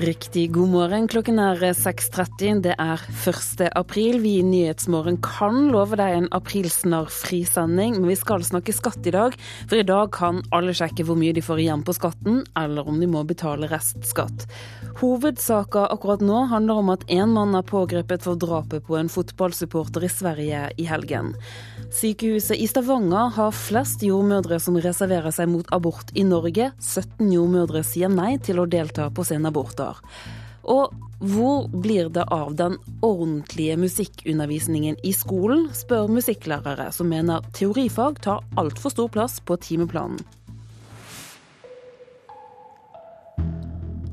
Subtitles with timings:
[0.00, 1.06] Riktig god morgen.
[1.12, 2.62] Klokken er 6.30.
[2.64, 3.66] Det er 1.
[3.76, 4.20] april.
[4.22, 9.12] Vi i Nyhetsmorgen kan love deg en aprilsnarr frisending, men vi skal snakke skatt i
[9.12, 9.36] dag.
[9.68, 13.02] For i dag kan alle sjekke hvor mye de får igjen på skatten, eller om
[13.02, 14.46] de må betale restskatt.
[15.00, 20.04] Hovedsaka akkurat nå handler om at en mann er pågrepet for drapet på en fotballsupporter
[20.04, 21.30] i Sverige i helgen.
[21.96, 26.68] Sykehuset i Stavanger har flest jordmødre som reserverer seg mot abort i Norge.
[26.84, 29.96] 17 jordmødre sier nei til å delta på sine aborter.
[30.68, 38.20] Og hvor blir det av den ordentlige musikkundervisningen i skolen, spør musikklærere som mener teorifag
[38.24, 40.20] tar altfor stor plass på timeplanen.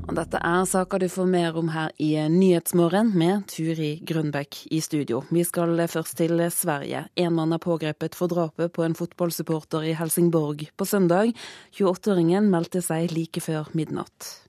[0.08, 4.80] Og dette er saker du får mer om her i Nyhetsmorgen med Turi Grønbekk i
[4.80, 5.20] studio.
[5.28, 7.04] Vi skal først til Sverige.
[7.20, 11.36] En mann er pågrepet for drapet på en fotballsupporter i Helsingborg på søndag.
[11.76, 14.47] 28-åringen meldte seg like før midnatt.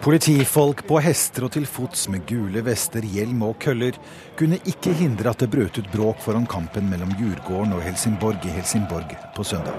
[0.00, 3.98] Politifolk på hester og til fots med gule vester, hjelm og køller
[4.38, 8.54] kunne ikke hindre at det brøt ut bråk foran kampen mellom Djurgården og Helsingborg i
[8.54, 9.76] Helsingborg på søndag.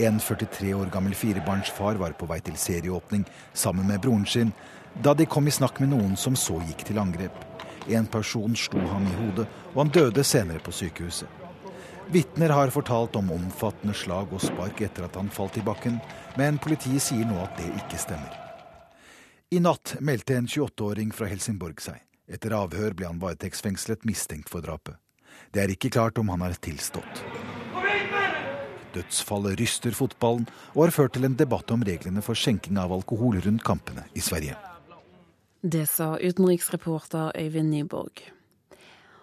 [0.00, 4.54] En 43 år gammel firebarnsfar var på vei til serieåpning sammen med broren sin
[5.04, 7.36] da de kom i snakk med noen som så gikk til angrep.
[7.92, 11.28] En person slo ham i hodet, og han døde senere på sykehuset.
[12.12, 16.00] Vitner har fortalt om omfattende slag og spark etter at han falt i bakken,
[16.40, 18.41] men politiet sier nå at det ikke stemmer.
[19.52, 21.98] I natt meldte en 28-åring fra Helsingborg seg.
[22.24, 24.96] Etter avhør ble han varetektsfengslet mistenkt for drapet.
[25.52, 27.20] Det er ikke klart om han har tilstått.
[28.96, 33.42] Dødsfallet ryster fotballen og har ført til en debatt om reglene for skjenking av alkohol
[33.44, 34.56] rundt kampene i Sverige.
[35.60, 38.24] Det sa utenriksreporter Øyvind Nyborg.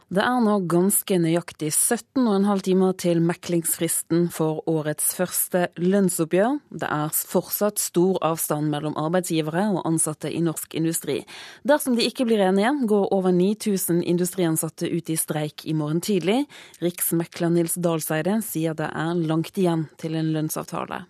[0.09, 6.55] Det er nå ganske nøyaktig 17,5 timer til meklingsfristen for årets første lønnsoppgjør.
[6.81, 11.19] Det er fortsatt stor avstand mellom arbeidsgivere og ansatte i norsk industri.
[11.61, 16.39] Dersom de ikke blir enige, går over 9000 industriansatte ut i streik i morgen tidlig.
[16.81, 21.03] Riksmekler Nils Dalseide sier det er langt igjen til en lønnsavtale.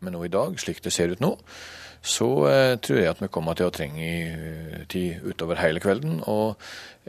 [0.00, 1.34] Men nå i dag, slik det ser ut nå,
[2.02, 6.20] så eh, tror jeg at vi kommer til å trenge eh, tid utover hele kvelden.
[6.30, 6.58] Og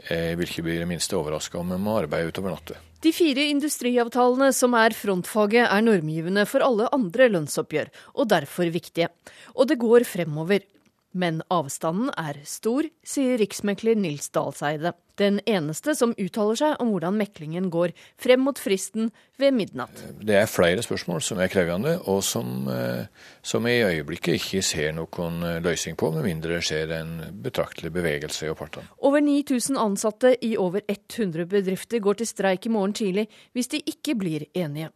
[0.08, 2.78] jeg vil ikke bli det minste overraska om vi må arbeide utover natta.
[3.00, 9.08] De fire industriavtalene som er frontfaget, er normgivende for alle andre lønnsoppgjør, og derfor viktige.
[9.56, 10.66] Og det går fremover.
[11.10, 14.92] Men avstanden er stor, sier riksmekler Nils Dalseide.
[15.18, 17.90] Den eneste som uttaler seg om hvordan meklingen går
[18.20, 19.10] frem mot fristen
[19.40, 20.04] ved midnatt.
[20.22, 23.10] Det er flere spørsmål som er krevende, og som, eh,
[23.42, 27.12] som jeg i øyeblikket ikke ser noen eh, løsning på, med mindre det skjer en
[27.42, 28.86] betraktelig bevegelse i partene.
[29.02, 33.82] Over 9000 ansatte i over 100 bedrifter går til streik i morgen tidlig hvis de
[33.82, 34.92] ikke blir enige.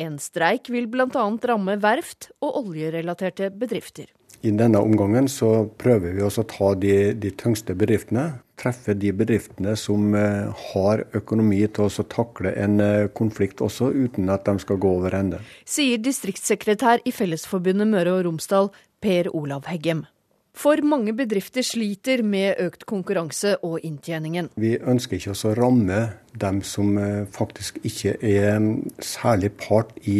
[0.00, 1.06] En streik vil bl.a.
[1.50, 4.08] ramme verft og oljerelaterte bedrifter.
[4.42, 8.40] I denne omgangen så prøver vi også å ta de, de tyngste bedriftene.
[8.60, 14.32] Treffe de bedriftene som eh, har økonomi til å takle en eh, konflikt også, uten
[14.32, 15.42] at de skal gå over ende.
[15.68, 20.06] Sier distriktssekretær i Fellesforbundet Møre og Romsdal, Per Olav Heggem.
[20.60, 24.50] For mange bedrifter sliter med økt konkurranse og inntjeningen.
[24.60, 26.00] Vi ønsker ikke å ramme
[26.36, 30.18] dem som eh, faktisk ikke er mm, særlig part i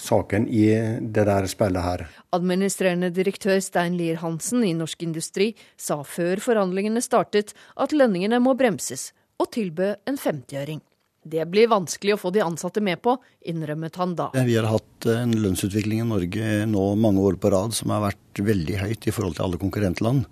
[0.00, 0.64] saken i
[1.02, 2.06] det der spillet her.
[2.32, 8.56] Administrerende direktør Stein Lier Hansen i Norsk Industri sa før forhandlingene startet at lønningene må
[8.56, 10.80] bremses, og tilbød en 50-øring.
[11.22, 13.14] Det blir vanskelig å få de ansatte med på,
[13.46, 14.30] innrømmet han da.
[14.34, 18.42] Vi har hatt en lønnsutvikling i Norge nå mange år på rad som har vært
[18.42, 20.26] veldig høyt i forhold til alle konkurrentland.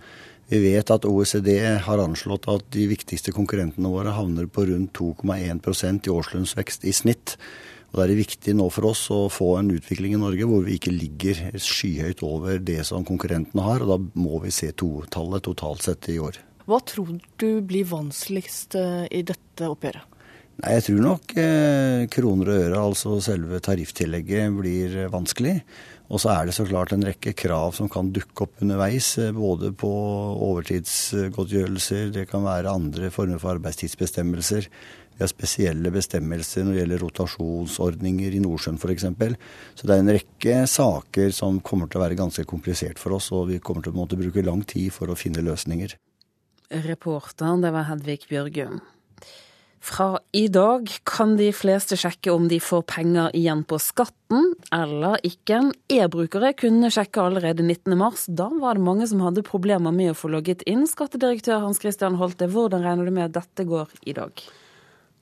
[0.50, 1.52] Vi vet at OECD
[1.86, 7.36] har anslått at de viktigste konkurrentene våre havner på rundt 2,1% i årslønnsvekst i snitt.
[7.90, 10.66] Og Da er det viktig nå for oss å få en utvikling i Norge hvor
[10.66, 13.86] vi ikke ligger skyhøyt over det som konkurrentene har.
[13.86, 16.42] og Da må vi se totallet totalt sett i år.
[16.66, 20.18] Hva tror du blir vanskeligst eh, i dette oppgjøret?
[20.60, 25.54] Nei, Jeg tror nok eh, kroner og øre, altså selve tarifftillegget, blir vanskelig.
[26.10, 29.14] Og så er det så klart en rekke krav som kan dukke opp underveis.
[29.22, 29.90] Eh, både på
[30.50, 34.68] overtidsgodtgjørelser, det kan være andre former for arbeidstidsbestemmelser.
[35.16, 39.08] Vi har spesielle bestemmelser når det gjelder rotasjonsordninger i Nordsjøen f.eks.
[39.80, 43.32] Så det er en rekke saker som kommer til å være ganske komplisert for oss,
[43.32, 45.96] og vi kommer til å måtte bruke lang tid for å finne løsninger.
[46.84, 48.80] Reporteren, det var Hedvig Bjørgum.
[49.80, 55.16] Fra i dag kan de fleste sjekke om de får penger igjen på skatten eller
[55.24, 55.62] ikke.
[55.88, 58.26] E-brukere kunne sjekke allerede 19.3.
[58.36, 60.84] Da var det mange som hadde problemer med å få logget inn.
[60.88, 64.44] Skattedirektør Hans Christian Holte, hvordan regner du med at dette går i dag?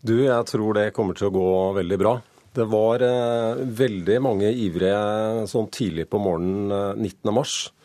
[0.02, 2.19] Du, jeg tror det kommer til å gå veldig bra.
[2.58, 7.78] Det var eh, veldig mange ivrige sånn tidlig på morgenen eh, 19.3.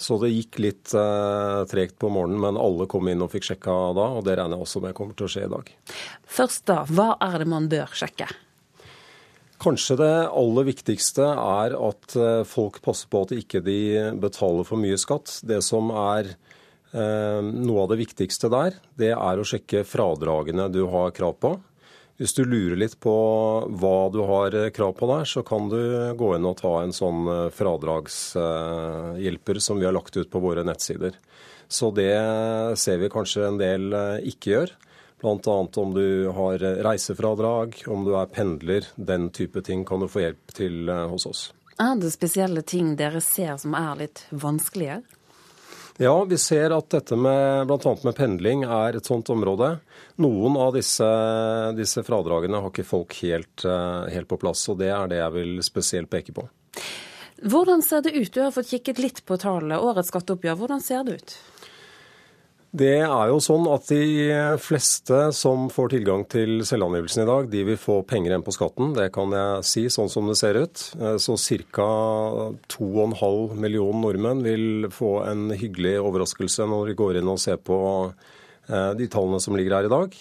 [0.00, 3.74] Så det gikk litt eh, tregt på morgenen, men alle kom inn og fikk sjekka
[3.96, 4.06] da.
[4.16, 5.72] Og det regner jeg også med kommer til å skje i dag.
[6.38, 8.30] Først da, hva er det man bør sjekke?
[9.60, 13.60] Kanskje det aller viktigste er at eh, folk passer på at de ikke
[14.22, 15.34] betaler for mye skatt.
[15.44, 20.86] Det som er eh, noe av det viktigste der, det er å sjekke fradragene du
[20.88, 21.58] har krav på.
[22.20, 23.12] Hvis du lurer litt på
[23.80, 25.80] hva du har eh, krav på der, så kan du
[26.20, 30.60] gå inn og ta en sånn eh, fradragshjelper som vi har lagt ut på våre
[30.68, 31.16] nettsider.
[31.64, 32.12] Så det
[32.76, 34.68] ser vi kanskje en del eh, ikke gjør.
[35.24, 35.56] Bl.a.
[35.80, 38.84] om du har reisefradrag, om du er pendler.
[38.96, 41.52] Den type ting kan du få hjelp til hos oss.
[41.80, 45.02] Er det spesielle ting dere ser som er litt vanskelige?
[46.00, 47.90] Ja, vi ser at dette med bl.a.
[48.06, 49.74] med pendling er et sånt område.
[50.24, 51.04] Noen av disse,
[51.76, 55.34] disse fradragene har ikke folk helt, eh, helt, på plass, og det er det jeg
[55.34, 56.46] vil spesielt peke på.
[57.44, 58.32] Hvordan ser det ut?
[58.32, 59.76] Du har fått kikket litt på tallene.
[59.76, 61.36] Årets skatteoppgjør, hvordan ser det ut?
[62.70, 64.30] Det er jo sånn at de
[64.62, 68.92] fleste som får tilgang til selvangivelsen i dag, de vil få penger igjen på skatten.
[68.94, 70.84] Det kan jeg si, sånn som det ser ut.
[71.00, 71.34] Eh, så
[71.74, 71.88] ca.
[72.70, 77.80] 2,5 millioner nordmenn vil få en hyggelig overraskelse når de går inn og ser på
[78.06, 80.14] eh, de tallene som ligger her i dag.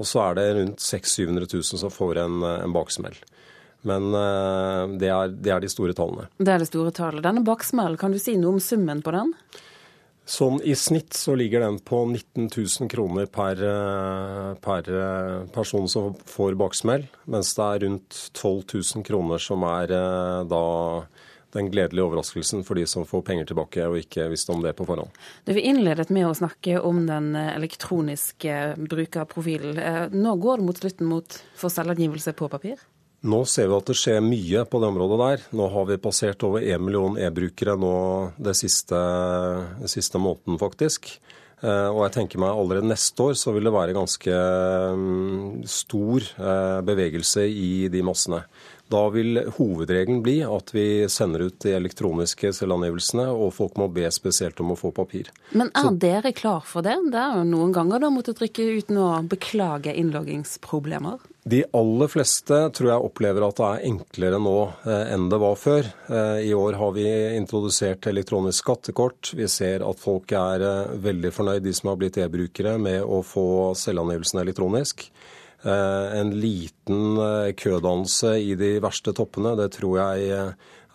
[0.00, 3.20] Og så er det rundt 600 000-700 000 som får en, en baksmell.
[3.84, 6.30] Men eh, det er, det er de store tallene.
[6.40, 7.20] Det er det store tallet.
[7.28, 9.36] Denne baksmellen, kan du si noe om summen på den?
[10.30, 15.88] Sånn I snitt så ligger den på 19 000 kroner per, eh, per, eh, person
[15.88, 18.62] som får baksmell, mens det er rundt 12
[18.94, 20.62] 000 kroner som er eh, da
[21.50, 24.86] den gledelige overraskelsen for de som får penger tilbake og ikke visste om det på
[24.86, 25.10] forhånd.
[25.44, 30.14] Du, Vi innledet med å snakke om den elektroniske brukerprofilen.
[30.14, 32.78] Nå går det mot slutten mot for selvangivelse på papir?
[33.20, 35.42] Nå ser vi at det skjer mye på det området der.
[35.58, 37.92] Nå har vi passert over 1 million e-brukere nå
[38.40, 39.00] det siste,
[39.82, 41.12] det siste måneden, faktisk.
[41.60, 44.36] Eh, og jeg tenker meg allerede neste år så vil det være ganske
[44.96, 48.40] mm, stor eh, bevegelse i de massene.
[48.90, 54.08] Da vil hovedregelen bli at vi sender ut de elektroniske selvangivelsene, og folk må be
[54.10, 55.28] spesielt om å få papir.
[55.52, 56.96] Men er Så, dere klar for det?
[57.12, 61.20] Det er jo noen ganger du har måttet trykke uten å beklage innloggingsproblemer?
[61.42, 65.56] De aller fleste tror jeg opplever at det er enklere nå eh, enn det var
[65.56, 65.86] før.
[66.12, 67.06] Eh, I år har vi
[67.38, 69.30] introdusert elektronisk skattekort.
[69.38, 73.22] Vi ser at folk er eh, veldig fornøyd, de som har blitt e-brukere, med å
[73.24, 75.08] få selvangivelsen elektronisk.
[75.60, 77.18] En liten
[77.60, 80.30] kødannelse i de verste toppene, det tror jeg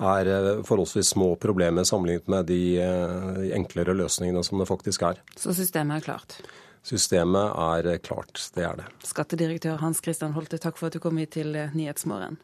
[0.02, 0.30] er
[0.66, 5.22] forholdsvis små problemer sammenlignet med de enklere løsningene som det faktisk er.
[5.38, 6.40] Så systemet er klart?
[6.86, 8.90] Systemet er klart, det er det.
[9.08, 12.38] Skattedirektør Hans Christian Holte, takk for at du kom hit til Nyhetsmorgen.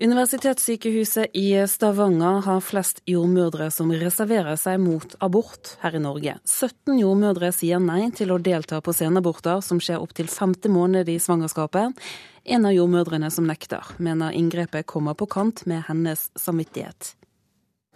[0.00, 6.38] Universitetssykehuset i Stavanger har flest jordmødre som reserverer seg mot abort her i Norge.
[6.48, 11.18] 17 jordmødre sier nei til å delta på senaborter som skjer opptil femte måned i
[11.20, 12.00] svangerskapet.
[12.48, 17.12] En av jordmødrene som nekter, mener inngrepet kommer på kant med hennes samvittighet.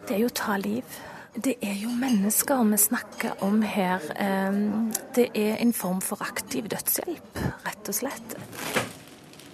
[0.05, 0.85] Det er jo å ta liv.
[1.35, 4.03] Det er jo mennesker vi snakker om her.
[5.15, 8.37] Det er en form for aktiv dødshjelp, rett og slett.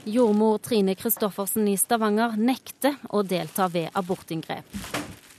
[0.05, 4.77] Jordmor Trine Kristoffersen i Stavanger nekter å delta ved abortinngrep.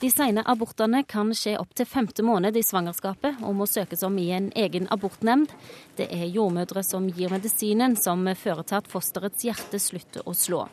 [0.01, 4.31] De sene abortene kan skje opptil femte måned i svangerskapet og må søkes om i
[4.33, 5.53] en egen abortnemnd.
[5.93, 10.65] Det er jordmødre som gir medisinen som fører til at fosterets hjerte slutter å slå.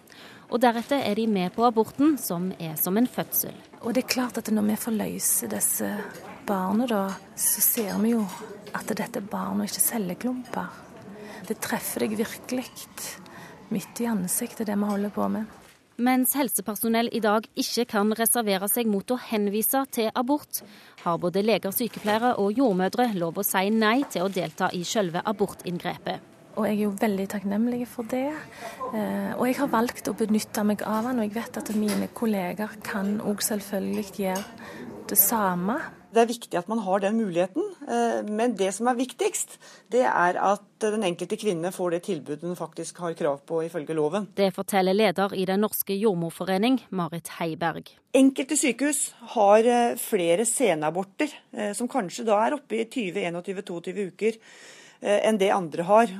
[0.49, 3.53] Og deretter er de med på aborten, som er som en fødsel.
[3.85, 5.89] Og det er klart at når vi forløser disse
[6.49, 7.03] barna, da,
[7.39, 8.25] så ser vi jo
[8.75, 10.73] at dette er barn og ikke celleklumper.
[11.47, 12.67] Det treffer deg virkelig
[13.73, 15.47] midt i ansiktet, det vi holder på med.
[15.99, 20.61] Mens helsepersonell i dag ikke kan reservere seg mot å henvise til abort,
[21.03, 25.25] har både leger, sykepleiere og jordmødre lov å si nei til å delta i selve
[25.27, 26.38] abortinngrepet.
[26.59, 28.33] Og jeg er jo veldig takknemlig for det.
[28.91, 32.09] Eh, og jeg har valgt å benytte meg av den, og jeg vet at mine
[32.19, 34.43] kolleger kan òg selvfølgelig gjøre
[35.09, 35.77] det samme.
[36.09, 39.55] Det er viktig at man har den muligheten, eh, men det som er viktigst,
[39.93, 43.95] det er at den enkelte kvinne får det tilbudet hun faktisk har krav på ifølge
[43.95, 44.27] loven.
[44.35, 47.93] Det forteller leder i Den norske jordmorforening, Marit Heiberg.
[48.19, 51.31] Enkelte sykehus har eh, flere senaborter,
[51.77, 54.43] som kanskje da er oppe i 20-21-22 uker
[55.01, 56.11] enn det andre har.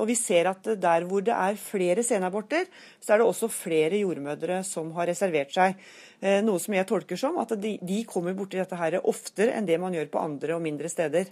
[0.00, 2.66] Og vi ser at der hvor det er flere senaborter,
[3.00, 5.78] så er det også flere jordmødre som har reservert seg.
[6.20, 9.68] Eh, noe som jeg tolker som at de, de kommer borti dette her oftere enn
[9.68, 11.28] det man gjør på andre og mindre steder.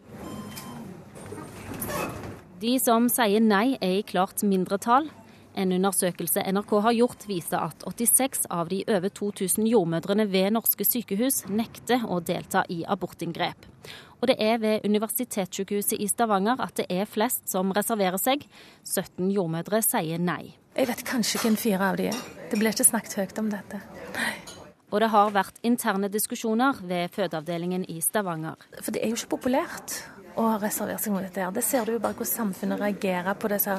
[2.60, 5.08] De som sier nei er i klart mindretall.
[5.54, 10.86] En undersøkelse NRK har gjort, viser at 86 av de over 2000 jordmødrene ved norske
[10.86, 13.68] sykehus nekter å delta i abortinngrep.
[14.18, 18.46] Og det er ved Universitetssykehuset i Stavanger at det er flest som reserverer seg.
[18.82, 20.56] 17 jordmødre sier nei.
[20.74, 22.24] Jeg vet kanskje hvem fire av de er.
[22.50, 23.82] Det blir ikke snakket høyt om dette.
[24.90, 28.58] Og det har vært interne diskusjoner ved fødeavdelingen i Stavanger.
[28.80, 30.00] For det er jo ikke populært
[30.34, 31.40] og har reservert seg mot dette.
[31.40, 31.52] her.
[31.54, 33.76] Det ser du jo bare hvordan samfunnet reagerer på disse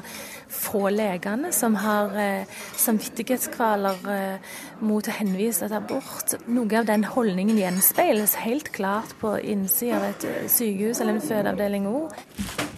[0.52, 4.54] få legene som har eh, samvittighetskvaler eh,
[4.86, 6.38] mot å henvise til abort.
[6.48, 11.28] Noe av den holdningen gjenspeiles helt klart på innsida av et eh, sykehus eller en
[11.28, 12.75] fødeavdeling òg.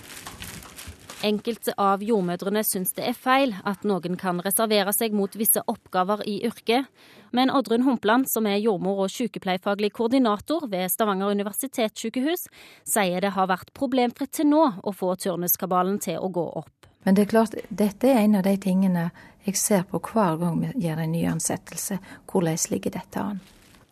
[1.26, 6.22] Enkelte av jordmødrene syns det er feil at noen kan reservere seg mot visse oppgaver
[6.30, 6.86] i yrket,
[7.34, 12.46] men Oddrun Humpland, som er jordmor og sykepleierfaglig koordinator ved Stavanger universitetssykehus,
[12.86, 16.92] sier det har vært problemfritt til nå å få turnuskabalen til å gå opp.
[17.02, 19.10] Men det er klart, dette er en av de tingene
[19.48, 21.98] jeg ser på hver gang vi gjør en ny ansettelse.
[22.30, 23.42] Hvordan ligger dette an?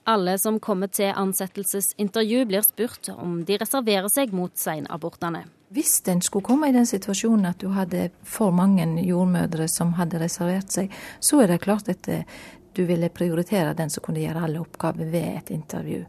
[0.06, 5.48] Alle som kommer til ansettelsesintervju blir spurt om de reserverer seg mot seinabortene.
[5.76, 10.22] Hvis en skulle komme i den situasjonen at du hadde for mange jordmødre som hadde
[10.22, 12.24] reservert seg, så er det klart at eh,
[12.72, 16.06] du ville prioritere den som kunne gjøre alle oppgaver ved et intervju.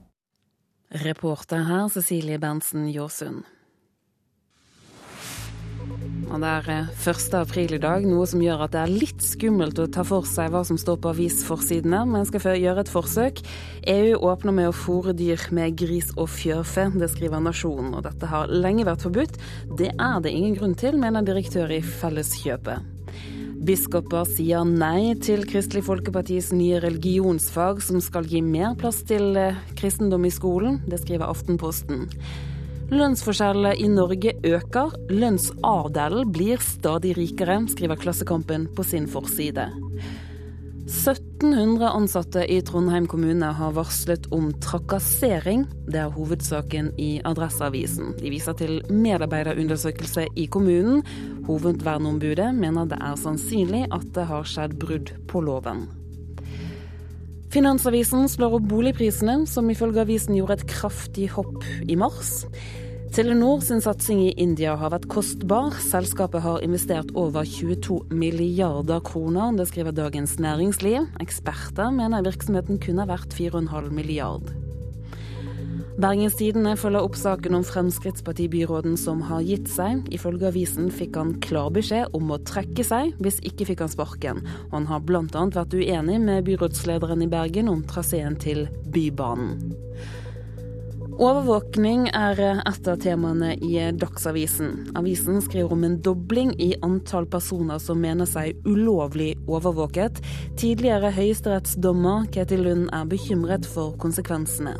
[1.02, 3.42] Reporter her Cecilie Berntsen Jåsund.
[6.26, 7.34] Og Det er 1.
[7.34, 10.26] Eh, april i dag, noe som gjør at det er litt skummelt å ta for
[10.26, 13.42] seg hva som står på avisforsidene, men skal gjøre et forsøk.
[13.86, 17.94] EU åpner med å fòre dyr med gris og fjørfe, det skriver Nasjonen.
[17.94, 19.38] Og dette har lenge vært forbudt.
[19.78, 22.92] Det er det ingen grunn til, mener direktør i Felleskjøpet.
[23.66, 29.56] Biskoper sier nei til Kristelig Folkepartis nye religionsfag, som skal gi mer plass til eh,
[29.78, 30.82] kristendom i skolen.
[30.90, 32.04] Det skriver Aftenposten.
[32.86, 39.66] Lønnsforskjellene i Norge øker, lønnsadelen blir stadig rikere, skriver Klassekampen på sin forside.
[40.86, 45.66] 1700 ansatte i Trondheim kommune har varslet om trakassering.
[45.90, 48.14] Det er hovedsaken i Adresseavisen.
[48.20, 51.02] De viser til medarbeiderundersøkelse i kommunen.
[51.50, 55.88] Hovedverneombudet mener det er sannsynlig at det har skjedd brudd på loven.
[57.56, 62.42] Finansavisen slår opp boligprisene, som ifølge avisen gjorde et kraftig hopp i mars.
[63.16, 65.70] Telenor sin satsing i India har vært kostbar.
[65.80, 69.56] Selskapet har investert over 22 milliarder kroner.
[69.56, 71.08] Det skriver Dagens Næringsliv.
[71.24, 74.52] Eksperter mener virksomheten kunne vært 4,5 milliard.
[75.96, 80.02] Bergens Tidende følger opp saken om Fremskrittspartibyråden som har gitt seg.
[80.12, 84.42] Ifølge avisen fikk han klar beskjed om å trekke seg, hvis ikke fikk han sparken.
[84.74, 85.24] Han har bl.a.
[85.24, 89.72] vært uenig med byrådslederen i Bergen om traseen til Bybanen.
[91.16, 94.90] Overvåkning er et av temaene i Dagsavisen.
[95.00, 100.20] Avisen skriver om en dobling i antall personer som mener seg ulovlig overvåket.
[100.60, 104.76] Tidligere høyesterettsdommer Ketil Lund er bekymret for konsekvensene.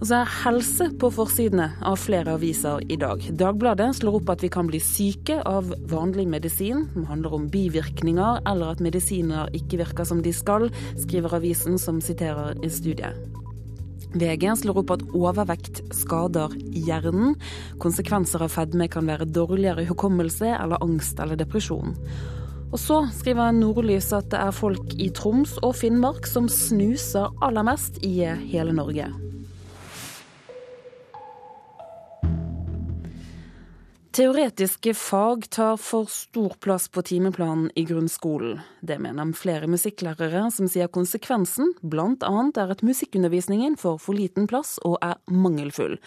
[0.00, 3.20] Og så er helse på forsidene av flere aviser i dag.
[3.36, 6.86] Dagbladet slår opp at vi kan bli syke av vanlig medisin.
[6.94, 12.00] Det handler om bivirkninger eller at medisiner ikke virker som de skal, skriver avisen som
[12.00, 13.20] siterer i studiet.
[14.16, 17.36] VG slår opp at overvekt skader hjernen.
[17.84, 21.92] Konsekvenser av fedme kan være dårligere hukommelse eller angst eller depresjon.
[22.70, 27.68] Og så skriver Nordlys at det er folk i Troms og Finnmark som snuser aller
[27.68, 29.10] mest i hele Norge.
[34.10, 38.58] Teoretiske fag tar for stor plass på timeplanen i grunnskolen.
[38.80, 42.32] Det mener flere musikklærere, som sier konsekvensen bl.a.
[42.58, 46.00] er at musikkundervisningen får for liten plass og er mangelfull.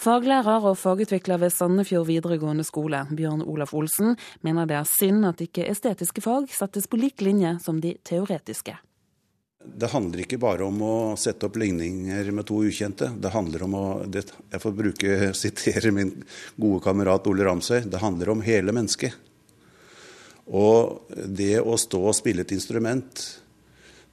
[0.00, 5.44] Faglærer og fagutvikler ved Sandefjord videregående skole, Bjørn Olaf Olsen, mener det er synd at
[5.44, 8.80] ikke estetiske fag settes på lik linje som de teoretiske.
[9.60, 13.10] Det handler ikke bare om å sette opp ligninger med to ukjente.
[13.20, 16.14] Det handler om å det, Jeg får bruke, sitere min
[16.56, 17.84] gode kamerat Ole Ramsøy.
[17.84, 19.28] Det handler om hele mennesket.
[20.50, 23.20] Og det å stå og spille et instrument,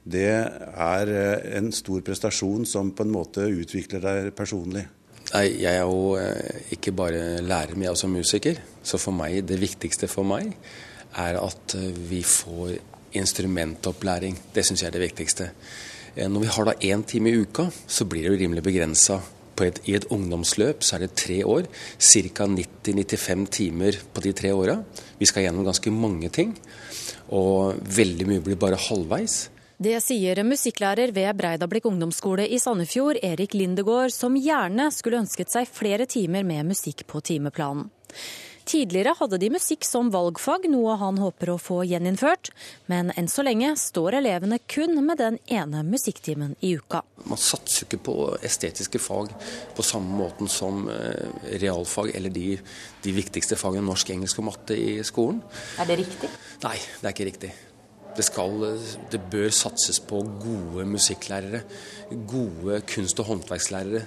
[0.07, 4.85] det er eh, en stor prestasjon som på en måte utvikler deg personlig.
[5.33, 8.61] Nei, Jeg er jo eh, ikke bare lærer, men jeg er også musiker.
[8.83, 10.53] Så for meg, det viktigste for meg
[11.17, 12.77] er at eh, vi får
[13.13, 14.37] instrumentopplæring.
[14.53, 15.49] Det syns jeg er det viktigste.
[16.15, 19.21] Eh, når vi har da én time i uka, så blir det jo rimelig begrensa.
[19.57, 21.65] I et ungdomsløp så er det tre år.
[21.97, 22.45] Ca.
[22.45, 24.83] 90-95 timer på de tre åra.
[25.17, 26.53] Vi skal gjennom ganske mange ting.
[27.33, 29.47] Og veldig mye blir bare halvveis.
[29.77, 35.69] Det sier musikklærer ved Breidablikk ungdomsskole i Sandefjord, Erik Lindegård, som gjerne skulle ønsket seg
[35.69, 37.91] flere timer med musikk på timeplanen.
[38.67, 42.49] Tidligere hadde de musikk som valgfag, noe han håper å få gjeninnført.
[42.91, 46.99] Men enn så lenge står elevene kun med den ene musikktimen i uka.
[47.23, 49.31] Man satser ikke på estetiske fag
[49.77, 51.31] på samme måten som eh,
[51.63, 52.57] realfag eller de,
[53.05, 55.39] de viktigste fagene norsk, engelsk og matte i skolen.
[55.79, 56.33] Er det riktig?
[56.65, 57.53] Nei, det er ikke riktig.
[58.17, 58.63] Det, skal,
[59.13, 61.63] det bør satses på gode musikklærere,
[62.27, 64.03] gode kunst- og håndverkslærere.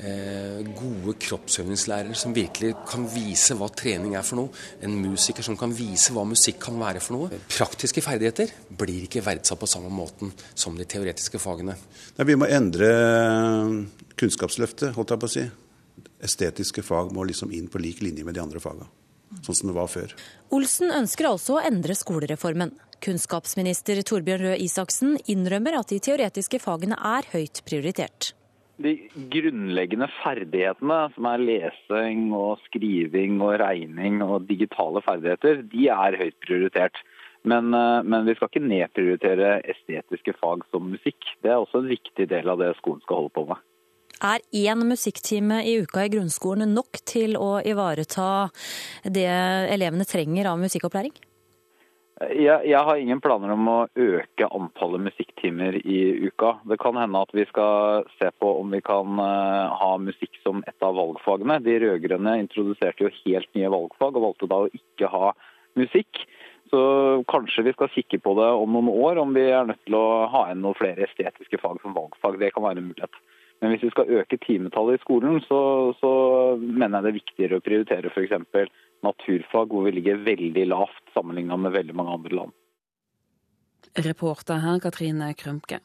[0.00, 4.60] Eh, gode kroppsøvingslærere som virkelig kan vise hva trening er for noe.
[4.80, 7.40] En musiker som kan vise hva musikk kan være for noe.
[7.52, 8.48] Praktiske ferdigheter
[8.80, 11.76] blir ikke verdsatt på samme måten som de teoretiske fagene.
[12.16, 12.88] Nei, vi må endre
[14.20, 15.44] Kunnskapsløftet, holdt jeg på å si.
[16.24, 18.88] Estetiske fag må liksom inn på lik linje med de andre fagene
[19.44, 20.14] sånn som det var før.
[20.56, 22.74] Olsen ønsker altså å endre skolereformen.
[23.00, 28.34] Kunnskapsminister Torbjørn Røe Isaksen innrømmer at de teoretiske fagene er høyt prioritert.
[28.80, 28.94] De
[29.32, 36.38] grunnleggende ferdighetene, som er lesing og skriving og regning og digitale ferdigheter, de er høyt
[36.46, 37.00] prioritert.
[37.42, 41.20] Men, eh, men, vi skal ikke nedprioritere estetiske fag som musikk.
[41.42, 43.66] Det er også en viktig del av det skolen skal holde på med.
[44.20, 48.50] Er én musikktime i uka i grunnskolen nok til å ivareta
[49.08, 49.28] det
[49.72, 51.14] elevene trenger av musikkopplæring?
[52.20, 56.58] Jeg, jeg, har ingen planer om å øke antallet musikktimer i uka.
[56.68, 60.60] Det kan hende at vi skal se på om vi kan eh, ha musikk som
[60.68, 61.56] et av valgfagene.
[61.64, 65.32] De rød-grønne introduserte jo helt nye valgfag og valgte da å ikke ha
[65.80, 66.26] musikk.
[66.68, 66.80] Så
[67.32, 70.28] kanskje vi skal kikke på det om noen år, om vi er nødt til å
[70.30, 72.36] ha inn noen flere estetiske fag som valgfag.
[72.42, 73.22] Det kan være en mulighet.
[73.60, 75.60] Men hvis vi skal øke timetallet i skolen, så,
[76.00, 76.10] så
[76.60, 78.70] mener jeg det er viktigere å prioritere f.eks.
[79.04, 82.56] naturfag, hvor vi ligger veldig lavt sammenlignet med veldig mange andre land.
[84.00, 85.80] Reporter her Katrine Krømke.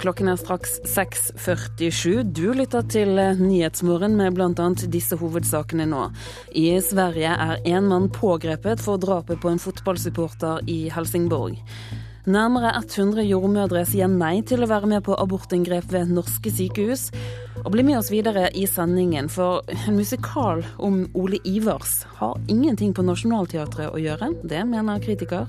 [0.00, 2.22] Klokken er straks 6.47.
[2.32, 4.68] Du lytter til Nyhetsmorgen med bl.a.
[4.88, 6.06] disse hovedsakene nå.
[6.56, 11.58] I Sverige er en mann pågrepet for drapet på en fotballsupporter i Helsingborg.
[12.28, 17.06] Nærmere 100 jordmødre sier nei til å være med på abortinngrep ved norske sykehus.
[17.62, 22.92] Og bli med oss videre i sendingen, for en musikal om Ole Ivers har ingenting
[22.92, 24.34] på Nationaltheatret å gjøre.
[24.44, 25.48] Det mener kritiker.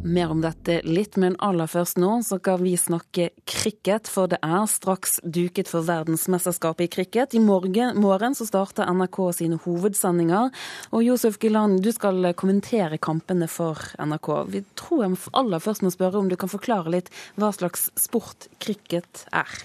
[0.00, 4.08] Mer om dette litt, men aller først nå så skal vi snakke cricket.
[4.08, 7.36] For det er straks duket for verdensmesterskapet i cricket.
[7.36, 10.48] I morgen, morgen så starter NRK sine hovedsendinger.
[10.96, 14.30] Og Josef Gilan, du skal kommentere kampene for NRK.
[14.48, 18.48] Vi tror jeg aller først må spørre om du kan forklare litt hva slags sport
[18.64, 19.60] cricket er?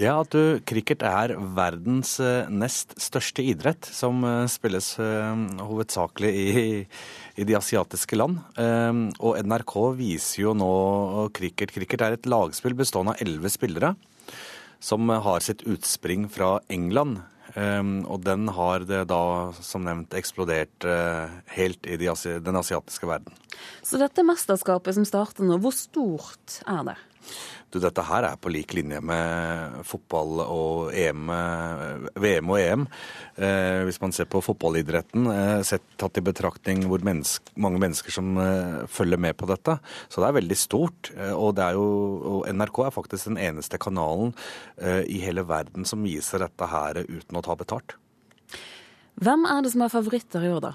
[0.00, 0.34] Det at
[0.64, 6.62] Cricket er verdens eh, nest største idrett, som eh, spilles eh, hovedsakelig i,
[7.36, 8.38] i de asiatiske land.
[9.20, 10.70] Og NRK viser jo nå
[11.36, 11.74] cricket.
[11.74, 13.92] Cricket er et lagspill bestående av elleve spillere,
[14.80, 17.20] som har sitt utspring fra England.
[17.50, 19.22] Og den har det da,
[19.64, 20.86] som nevnt, eksplodert
[21.56, 23.34] helt i den asiatiske verden.
[23.82, 26.98] Så dette mesterskapet som starter nå, hvor stort er det?
[27.70, 31.30] Du, dette her er på lik linje med fotball og EM,
[32.18, 32.86] VM og EM.
[33.38, 38.14] Eh, hvis man ser på fotballidretten, eh, sett tatt i betraktning hvor menneske, mange mennesker
[38.16, 39.78] som eh, følger med på dette.
[40.10, 41.12] Så det er veldig stort.
[41.14, 41.86] Eh, og, er jo,
[42.40, 44.34] og NRK er faktisk den eneste kanalen
[44.82, 47.94] eh, i hele verden som viser dette her uten å ta betalt.
[49.20, 50.74] Hvem er det som er favoritter i år, da?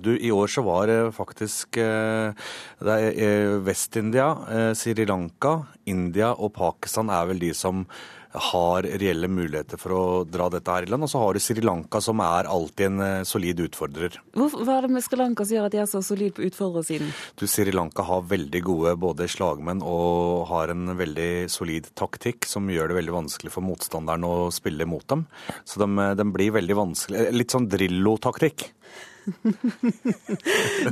[0.00, 2.32] Du, I år så var det faktisk eh,
[2.82, 7.86] det er Vest-India, eh, Sri Lanka, India og Pakistan er vel de som
[8.32, 11.04] har reelle muligheter for å dra dette her i land.
[11.04, 14.16] Og så har du Sri Lanka, som er alltid en eh, solid utfordrer.
[14.36, 16.46] Hvorfor, hva er det med Sri Lanka som gjør at de er så solide på
[16.48, 17.12] utfordrersiden?
[17.36, 22.70] Du, Sri Lanka har veldig gode både slagmenn og har en veldig solid taktikk som
[22.72, 25.26] gjør det veldig vanskelig for motstanderen å spille mot dem.
[25.68, 28.70] Så den de blir veldig vanskelig Litt sånn Drillo-taktikk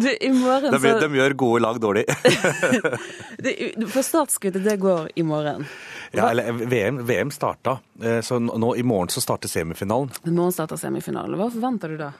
[0.01, 0.79] du, i morgen så...
[0.79, 2.05] de, de gjør gode lag dårlig.
[3.95, 5.66] for startskuddet, det går i morgen?
[6.14, 7.79] Ja, eller VM, VM starta.
[8.03, 10.11] Eh, så nå i morgen så starter semifinalen.
[10.25, 11.38] I morgen starter semifinalen.
[11.38, 12.12] Hva forventer du da?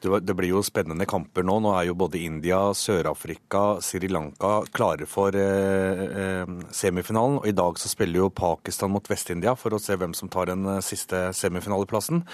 [0.00, 1.60] Det blir jo spennende kamper nå.
[1.64, 7.40] Nå er jo både India, Sør-Afrika, Sri Lanka klare for eh, eh, semifinalen.
[7.40, 10.52] Og i dag så spiller jo Pakistan mot Vest-India for å se hvem som tar
[10.52, 12.24] den siste semifinaleplassen.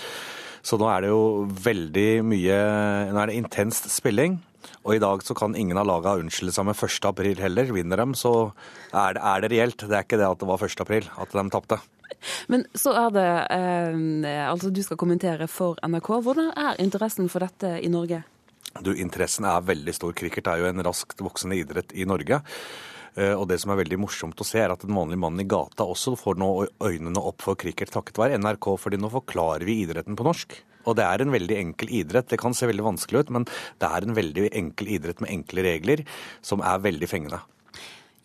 [0.66, 2.58] Så nå er det jo veldig mye
[3.12, 4.40] Nå er det intenst spilling.
[4.86, 7.06] Og i dag så kan ingen av lagene unnskylde seg med 1.
[7.10, 7.70] april heller.
[7.74, 8.32] Vinner dem, så
[8.94, 9.82] er det, er det, reelt.
[9.82, 10.82] Det er ikke det at det var 1.
[10.82, 11.78] april, at de tapte.
[12.50, 16.10] Men så er det eh, Altså, du skal kommentere for NRK.
[16.26, 18.22] Hvordan er interessen for dette i Norge?
[18.82, 20.14] Du, Interessen er veldig stor.
[20.18, 22.42] Cricket er jo en raskt voksende idrett i Norge.
[23.16, 25.86] Og det som er veldig morsomt å se, er at den vanlige mannen i gata
[25.88, 26.50] også får nå
[26.84, 30.58] øynene opp for cricket takket være NRK, fordi nå forklarer vi idretten på norsk.
[30.86, 32.28] Og det er en veldig enkel idrett.
[32.30, 33.46] Det kan se veldig vanskelig ut, men
[33.82, 36.04] det er en veldig enkel idrett med enkle regler,
[36.44, 37.40] som er veldig fengende.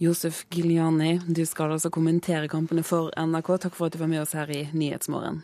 [0.01, 3.51] Josef Giliani, du skal altså kommentere kampene for NRK.
[3.61, 5.43] Takk for at du var med oss her i Nyhetsmorgen.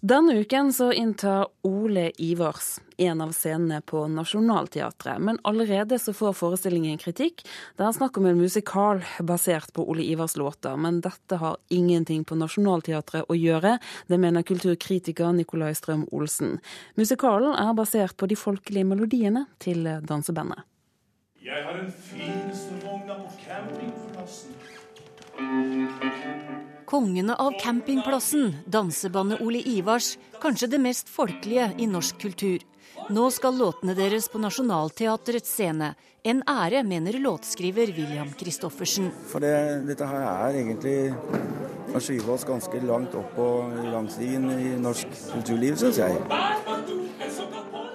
[0.00, 5.18] Denne uken så inntar Ole Ivars en av scenene på Nationaltheatret.
[5.18, 7.42] Men allerede så får forestillingen kritikk.
[7.76, 12.24] Det er snakk om en musikal basert på Ole Ivars låter, men dette har ingenting
[12.24, 13.78] på Nationaltheatret å gjøre.
[14.06, 16.58] Det mener kulturkritiker Nicolai Strøm Olsen.
[17.00, 20.64] Musikalen er basert på de folkelige melodiene til dansebandet.
[21.40, 24.52] Jeg har den fineste vogna på campingplassen.
[26.86, 32.62] Kongene av campingplassen, dansebandet Ole Ivars, kanskje det mest folkelige i norsk kultur.
[33.10, 35.88] Nå skal låtene deres på Nationaltheatrets scene.
[36.22, 39.10] En ære, mener låtskriver William Christoffersen.
[39.26, 40.96] For det, dette her er egentlig
[41.90, 43.50] å skyve oss ganske langt opp på
[43.90, 46.22] langstigen i norsk kulturliv, syns jeg.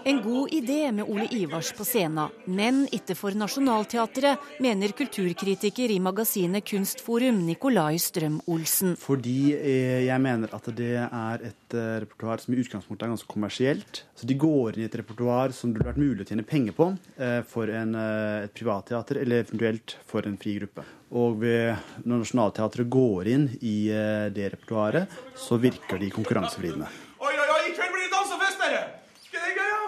[0.04, 6.00] En god idé med Ole Ivars på scenen, men ikke for Nationaltheatret, mener kulturkritiker i
[6.02, 8.96] magasinet Kunstforum Nikolai Strøm-Olsen.
[8.98, 13.30] Fordi eh, jeg mener at det er et eh, repertoar som i utgangspunktet er ganske
[13.30, 14.02] kommersielt.
[14.18, 16.78] Så de går inn i et repertoar som det ville vært mulig å tjene penger
[16.80, 16.88] på
[17.22, 17.94] eh, for en,
[18.48, 20.88] et privatteater, eller eventuelt for en fri gruppe.
[21.14, 21.76] Og ved,
[22.08, 23.76] når Nationaltheatret går inn i
[24.34, 26.90] det repertoaret, så virker de konkurransevridende.
[27.22, 28.84] Oi, oi, oi, i kveld blir det dansefest, dere!
[29.32, 29.82] Skal det gøy, ja?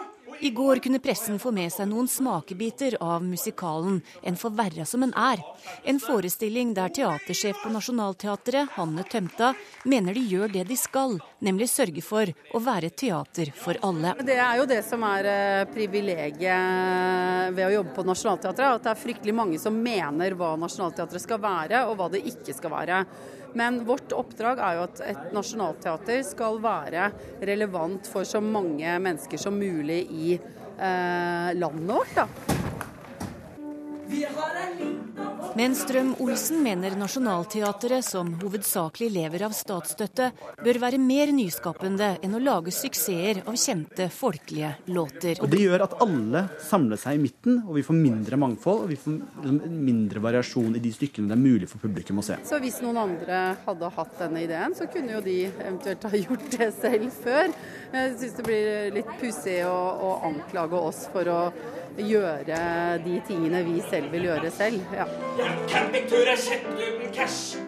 [0.43, 5.13] I går kunne pressen få med seg noen smakebiter av musikalen En forverra som en
[5.15, 5.39] er.
[5.87, 9.53] En forestilling der teatersjef på Nationaltheatret, Hanne Tømta,
[9.87, 14.11] mener de gjør det de skal, nemlig sørge for å være teater for alle.
[14.19, 15.29] Det er jo det som er
[15.71, 21.23] privilegiet ved å jobbe på Nationaltheatret, at det er fryktelig mange som mener hva Nationaltheatret
[21.23, 22.99] skal være, og hva det ikke skal være.
[23.59, 27.09] Men vårt oppdrag er jo at et nasjonalteater skal være
[27.45, 32.15] relevant for så mange mennesker som mulig i eh, landet vårt.
[32.17, 32.27] da.
[35.55, 40.31] Men Strøm-Olsen mener Nationaltheatret, som hovedsakelig lever av statsstøtte,
[40.65, 45.37] bør være mer nyskapende enn å lage suksesser av kjente folkelige låter.
[45.45, 48.89] Og Det gjør at alle samler seg i midten, og vi får mindre mangfold og
[48.95, 52.39] vi får liksom mindre variasjon i de stykkene det er mulig for publikum å se.
[52.49, 56.49] Så hvis noen andre hadde hatt denne ideen, så kunne jo de eventuelt ha gjort
[56.57, 57.53] det selv før.
[57.93, 61.39] Jeg syns det blir litt pussig å, å anklage oss for å
[61.97, 62.57] gjøre
[63.03, 64.81] de tingene vi selv vil gjøre selv.
[64.95, 65.05] Ja.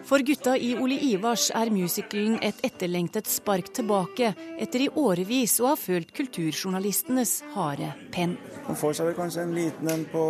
[0.06, 5.70] For gutta i Ole Ivars er musikalen et etterlengtet spark tilbake etter i årevis å
[5.72, 8.36] ha følt kulturjournalistenes harde penn.
[8.66, 10.28] Man får seg vel kanskje en liten en på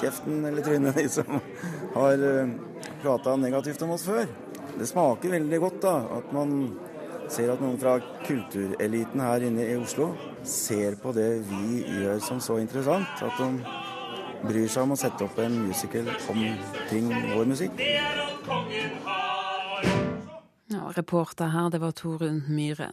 [0.00, 1.40] kjeften eller trynet, de som
[1.94, 2.26] har
[3.02, 4.28] prata negativt om oss før.
[4.78, 6.58] Det smaker veldig godt da, at man
[7.32, 10.12] ser at noen fra kultureliten her inne i Oslo
[10.48, 13.22] ser på det vi gjør som så interessant.
[13.22, 13.48] At de
[14.46, 17.82] bryr seg om å sette opp en musical omkring vår musikk.
[20.68, 22.92] Ja, reporter her, det var Torunn Myhre.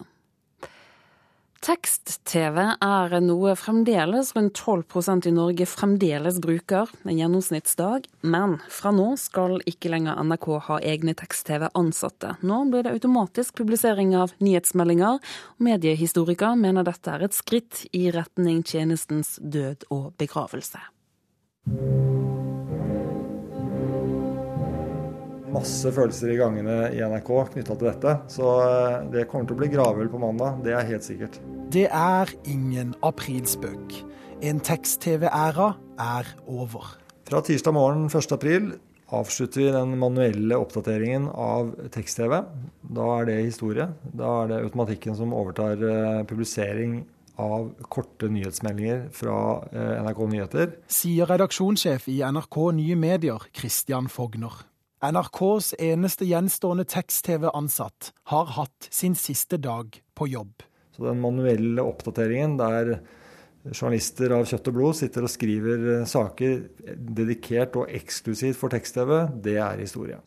[1.66, 9.08] Tekst-TV er noe fremdeles rundt 12% i Norge fremdeles bruker en gjennomsnittsdag, men fra nå
[9.18, 12.36] skal ikke lenger NRK ha egne tekst-TV-ansatte.
[12.46, 15.18] Nå blir det automatisk publisering av nyhetsmeldinger,
[15.58, 20.86] og mediehistorikere mener dette er et skritt i retning tjenestens død og begravelse.
[25.56, 28.16] Masse følelser i gangene i NRK knytta til dette.
[28.32, 31.40] Så eh, det kommer til å bli gravøl på mandag, det er helt sikkert.
[31.74, 33.96] Det er ingen aprilspøk.
[34.46, 36.98] En tekst-TV-æra er over.
[37.26, 38.36] Fra tirsdag morgen 1.
[38.36, 38.76] april
[39.16, 42.38] avslutter vi den manuelle oppdateringen av tekst-TV.
[42.96, 43.90] Da er det historie.
[44.14, 47.04] Da er det automatikken som overtar eh, publisering
[47.42, 49.40] av korte nyhetsmeldinger fra
[49.72, 50.78] eh, NRK Nyheter.
[50.92, 54.64] Sier redaksjonssjef i NRK Nye Medier, Christian Fogner.
[55.04, 60.64] NRKs eneste gjenstående tekst-TV-ansatt har hatt sin siste dag på jobb.
[60.96, 63.00] Så den manuelle oppdateringen der
[63.74, 66.58] journalister av kjøtt og blod sitter og skriver eh, saker
[67.18, 70.22] dedikert og eksklusivt for tekst-TV, det er historie.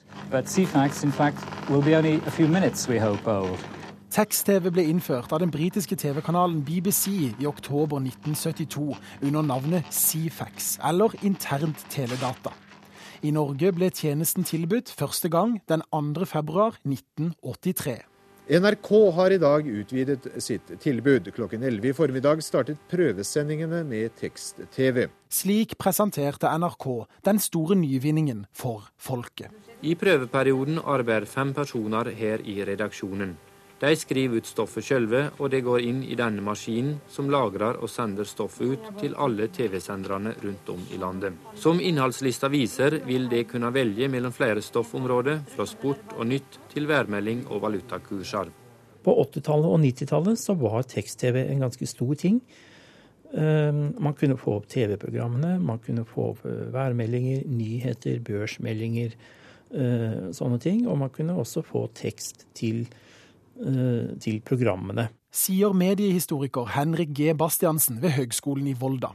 [4.09, 8.89] Tekst-TV ble innført av den britiske TV-kanalen BBC i oktober 1972
[9.23, 12.53] under navnet Cfax, eller internt teledata.
[13.19, 16.27] I Norge ble tjenesten tilbudt første gang den 2.
[16.31, 17.97] februar 1983.
[18.49, 21.27] NRK har i dag utvidet sitt tilbud.
[21.35, 25.09] Klokken 11 i formiddag startet prøvesendingene med tekst-TV.
[25.29, 26.87] Slik presenterte NRK
[27.27, 29.51] den store nyvinningen for folket.
[29.83, 33.35] I prøveperioden arbeider fem personer her i redaksjonen.
[33.79, 37.87] De skriver ut stoffet sjølve, og det går inn i denne maskinen, som lagrer og
[37.93, 41.37] sender stoffet ut til alle TV-senderne rundt om i landet.
[41.55, 46.91] Som innholdslista viser, vil de kunne velge mellom flere stoffområder, fra sport og nytt til
[46.91, 48.51] værmelding og valutakurser.
[49.07, 52.41] På 80-tallet og 90-tallet så var tekst-TV en ganske stor ting.
[53.31, 59.15] Ehm, man kunne få opp TV-programmene, man kunne få opp eh, værmeldinger, nyheter, børsmeldinger,
[59.71, 60.89] eh, sånne ting.
[60.91, 63.05] Og man kunne også få tekst til Eh,
[64.23, 65.09] til programmene.
[65.35, 67.33] Sier mediehistoriker Henrik G.
[67.37, 69.13] Bastiansen ved Høgskolen i Volda.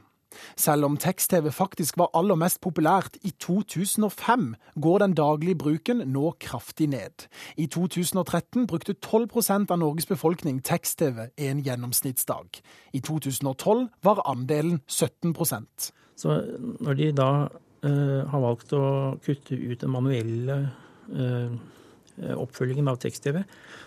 [0.55, 6.33] Selv om tekst-TV faktisk var aller mest populært i 2005, går den daglige bruken nå
[6.39, 7.27] kraftig ned.
[7.57, 12.61] I 2013 brukte 12% av Norges befolkning tekst-TV en gjennomsnittsdag.
[12.93, 16.41] I 2012 var andelen 17% Så
[16.79, 17.29] når de da
[17.85, 20.59] uh, har valgt å kutte ut den manuelle
[21.09, 21.55] uh,
[22.17, 23.41] oppfølgingen av tekst-TV,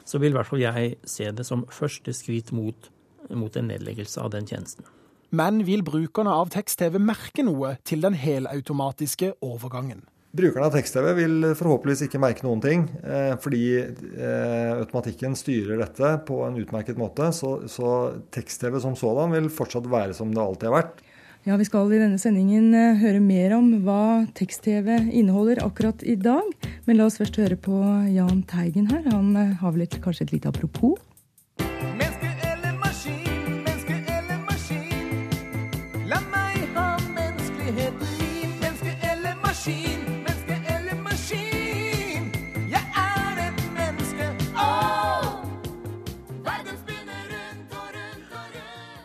[0.04, 2.90] så vil i hvert fall jeg se det som første skritt mot,
[3.30, 4.86] mot en nedleggelse av den tjenesten.
[5.34, 10.04] Men vil brukerne av tekst-TV merke noe til den helautomatiske overgangen?
[10.36, 16.10] Brukerne av tekst-TV vil forhåpentligvis ikke merke noen ting, eh, fordi eh, automatikken styrer dette
[16.28, 17.30] på en utmerket måte.
[17.32, 17.92] Så, så
[18.34, 21.00] tekst-TV som sådan vil fortsatt være som det alltid har vært.
[21.46, 26.16] Ja, Vi skal i denne sendingen eh, høre mer om hva tekst-TV inneholder akkurat i
[26.18, 26.48] dag.
[26.88, 27.76] Men la oss først høre på
[28.10, 29.04] Jahn Teigen her.
[29.12, 30.98] Han eh, har vel kanskje et lite apropos?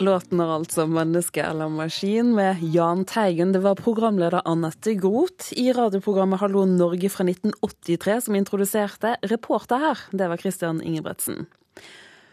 [0.01, 3.51] Låten er altså 'Menneske eller maskin' med Jahn Teigen.
[3.51, 9.17] Det var programleder Anette Groth i radioprogrammet Hallo Norge fra 1983 som introduserte.
[9.21, 11.45] Reporter her, det var Christian Ingebretsen.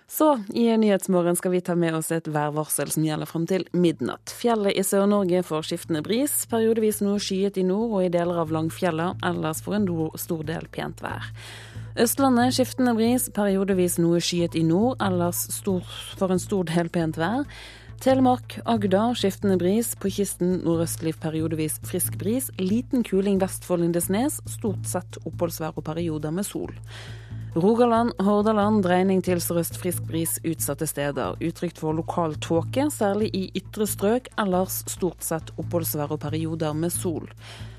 [0.07, 4.33] Så i Nyhetsmorgen skal vi ta med oss et værvarsel som gjelder frem til midnatt.
[4.33, 8.49] Fjellet i Sør-Norge får skiftende bris, periodevis noe skyet i nord og i deler av
[8.49, 9.85] Langfjella, ellers for en
[10.17, 11.29] stor del pent vær.
[11.99, 15.83] Østlandet skiftende bris, periodevis noe skyet i nord, ellers stor,
[16.15, 17.41] for en stor del pent vær.
[17.99, 22.53] Telemark, Agder skiftende bris, på kysten nordøstlig periodevis frisk bris.
[22.63, 26.71] Liten kuling vest for Lindesnes, stort sett oppholdsvær og perioder med sol.
[27.59, 31.35] Rogaland, Hordaland dreining til sørøst frisk bris utsatte steder.
[31.43, 34.31] Utrygt for lokal tåke, særlig i ytre strøk.
[34.39, 37.27] Ellers stort sett oppholdsvær og perioder med sol.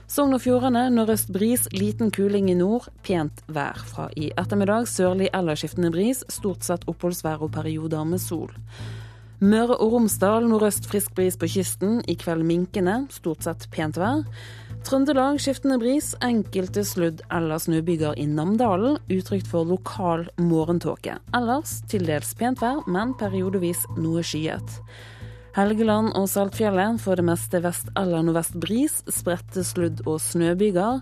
[0.10, 3.78] Sogn og Fjordane nordøst bris, liten kuling i nord, pent vær.
[3.92, 8.50] Fra i ettermiddag sørlig eller skiftende bris, stort sett oppholdsvær og perioder med sol.
[9.40, 14.26] Møre og Romsdal nordøst frisk bris på kysten, i kveld minkende, stort sett pent vær.
[14.88, 18.98] Trøndelag skiftende bris, enkelte sludd- eller snøbyger i Namdalen.
[19.14, 21.20] Utrygt for lokal morgentåke.
[21.38, 24.80] Ellers til dels pent vær, men periodevis noe skyet.
[25.56, 31.02] Helgeland og Saltfjellet får det meste vest- eller nordvest bris, spredte sludd- og snøbyger.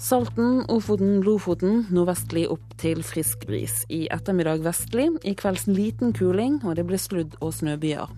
[0.00, 3.82] Salten, Ofoten, Lofoten nordvestlig opp til frisk bris.
[3.90, 8.08] I ettermiddag vestlig, i kvelds liten kuling, og det blir sludd- og snøbyger.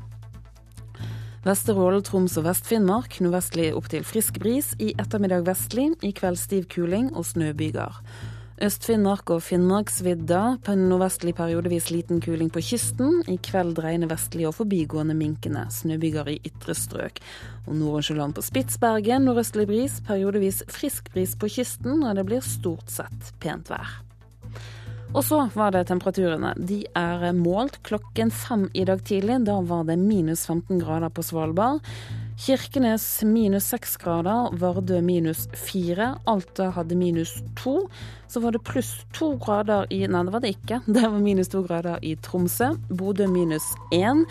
[1.42, 4.76] Vesterålen, Troms og Vest-Finnmark nordvestlig opp til frisk bris.
[4.78, 7.96] I ettermiddag vestlig, i kveld stiv kuling og snøbyger.
[8.62, 13.16] Øst-Finnmark og Finnmarksvidda på nordvestlig periodevis liten kuling på kysten.
[13.26, 15.64] I kveld dreiende vestlig og forbigående minkende.
[15.74, 17.18] Snøbyger i ytre strøk.
[17.66, 22.86] Og Nord-Nordsjøland på Spitsbergen nordøstlig bris, periodevis frisk bris på kysten, og det blir stort
[22.94, 23.98] sett pent vær.
[25.12, 26.54] Og så var det temperaturene.
[26.56, 29.42] De er målt klokken fem i dag tidlig.
[29.44, 31.82] Da var det minus 15 grader på Svalbard.
[32.42, 37.76] Kirkenes minus seks grader, Vardø minus fire, Alta hadde minus to.
[38.32, 40.78] Så var det pluss to grader i Nei, det var det ikke.
[40.94, 42.70] Det var minus to grader i Tromsø.
[42.88, 44.22] Bodø minus én.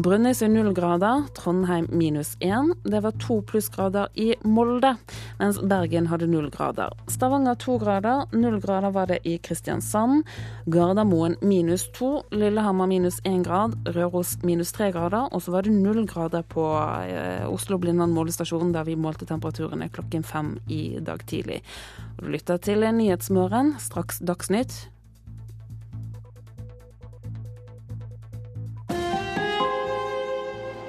[0.00, 1.26] Brønnøysund null grader.
[1.36, 2.70] Trondheim minus én.
[2.88, 4.94] Det var to plussgrader i Molde,
[5.42, 6.94] mens Bergen hadde null grader.
[7.12, 8.24] Stavanger to grader.
[8.32, 10.24] Null grader var det i Kristiansand.
[10.64, 12.22] Gardermoen minus to.
[12.32, 13.76] Lillehammer minus én grad.
[13.92, 15.28] Røros minus tre grader.
[15.36, 16.64] Og så var det null grader på
[17.04, 21.60] eh, Oslo-Blindern målestasjon, der vi målte temperaturene klokken fem i dag tidlig.
[22.20, 24.74] Du lytter til Nyhetsmorgen, straks Dagsnytt.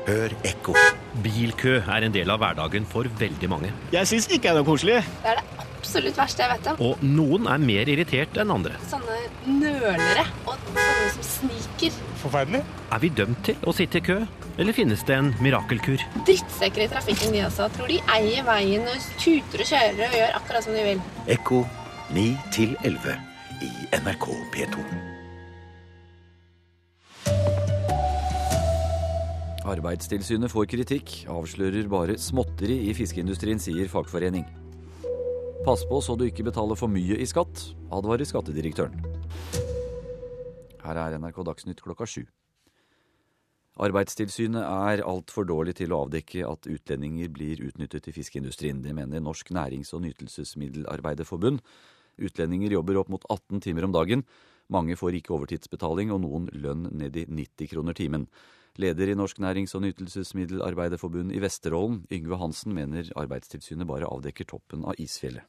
[0.10, 0.76] Hør ekko.
[1.24, 3.72] Bilkø er en del av hverdagen for veldig mange.
[3.96, 5.00] Jeg syns ikke det er noe koselig.
[5.24, 6.82] Det er det absolutt verste jeg vet om.
[6.86, 8.78] Og noen er mer irritert enn andre.
[8.90, 9.18] Sånne
[9.50, 10.28] nølere.
[10.46, 11.98] Og sånne som sniker.
[12.22, 12.62] Forferdelig.
[12.94, 14.20] Er vi dømt til å sitte i kø,
[14.62, 16.04] eller finnes det en mirakelkur?
[16.28, 17.70] Drittsekker i trafikken, de også.
[17.78, 21.06] Tror de eier veien og tuter og kjører og gjør akkurat som de vil.
[21.38, 21.64] Ekko
[22.14, 23.18] 9 til 11
[23.66, 23.72] i
[24.04, 24.86] NRK P2.
[29.72, 34.44] Arbeidstilsynet får kritikk, avslører bare småtteri i fiskeindustrien, sier fagforening.
[35.62, 38.96] Pass på så du ikke betaler for mye i skatt, advarer skattedirektøren.
[40.82, 42.24] Her er NRK Dagsnytt klokka sju.
[43.86, 48.82] Arbeidstilsynet er altfor dårlig til å avdekke at utlendinger blir utnyttet i fiskeindustrien.
[48.82, 51.62] Det mener Norsk nærings- og nytelsesmiddelarbeiderforbund.
[52.18, 54.26] Utlendinger jobber opp mot 18 timer om dagen.
[54.74, 58.26] Mange får ikke overtidsbetaling, og noen lønn ned i 90 kroner timen.
[58.80, 64.86] Leder i Norsk nærings- og nytelsesmiddelarbeiderforbund i Vesterålen, Yngve Hansen, mener Arbeidstilsynet bare avdekker toppen
[64.88, 65.44] av isfjellet.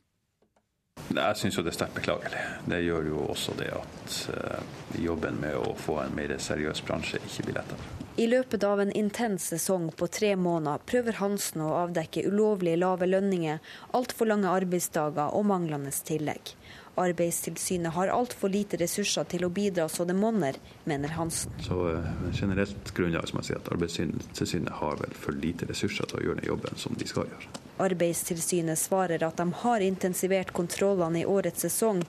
[1.12, 2.40] Jeg syns det er sterkt beklagelig.
[2.68, 7.20] Det gjør jo også det at uh, jobben med å få en mer seriøs bransje
[7.22, 7.90] ikke blir lettere.
[8.20, 13.08] I løpet av en intens sesong på tre måneder prøver Hansen å avdekke ulovlig lave
[13.08, 13.62] lønninger,
[13.96, 16.52] altfor lange arbeidsdager og manglende tillegg.
[16.94, 21.52] Arbeidstilsynet har altfor lite ressurser til å bidra så det monner, mener Hansen.
[21.64, 22.04] Så uh,
[22.36, 26.42] generelt grunnlag som jeg sier at Arbeidstilsynet har vel for lite ressurser til å gjøre
[26.42, 27.48] den jobben som de skal gjøre.
[27.82, 32.02] Arbeidstilsynet svarer at de har intensivert kontrollene i årets sesong.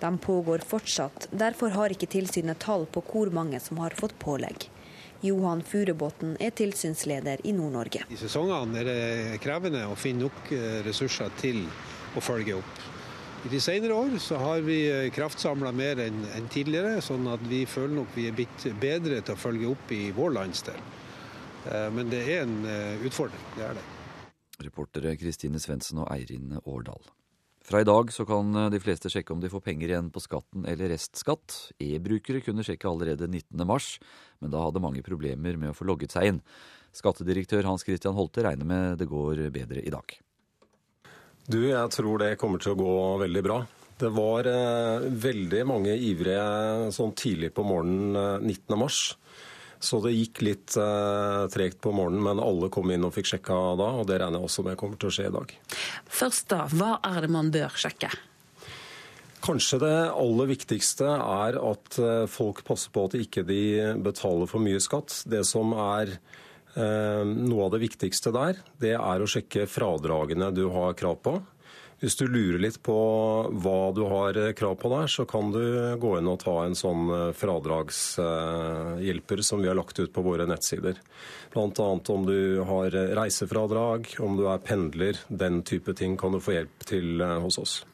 [0.00, 1.28] De pågår fortsatt.
[1.30, 4.70] Derfor har ikke tilsynet tall på hvor mange som har fått pålegg.
[5.20, 8.06] Johan Furubotn er tilsynsleder i Nord-Norge.
[8.08, 10.48] I sesongene er det krevende å finne nok
[10.86, 11.66] ressurser til
[12.16, 12.80] å følge opp.
[13.40, 14.82] I de senere år så har vi
[15.16, 19.40] kraftsamla mer enn tidligere, sånn at vi føler nok vi er blitt bedre til å
[19.40, 20.76] følge opp i vår landsdel.
[21.96, 22.58] Men det er en
[23.08, 23.86] utfordring, det er det.
[24.60, 27.00] Reportere Kristine Svendsen og Eirin Årdal.
[27.64, 30.68] Fra i dag så kan de fleste sjekke om de får penger igjen på skatten
[30.68, 31.56] eller restskatt.
[31.80, 33.64] E-brukere kunne sjekke allerede 19.
[33.68, 33.94] mars,
[34.44, 36.40] men da hadde mange problemer med å få logget seg inn.
[36.92, 40.20] Skattedirektør Hans Christian Holte regner med det går bedre i dag.
[41.50, 43.56] Du, jeg tror det kommer til å gå veldig bra.
[43.98, 48.76] Det var eh, veldig mange ivrige sånn tidlig på morgenen eh, 19.
[48.78, 49.00] mars.
[49.82, 53.58] Så det gikk litt eh, tregt på morgenen, men alle kom inn og fikk sjekka
[53.80, 53.88] da.
[53.98, 55.54] Og det regner jeg også med kommer til å skje i dag.
[56.20, 58.12] Først da, hva er det man bør sjekke?
[59.40, 63.62] Kanskje det aller viktigste er at eh, folk passer på at ikke de
[64.04, 65.24] betaler for mye skatt.
[65.26, 66.14] Det som er
[66.76, 71.40] noe av det viktigste der, det er å sjekke fradragene du har krav på.
[72.00, 72.94] Hvis du lurer litt på
[73.60, 75.60] hva du har krav på der, så kan du
[76.00, 80.96] gå inn og ta en sånn fradragshjelper som vi har lagt ut på våre nettsider.
[81.52, 82.00] Bl.a.
[82.00, 82.88] om du har
[83.20, 85.20] reisefradrag, om du er pendler.
[85.28, 87.84] Den type ting kan du få hjelp til hos oss.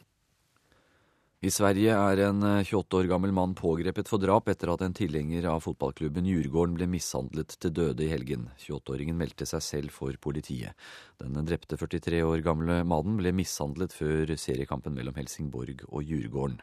[1.47, 5.45] I Sverige er en 28 år gammel mann pågrepet for drap etter at en tilhenger
[5.47, 8.49] av fotballklubben Djurgården ble mishandlet til døde i helgen.
[8.65, 10.75] 28-åringen meldte seg selv for politiet.
[11.21, 16.59] Den drepte 43 år gamle mannen ble mishandlet før seriekampen mellom Helsingborg og Djurgården.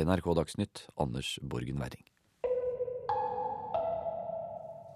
[0.00, 2.09] NRK Dagsnytt, Anders Borgen Werring.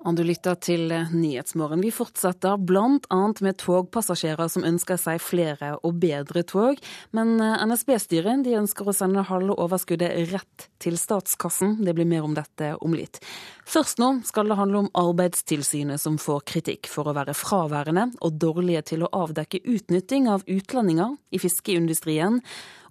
[0.04, 1.80] Og du lytter til Nyhetsmorgen.
[1.80, 3.20] Vi fortsetter bl.a.
[3.40, 6.80] med togpassasjerer som ønsker seg flere og bedre tog.
[7.16, 11.78] Men NSB-styret ønsker å sende halve overskuddet rett til statskassen.
[11.84, 13.22] Det blir mer om dette om litt.
[13.64, 18.36] Først nå skal det handle om Arbeidstilsynet, som får kritikk for å være fraværende og
[18.36, 22.42] dårlige til å avdekke utnytting av utlendinger i fiskeindustrien.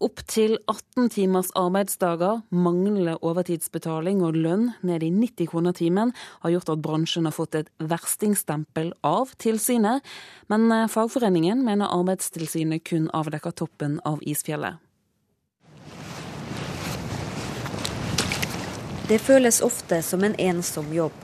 [0.04, 6.12] Opptil 18 timers arbeidsdager, manglende overtidsbetaling og lønn ned i 90 kroner timen
[6.44, 10.04] har gjort at bransjen har fått et verstingstempel av tilsynet.
[10.52, 14.76] Men fagforeningen mener Arbeidstilsynet kun avdekker toppen av isfjellet.
[19.08, 21.16] Det føles ofte som en ensom jobb.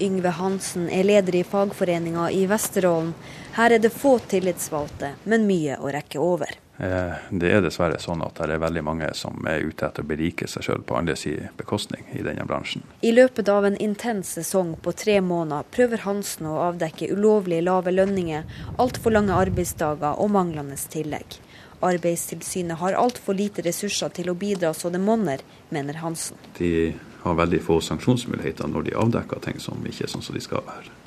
[0.00, 3.14] Yngve Hansen er leder i fagforeninga i Vesterålen.
[3.56, 6.60] Her er det få tillitsvalgte, men mye å rekke over.
[6.80, 10.48] Det er dessverre sånn at det er veldig mange som er ute etter å berike
[10.48, 12.86] seg sjøl på andre sin bekostning i denne bransjen.
[13.04, 17.92] I løpet av en intens sesong på tre måneder prøver Hansen å avdekke ulovlig lave
[17.92, 18.48] lønninger,
[18.80, 21.36] altfor lange arbeidsdager og manglende tillegg.
[21.84, 26.40] Arbeidstilsynet har altfor lite ressurser til å bidra så det monner, mener Hansen.
[26.58, 30.44] De har veldig få sanksjonsmuligheter når de avdekker ting som ikke er sånn som de
[30.44, 30.99] skal være.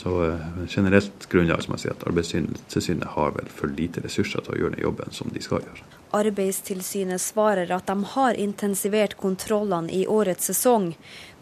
[0.00, 0.38] Så
[0.68, 4.78] generelt grunnlag som jeg sier at Arbeidstilsynet har vel for lite ressurser til å gjøre
[4.78, 5.84] den jobben som de skal gjøre.
[6.16, 10.94] Arbeidstilsynet svarer at de har intensivert kontrollene i årets sesong.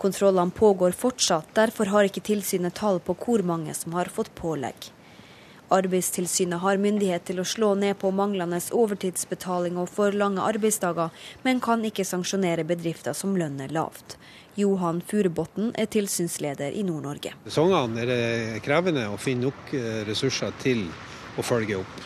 [0.02, 4.90] Kontrollene pågår fortsatt, derfor har ikke tilsynet tall på hvor mange som har fått pålegg.
[5.78, 11.14] Arbeidstilsynet har myndighet til å slå ned på manglende overtidsbetaling og for lange arbeidsdager,
[11.46, 14.18] men kan ikke sanksjonere bedrifter som lønner lavt.
[14.58, 17.30] Johan Furubotn er tilsynsleder i Nord-Norge.
[17.46, 20.88] Sesongene er det krevende å finne nok eh, ressurser til
[21.38, 22.00] å følge opp.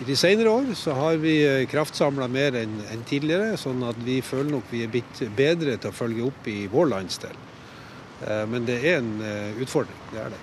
[0.00, 4.22] I de senere år så har vi eh, kraftsamla mer enn tidligere, sånn at vi
[4.24, 7.36] føler nok vi er blitt bedre til å følge opp i vår landsdel.
[8.24, 9.12] Eh, men det er en
[9.60, 10.40] utfordring, det er det.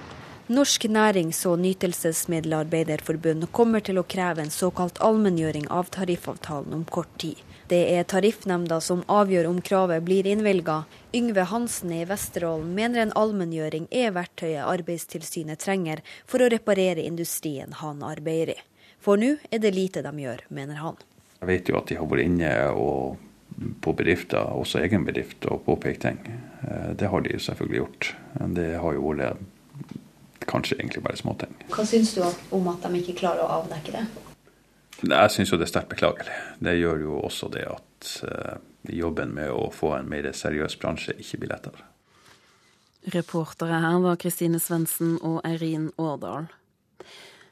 [0.50, 7.12] Norsk nærings- og nytelsesmiddelarbeiderforbund kommer til å kreve en såkalt allmenngjøring av tariffavtalen om kort
[7.22, 7.42] tid.
[7.70, 10.80] Det er Tariffnemnda som avgjør om kravet blir innvilga.
[11.14, 17.76] Yngve Hansen i Vesterålen mener en allmenngjøring er verktøyet Arbeidstilsynet trenger for å reparere industrien
[17.78, 18.64] han arbeider i.
[18.98, 20.98] For nå er det lite de gjør, mener han.
[21.44, 23.22] Jeg vet jo at de har vært inne og
[23.86, 26.18] på bedrifter, også egen bedrift, og påpekt ting.
[26.66, 28.10] Eh, det har de selvfølgelig gjort.
[28.40, 31.54] Men det har jo vært kanskje egentlig bare småting.
[31.70, 32.26] Hva syns du
[32.58, 34.08] om at de ikke klarer å avdekke det?
[35.00, 36.34] Jeg syns jo det er sterkt beklagelig.
[36.60, 38.58] Det gjør jo også det at uh,
[38.92, 41.86] jobben med å få en mer seriøs bransje ikke blir lettere.
[43.14, 46.50] Reportere her var Kristine Svendsen og Eirin Årdal.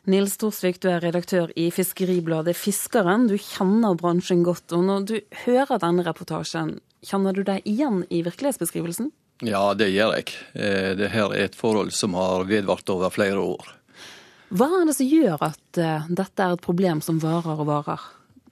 [0.07, 3.27] Nils Torsvik, du er redaktør i Fiskeribladet Fiskeren.
[3.27, 4.71] Du kjenner bransjen godt.
[4.75, 9.11] og Når du hører denne reportasjen, kjenner du deg igjen i virkelighetsbeskrivelsen?
[9.43, 10.31] Ja, det gjør jeg.
[10.55, 13.76] Dette er et forhold som har vedvart over flere år.
[14.49, 18.05] Hva er det som gjør at uh, dette er et problem som varer og varer?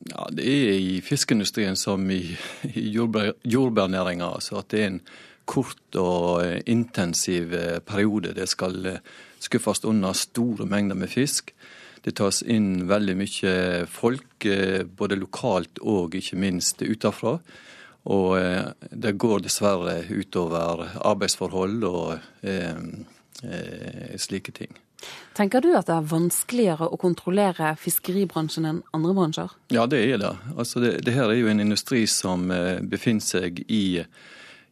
[0.09, 2.35] Ja, Det er i fiskeindustrien som i,
[2.73, 4.33] i jordbær, jordbærnæringa.
[4.35, 4.99] Altså at det er en
[5.45, 8.35] kort og uh, intensiv uh, periode.
[8.35, 8.99] Det skal
[9.39, 11.55] skuffes unna store mengder med fisk.
[12.05, 13.53] Det tas inn veldig mye
[13.89, 14.45] folk,
[14.97, 17.39] både lokalt og ikke minst utenfra.
[18.05, 22.81] Og eh, det går dessverre utover arbeidsforhold og eh,
[23.43, 24.75] eh, slike ting.
[25.35, 29.55] Tenker du at det er vanskeligere å kontrollere fiskeribransjen enn andre bransjer?
[29.75, 30.31] Ja, det er det.
[30.55, 33.99] Altså det, det her er jo en industri som eh, befinner seg i,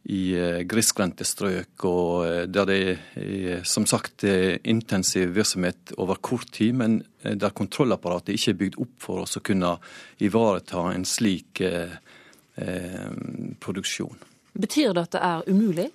[0.08, 2.78] i eh, grisgrendte strøk, og der det
[3.20, 8.94] er som sagt intensiv virksomhet over kort tid, men der kontrollapparatet ikke er bygd opp
[9.04, 9.76] for oss å kunne
[10.24, 11.96] ivareta en slik eh,
[12.56, 13.10] eh,
[13.60, 14.16] produksjon.
[14.54, 15.88] Betyr det at det er umulig?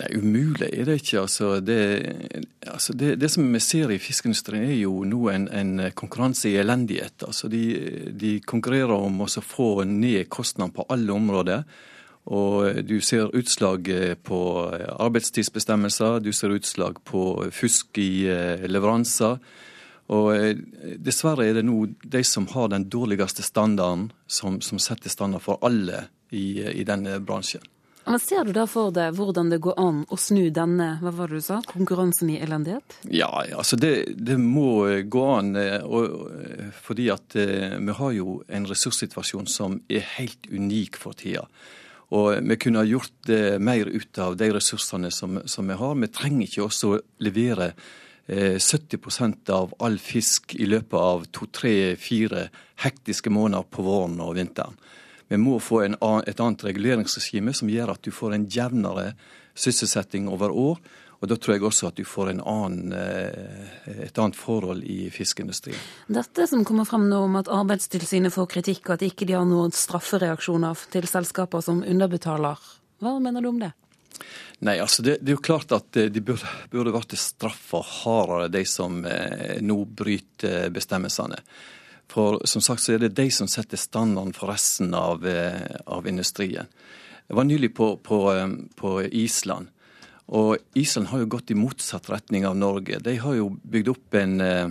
[0.00, 1.20] Nei, umulig er det ikke.
[1.20, 1.78] Altså, det,
[2.64, 6.56] altså det, det, som vi ser i fiskeindustrien er jo nå en, en konkurranse i
[6.62, 7.26] elendighet.
[7.26, 7.64] Altså de,
[8.16, 11.66] de konkurrerer om å få ned kostnadene på alle områder.
[12.32, 13.90] Og du ser utslag
[14.24, 14.38] på
[14.94, 19.42] arbeidstidsbestemmelser, du ser utslag på fusk i eh, leveranser.
[20.14, 20.62] Og eh,
[21.02, 25.60] Dessverre er det nå de som har den dårligste standarden, som, som setter standard for
[25.66, 27.66] alle i, i denne bransjen.
[28.04, 31.30] Men Ser du da for deg hvordan det går an å snu denne hva var
[31.30, 32.96] det du sa, konkurransen i elendighet?
[33.14, 35.54] Ja, altså det, det må gå an.
[35.56, 41.18] Eh, og, eh, fordi at vi har jo en ressurssituasjon som er helt unik for
[41.18, 41.46] tida.
[42.12, 43.30] Og vi kunne ha gjort
[43.64, 45.94] mer ut av de ressursene som, som vi har.
[45.96, 47.70] Vi trenger ikke også levere
[48.28, 52.48] 70 eh, av all fisk i løpet av to, tre, fire
[52.82, 54.76] hektiske måneder på våren og vinteren.
[55.32, 55.94] Vi må få en,
[56.28, 59.14] et annet reguleringsregime som gjør at du får en jevnere
[59.56, 60.82] sysselsetting over år.
[61.22, 65.78] Og Da tror jeg også at du får annen, eh, et annet forhold i fiskeindustrien.
[66.12, 69.48] Dette som kommer frem nå om at Arbeidstilsynet får kritikk, og at ikke de har
[69.48, 72.58] noen straffereaksjoner til selskaper som underbetaler,
[73.00, 73.72] hva mener du om det?
[74.66, 78.52] Nei, altså det, det, er jo klart at eh, de burde, burde vært straffa hardere,
[78.52, 81.40] de som eh, nå bryter bestemmelsene.
[82.12, 86.08] For som sagt så er det de som setter standarden for resten av, eh, av
[86.08, 86.68] industrien.
[87.32, 89.68] Jeg var nylig på, på, eh, på, Island.
[90.26, 92.98] Og Island har jo gått i motsatt retning av Norge.
[93.00, 94.68] De har jo bygd opp en eh,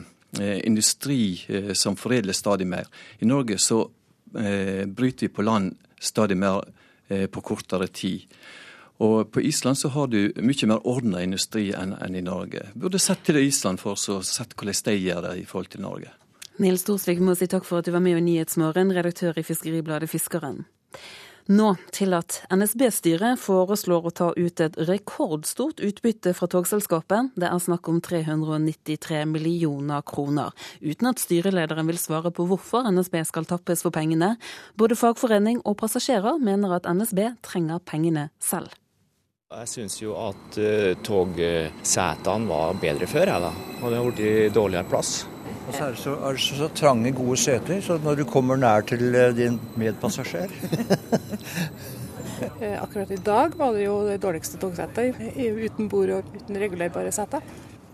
[0.68, 2.86] industri eh, som foredler stadig mer.
[3.20, 3.88] I Norge så
[4.32, 6.62] bryter vi på land stadig mer
[7.28, 8.30] på kortere tid.
[9.04, 12.70] Og På Island så har du mye mer ordna industri enn, enn i Norge.
[12.72, 16.14] Burde sett til Island for å sett hvordan de gjør det i forhold til Norge.
[16.62, 20.12] Nils Thorsvik må si takk for at du var med i Nyhetsmorgen, redaktør i Fiskeribladet
[20.12, 20.60] Fiskeren.
[21.50, 27.32] Nå til at NSB-styret foreslår å ta ut et rekordstort utbytte fra togselskapet.
[27.34, 30.54] Det er snakk om 393 millioner kroner,
[30.86, 34.36] uten at styrelederen vil svare på hvorfor NSB skal tappes for pengene.
[34.78, 38.70] Både fagforening og passasjerer mener at NSB trenger pengene selv.
[39.52, 43.54] Jeg syns jo at uh, togsetene var bedre før, da.
[43.82, 45.24] Og det har blitt dårligere plass.
[45.68, 48.60] Og så er det så, er det så trange, gode seter, så når du kommer
[48.60, 50.52] nær til uh, din medpassasjer
[52.62, 57.14] eh, Akkurat i dag var det jo det dårligste togsettet uten bord og uten regulerbare
[57.14, 57.46] seter.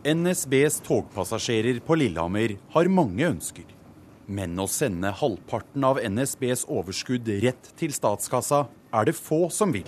[0.07, 3.67] NSBs togpassasjerer på Lillehammer har mange ønsker.
[4.27, 8.65] Men å sende halvparten av NSBs overskudd rett til statskassa
[8.95, 9.87] er det få som vil.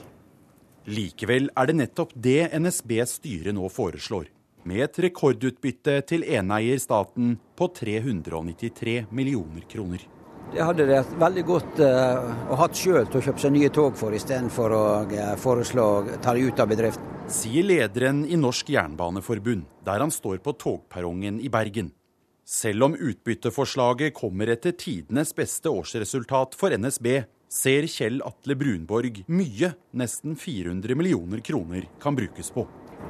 [0.89, 4.29] Likevel er det nettopp det NSBs styre nå foreslår,
[4.69, 10.05] med et rekordutbytte til eneier staten på 393 millioner kroner.
[10.49, 13.97] Det hadde det veldig godt uh, å hatt sjøl til å kjøpe seg nye tog
[13.97, 17.05] for, istedenfor å uh, foreslå å ta det ut av bedriften.
[17.29, 21.91] Sier lederen i Norsk Jernbaneforbund, der han står på togperrongen i Bergen.
[22.49, 27.11] Selv om utbytteforslaget kommer etter tidenes beste årsresultat for NSB,
[27.49, 32.65] ser Kjell Atle Brunborg mye nesten 400 millioner kroner kan brukes på.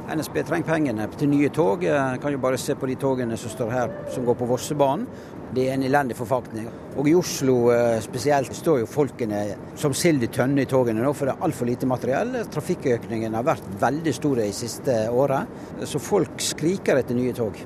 [0.09, 1.83] NSB trenger pengene til nye tog.
[1.85, 5.05] Jeg kan jo bare se på de togene som står her, som går på Vossebanen.
[5.53, 6.67] Det er en elendig forfatning.
[7.01, 9.41] Og i Oslo eh, spesielt står jo folkene
[9.79, 12.37] som sild i tønne i togene nå, for det er altfor lite materiell.
[12.53, 15.41] Trafikkøkningen har vært veldig stor de siste åra,
[15.89, 17.57] så folk skriker etter nye tog.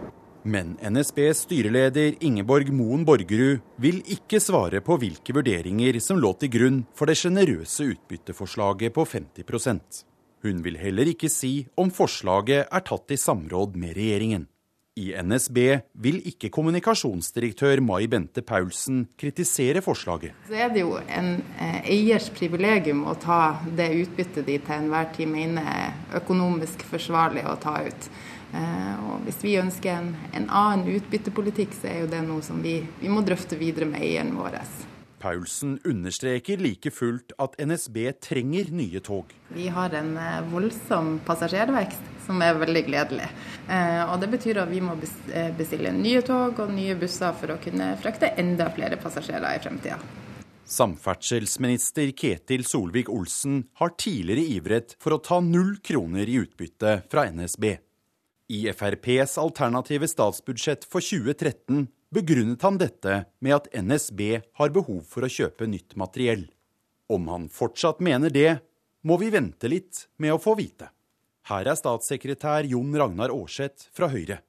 [0.43, 6.51] Men NSBs styreleder Ingeborg Moen Borgerud vil ikke svare på hvilke vurderinger som lå til
[6.55, 10.11] grunn for det sjenerøse utbytteforslaget på 50
[10.43, 14.49] Hun vil heller ikke si om forslaget er tatt i samråd med regjeringen.
[14.99, 15.57] I NSB
[16.05, 20.35] vil ikke kommunikasjonsdirektør Mai Bente Paulsen kritisere forslaget.
[20.45, 23.39] Så er det jo en eh, eiers privilegium å ta
[23.73, 28.09] det utbyttet de til enhver tid mener er økonomisk forsvarlig å ta ut.
[28.53, 32.61] Eh, og hvis vi ønsker en, en annen utbyttepolitikk, så er jo det noe som
[32.61, 34.59] vi, vi må drøfte videre med eieren vår.
[35.24, 39.30] Paulsen understreker like fullt at NSB trenger nye tog.
[39.55, 43.30] Vi har en eh, voldsom passasjervekst, som er veldig gledelig.
[43.71, 44.97] Eh, og Det betyr at vi må
[45.32, 49.63] eh, bestille nye tog og nye busser for å kunne frakte enda flere passasjerer i
[49.63, 50.01] fremtida.
[50.74, 57.71] Samferdselsminister Ketil Solvik-Olsen har tidligere ivret for å ta null kroner i utbytte fra NSB.
[58.51, 64.22] I FrPs alternative statsbudsjett for 2013 begrunnet han dette med at NSB
[64.59, 66.47] har behov for å kjøpe nytt materiell.
[67.11, 68.61] Om han fortsatt mener det,
[69.03, 70.89] må vi vente litt med å få vite.
[71.49, 74.39] Her er statssekretær Jon Ragnar Aarseth fra Høyre.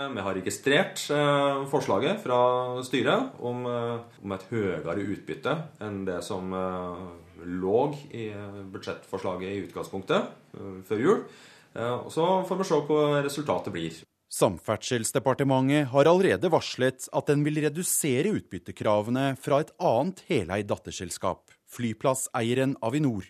[0.00, 2.38] Vi har registrert eh, forslaget fra
[2.86, 7.02] styret om, eh, om et høyere utbytte enn det som eh,
[7.44, 7.82] lå
[8.16, 8.30] i
[8.72, 10.56] budsjettforslaget i utgangspunktet
[10.88, 11.22] før jul.
[12.12, 14.00] Så får vi se hva resultatet blir.
[14.30, 22.76] Samferdselsdepartementet har allerede varslet at den vil redusere utbyttekravene fra et annet heleid datterselskap, flyplasseieren
[22.86, 23.26] Avinor.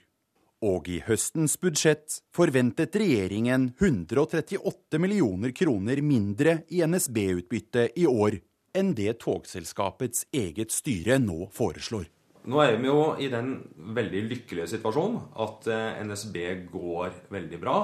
[0.60, 8.36] Og i høstens budsjett forventet regjeringen 138 millioner kroner mindre i NSB-utbytte i år
[8.76, 12.10] enn det togselskapets eget styre nå foreslår.
[12.44, 13.54] Nå er vi jo i den
[13.96, 16.36] veldig lykkelige situasjonen at eh, NSB
[16.68, 17.80] går veldig bra.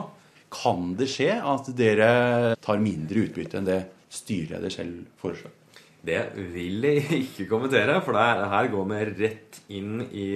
[0.53, 3.81] Kan det skje at dere tar mindre utbytte enn det
[4.13, 5.55] styreleder selv foreslår?
[6.07, 6.21] Det
[6.55, 10.29] vil jeg ikke kommentere, for det her går vi rett inn i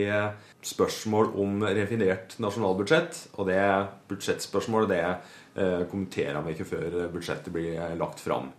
[0.67, 3.21] spørsmål om refinert nasjonalbudsjett.
[3.39, 3.61] Og det
[4.11, 8.51] budsjettspørsmålet det eh, kommenterer vi ikke før budsjettet blir lagt fram.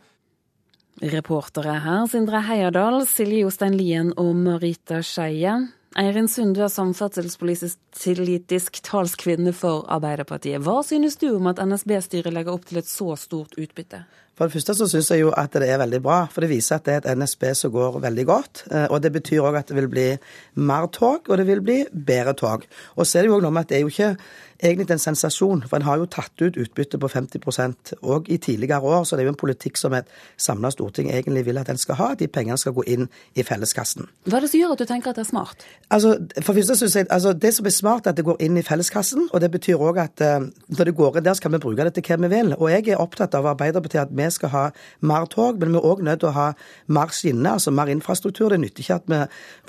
[1.01, 5.55] Reportere her Sindre Heierdal, Silje Jostein Lien og Marita Skeie.
[5.99, 10.63] Eirin Sund, du er samferdselspolitisk talskvinne for Arbeiderpartiet.
[10.63, 14.05] Hva synes du om at NSB-styret legger opp til et så stort utbytte?
[14.37, 16.79] For det første så syns jeg jo at det er veldig bra, for det viser
[16.79, 18.63] at det er et NSB som går veldig godt.
[18.71, 20.07] Eh, og det betyr òg at det vil bli
[20.55, 22.65] mer tog, og det vil bli bedre tog.
[22.95, 24.15] Og så er det jo òg noe med at det er jo ikke
[24.61, 28.81] egentlig en sensasjon, for en har jo tatt ut utbytte på 50% Og i tidligere
[28.81, 31.77] år så det er jo en politikk som et samla storting egentlig vil at en
[31.81, 34.07] skal ha, at de pengene skal gå inn i felleskassen.
[34.25, 35.65] Hva er det som gjør at du tenker at det er smart?
[35.89, 38.57] Altså, for første synes jeg, altså Det som er smart, er at det går inn
[38.57, 39.29] i felleskassen.
[39.33, 41.83] Og det betyr òg at uh, når det går inn der, så kan vi bruke
[41.83, 42.53] det til hva vi vil.
[42.57, 44.63] Og jeg er opptatt av Arbeiderpartiet at vi skal ha
[45.01, 46.47] mer tog, men vi er òg nødt til å ha
[46.87, 48.49] mer skinner, altså mer infrastruktur.
[48.53, 49.21] Det nytter ikke at vi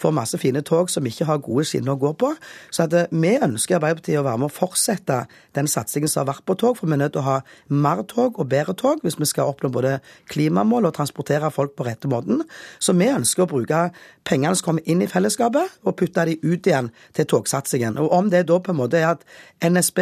[0.03, 2.33] får masse fine tog som ikke har gode skinner å gå på.
[2.71, 5.23] Så at uh, vi ønsker Arbeiderpartiet å være med å fortsette
[5.57, 7.39] den satsingen som har vært på tog, for vi er nødt til å ha
[7.69, 9.99] mer tog og bedre tog hvis vi skal oppnå både
[10.33, 12.43] klimamål og transportere folk på rette måten.
[12.83, 13.83] Så vi ønsker å bruke
[14.29, 17.99] pengene som kommer inn i fellesskapet, og putte de ut igjen til togsatsingen.
[17.99, 19.25] Og Om det da på en måte er at
[19.63, 19.99] NSB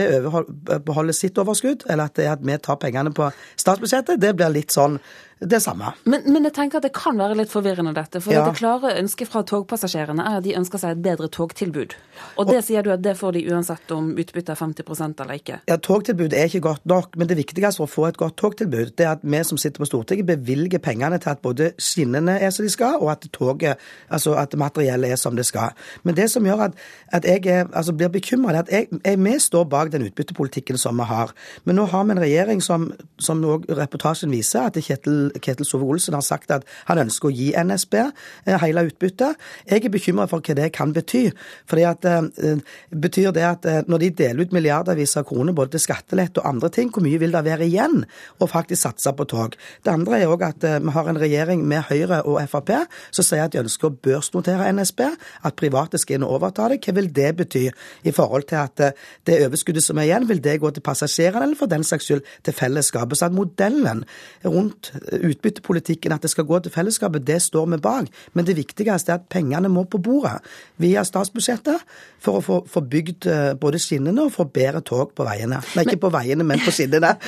[0.86, 3.30] beholder sitt overskudd, eller at det er at vi tar pengene på
[3.60, 4.98] statsbudsjettet, det blir litt sånn
[5.40, 5.92] det samme.
[6.04, 8.20] Men, men, jeg tenker at det kan være litt forvirrende dette.
[8.20, 8.44] For Ja.
[8.44, 11.94] det klare ønsket fra togpassasjerene er at de ønsker seg et bedre togtilbud.
[12.36, 15.60] Og det sier du at det får de uansett om utbyttet er 50% eller ikke.
[15.68, 18.92] Ja, togtilbud er ikke godt nok, men det viktigste for å få et godt togtilbud,
[18.98, 22.50] det er at vi som sitter på Stortinget bevilger pengene til at både skinnene er
[22.50, 23.80] som de skal, og at toget,
[24.10, 25.72] altså at materiellet er som det skal.
[26.02, 26.76] Men det som gjør at,
[27.08, 30.78] at jeg er, altså blir bekymra, er at jeg, jeg, vi står bak den utbyttepolitikken
[30.78, 31.32] som vi har.
[31.64, 36.24] Men nå har vi en regjering som, som reportasjen viser, at Kjetil, Ketil Sove-Olsen har
[36.26, 39.38] sagt at han ønsker å gi NSB eh, hele utbyttet.
[39.70, 41.28] Jeg er bekymra for hva det kan bety.
[41.70, 42.58] Fordi at eh,
[42.90, 46.48] Betyr det at eh, når de deler ut milliardervis av kroner både til skattelette og
[46.48, 48.02] andre ting, hvor mye vil det være igjen
[48.42, 49.54] å faktisk satse på tog?
[49.84, 52.72] Det andre er òg at eh, vi har en regjering med Høyre og Frp
[53.14, 55.04] som sier at de ønsker å børsnotere NSB,
[55.46, 56.80] at private skal inn og overta det.
[56.84, 60.42] Hva vil det bety i forhold til at eh, det overskuddet som er igjen, vil
[60.44, 63.20] det gå til passasjerene eller for den saks skyld til fellesskapet?
[63.20, 64.04] Så at modellen
[64.44, 68.10] rundt eh, utbyttepolitikken, at det skal gå til fellesskapet, det står vi bak.
[68.32, 70.38] Men det viktigste er at pengene må på bordet
[70.80, 71.84] via statsbudsjettet
[72.20, 75.60] for å få, få bygd eh, både skinnene og få bedre tog på veiene.
[75.76, 77.16] Nei, ikke på veiene, men på skinnene.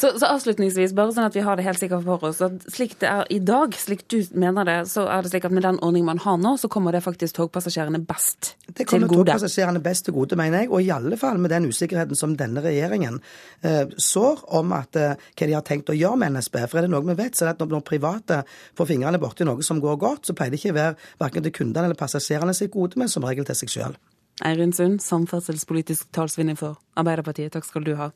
[0.00, 2.94] Så, så avslutningsvis, bare sånn at vi har det helt sikkert for oss, at slik
[3.02, 5.76] det er i dag, slik du mener det, så er det slik at med den
[5.84, 10.06] ordningen man har nå, så kommer det faktisk togpassasjerene best Det til kommer togpassasjerene best
[10.08, 10.70] til gode, mener jeg.
[10.72, 13.20] Og i alle fall med den usikkerheten som denne regjeringen
[13.60, 16.62] eh, sår om at, eh, hva de har tenkt å gjøre med NSB.
[16.64, 18.42] For er det noe vi vet, så er det at når, private
[18.78, 21.56] får fingrene borti noe som går godt, så pleier det ikke å være verken til
[21.60, 24.00] kundene eller passasjerene sitt gode, men som regel til seg sjøl.
[24.46, 27.52] Eirin Sund, samferdselspolitisk talsvinner for Arbeiderpartiet.
[27.52, 28.08] Takk skal du ha.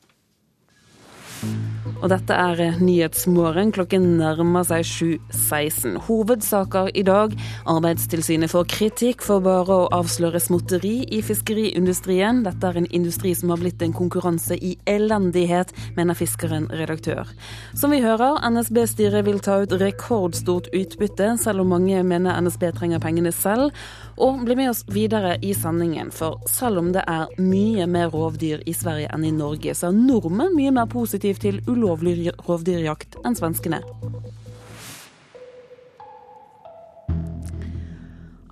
[2.03, 3.71] Og dette er Nyhetsmorgen.
[3.73, 5.95] Klokken nærmer seg 7.16.
[6.05, 7.33] Hovedsaker i dag.
[7.71, 12.43] Arbeidstilsynet får kritikk for bare å avsløre småtteri i fiskeriindustrien.
[12.45, 17.31] Dette er en industri som har blitt en konkurranse i elendighet, mener fiskeren redaktør.
[17.73, 23.01] Som vi hører, NSB-styret vil ta ut rekordstort utbytte, selv om mange mener NSB trenger
[23.03, 23.71] pengene selv.
[24.15, 28.63] Og bli med oss videre i sendingen, for selv om det er mye mer rovdyr
[28.63, 33.35] i Sverige enn i Norge, så er nordmenn mye mer positiv til ulovlig rovdyrjakt enn
[33.35, 33.81] svenskene.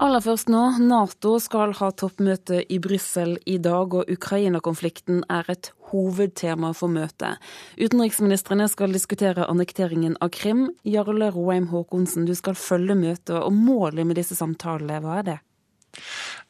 [0.03, 5.69] Aller først nå, Nato skal ha toppmøte i Brussel i dag, og Ukraina-konflikten er et
[5.93, 7.39] hovedtema for møtet.
[7.79, 10.65] Utenriksministrene skal diskutere annekteringen av Krim.
[10.83, 15.39] Jarle Roheim Haakonsen, du skal følge møtet, og målet med disse samtalene, hva er det?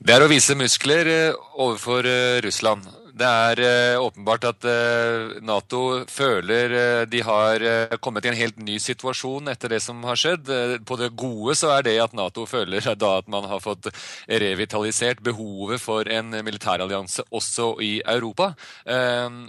[0.04, 3.03] Det er å vise muskler eh, overfor eh, Russland.
[3.14, 7.62] Det er eh, åpenbart at eh, Nato føler eh, de har
[8.02, 10.50] kommet i en helt ny situasjon etter det som har skjedd.
[10.88, 13.92] På det gode så er det at Nato føler at man har fått
[14.26, 18.54] revitalisert behovet for en militærallianse også i Europa.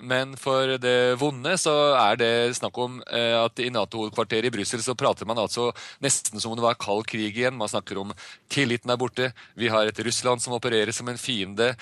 [0.03, 4.97] Men for det vonde så er det snakk om at i Nato-hovedkvarteret i Brussel så
[4.99, 5.71] prater man altså
[6.05, 7.57] nesten som om det var kald krig igjen.
[7.57, 8.13] Man snakker om
[8.53, 11.73] tilliten er borte, vi har et Russland som opererer som en fiende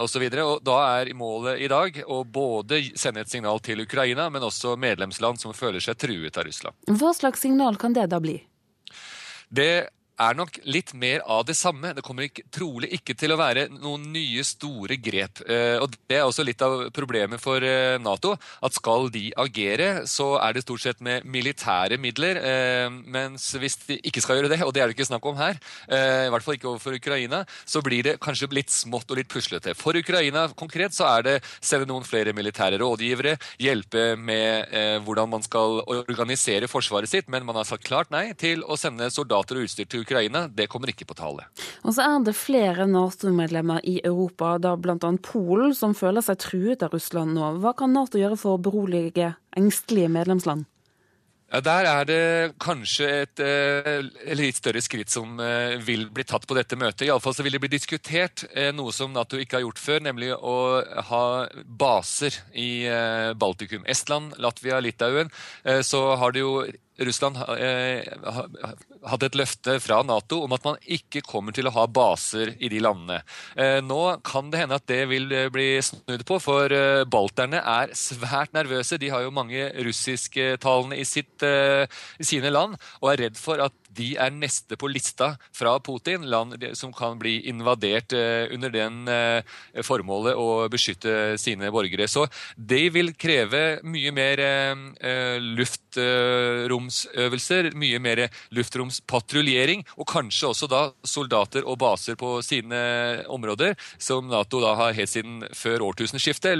[0.00, 0.26] osv.
[0.66, 5.40] Da er målet i dag å både sende et signal til Ukraina, men også medlemsland
[5.42, 6.76] som føler seg truet av Russland.
[6.88, 8.38] Hva slags signal kan det da bli?
[9.50, 9.90] Det
[10.20, 11.92] er nok litt mer av det samme.
[11.96, 15.42] Det kommer ikke, trolig ikke til å være noen nye store grep.
[15.48, 18.34] Eh, og Det er også litt av problemet for eh, Nato.
[18.64, 22.40] At skal de agere, så er det stort sett med militære midler.
[22.40, 25.38] Eh, mens hvis de ikke skal gjøre det, og det er det ikke snakk om
[25.40, 25.58] her,
[25.90, 29.74] i hvert fall ikke overfor Ukraina, så blir det kanskje litt smått og litt puslete.
[29.78, 34.74] For Ukraina konkret så er det sende noen flere militære rådgivere, hjelpe med
[35.06, 39.10] hvordan man skal organisere forsvaret sitt, men man har sagt klart nei til å sende
[39.12, 40.09] soldater og utstyr til Ukraina.
[40.10, 41.46] Det kommer ikke på tale.
[41.84, 44.98] Og så er det flere Nato-medlemmer i Europa, da bl.a.
[45.22, 47.54] Polen, som føler seg truet av Russland nå.
[47.62, 50.66] Hva kan Nato gjøre for å berolige engstelige medlemsland?
[51.50, 52.24] Ja, Der er det
[52.62, 54.04] kanskje et eh,
[54.38, 57.08] litt større skritt som eh, vil bli tatt på dette møtet.
[57.08, 60.30] Iallfall så vil det bli diskutert eh, noe som Nato ikke har gjort før, nemlig
[60.30, 60.54] å
[61.10, 61.24] ha
[61.66, 62.86] baser i
[63.34, 63.82] Baltikum.
[63.90, 65.30] Estland, Latvia, Litauen.
[65.82, 66.54] Så har det jo
[67.06, 68.04] Russland eh,
[69.08, 72.70] hadde et løfte fra Nato om at man ikke kommer til å ha baser i
[72.72, 73.20] de landene.
[73.56, 76.74] Eh, nå kan det hende at det vil eh, bli snudd på, for
[77.10, 79.00] balterne er svært nervøse.
[79.00, 84.12] De har jo mange russisktalende i, i sine land, og er redd for at de
[84.20, 89.42] er neste på lista fra Putin, land som kan bli invadert eh, under den eh,
[89.86, 92.08] formålet å beskytte sine borgere.
[92.08, 92.26] Så
[92.56, 98.26] de vil kreve mye mer eh, luftromsøvelser, mye mer
[98.56, 102.80] luftromspatruljering, og kanskje også da soldater og baser på sine
[103.30, 106.58] områder, som Nato da har helt siden før årtusenskiftet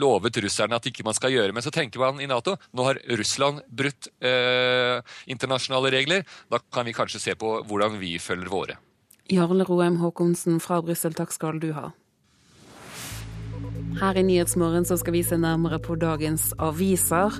[0.00, 1.52] lovet russerne at ikke man skal gjøre.
[1.54, 5.00] Men så tenker man i Nato nå har Russland brutt eh,
[5.30, 8.78] internasjonale regler, da kan vi kanskje se på hvordan vi følger våre.
[9.30, 11.90] Jarle Roheim Haakonsen fra Brussel, takk skal du ha.
[14.00, 17.34] Her i Nyhetsmorgen skal vi se nærmere på dagens aviser.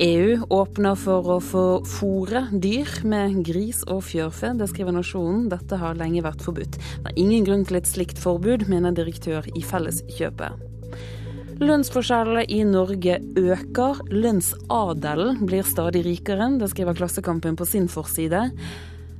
[0.00, 4.54] EU åpner for å få fòre dyr med gris og fjørfe.
[4.56, 5.48] Det skriver Nasjonen.
[5.52, 6.78] Dette har lenge vært forbudt.
[6.78, 10.67] Det er ingen grunn til et slikt forbud, mener direktør i Felleskjøpet.
[11.58, 13.98] Lønnsforskjellene i Norge øker.
[14.14, 16.46] Lønnsadelen blir stadig rikere.
[16.60, 18.44] Det skriver Klassekampen på sin forside.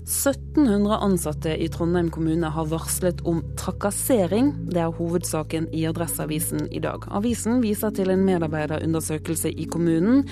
[0.09, 4.55] 1700 ansatte i Trondheim kommune har varslet om trakassering.
[4.71, 7.11] Det er hovedsaken i Adresseavisen i dag.
[7.11, 10.23] Avisen viser til en medarbeiderundersøkelse i kommunen.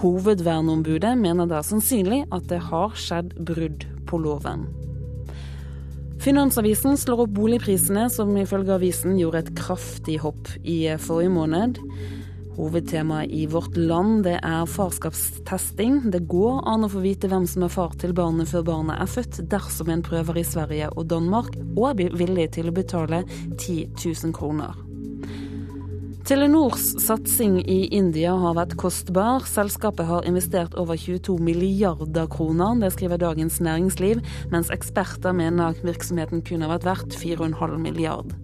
[0.00, 4.68] Hovedverneombudet mener det er sannsynlig at det har skjedd brudd på loven.
[6.26, 11.78] Finansavisen slår opp boligprisene, som ifølge avisen gjorde et kraftig hopp i forrige måned.
[12.56, 16.00] Hovedtemaet i Vårt Land det er farskapstesting.
[16.10, 19.12] Det går an å få vite hvem som er far til barnet før barnet er
[19.12, 23.22] født, dersom en prøver i Sverige og Danmark og er villig til å betale
[23.60, 24.85] 10 000 kroner.
[26.26, 29.44] Telenors satsing i India har vært kostbar.
[29.46, 34.18] Selskapet har investert over 22 milliarder kroner, det skriver Dagens Næringsliv,
[34.50, 38.34] mens eksperter mener virksomheten kunne vært verdt 4,5 milliard.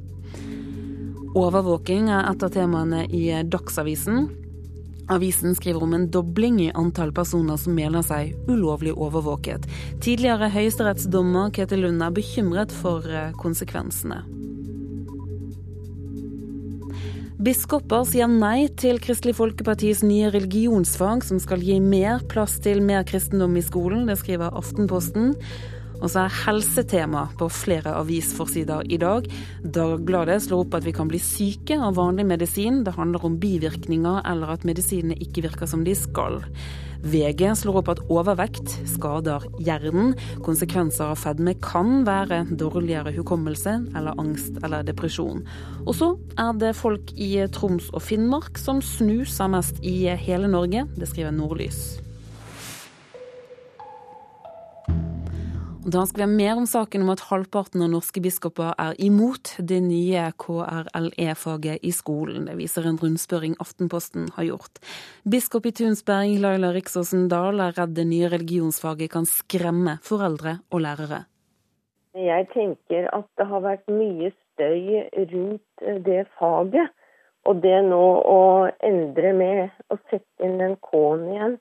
[1.34, 4.28] Overvåking er et av temaene i Dagsavisen.
[5.10, 9.66] Avisen skriver om en dobling i antall personer som mener seg ulovlig overvåket.
[9.98, 14.22] Tidligere høyesterettsdommer Ketil Lund er bekymret for eh, konsekvensene.
[17.42, 23.02] Biskoper sier nei til Kristelig Folkepartis nye religionsfag, som skal gi mer plass til mer
[23.08, 24.04] kristendom i skolen.
[24.06, 25.32] Det skriver Aftenposten.
[25.98, 29.26] Og så er helsetema på flere avisforsider i dag.
[29.74, 32.84] Dagbladet slår opp at vi kan bli syke av vanlig medisin.
[32.86, 36.44] Det handler om bivirkninger eller at medisinene ikke virker som de skal.
[37.02, 40.14] VG slår opp at overvekt skader hjernen.
[40.46, 45.42] Konsekvenser av fedme kan være dårligere hukommelse eller angst eller depresjon.
[45.86, 50.86] Og så er det folk i Troms og Finnmark som snuser mest i hele Norge.
[50.94, 51.82] Det skriver Nordlys.
[55.82, 59.56] Da skal vi ha mer om saken om at halvparten av norske biskoper er imot
[59.58, 62.44] det nye KRLE-faget i skolen.
[62.46, 64.78] Det viser en rundspørring Aftenposten har gjort.
[65.26, 70.84] Biskop i Tunsberg, Laila Riksåsen Dahl, er redd det nye religionsfaget kan skremme foreldre og
[70.86, 71.24] lærere.
[72.14, 75.02] Jeg tenker at det har vært mye støy
[75.34, 76.94] rundt det faget.
[77.50, 78.40] Og det nå å
[78.86, 81.60] endre med å sette inn den K-en igjen,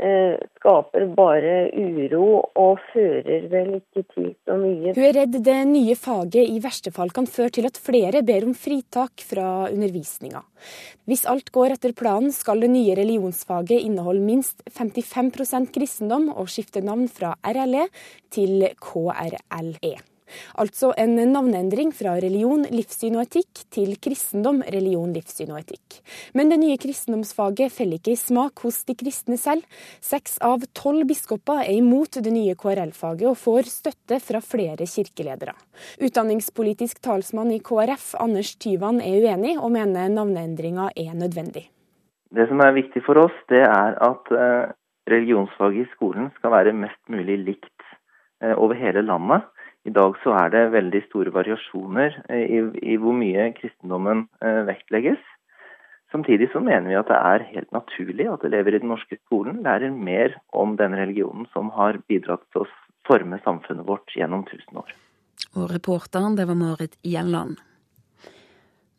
[0.00, 4.94] skaper bare uro og fører vel ikke til så mye.
[4.96, 8.48] Hun er redd det nye faget i verste fall kan føre til at flere ber
[8.48, 10.42] om fritak fra undervisninga.
[11.08, 16.84] Hvis alt går etter planen, skal det nye religionsfaget inneholde minst 55% kristendom og skifte
[16.84, 17.88] navn fra RLE
[18.32, 19.96] til KRLE.
[20.60, 26.00] Altså en navneendring fra religion, livssyn og etikk til kristendom, religion, livssyn og etikk.
[26.34, 29.66] Men det nye kristendomsfaget feller ikke i smak hos de kristne selv.
[30.04, 35.56] Seks av tolv biskoper er imot det nye KRL-faget og får støtte fra flere kirkeledere.
[36.02, 41.68] Utdanningspolitisk talsmann i KrF, Anders Tyvand, er uenig og mener navneendringa er nødvendig.
[42.30, 44.70] Det som er viktig for oss, det er at eh,
[45.10, 47.86] religionsfaget i skolen skal være mest mulig likt
[48.42, 49.48] eh, over hele landet.
[49.88, 52.60] I dag så er det veldig store variasjoner eh, i,
[52.92, 55.20] i hvor mye kristendommen eh, vektlegges.
[56.12, 59.62] Samtidig så mener vi at det er helt naturlig at elever i den norske skolen
[59.64, 62.70] lærer mer om den religionen som har bidratt til å
[63.08, 64.92] forme samfunnet vårt gjennom tusen år.
[65.56, 67.56] Og reporteren, det var Marit Gjelland.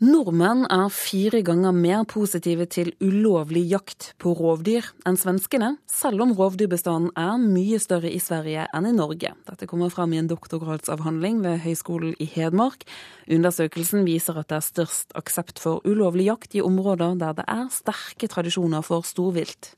[0.01, 6.31] Nordmenn er fire ganger mer positive til ulovlig jakt på rovdyr enn svenskene, selv om
[6.39, 9.35] rovdyrbestanden er mye større i Sverige enn i Norge.
[9.45, 12.87] Dette kommer fram i en doktorgradsavhandling ved Høgskolen i Hedmark.
[13.29, 17.69] Undersøkelsen viser at det er størst aksept for ulovlig jakt i områder der det er
[17.69, 19.75] sterke tradisjoner for storvilt.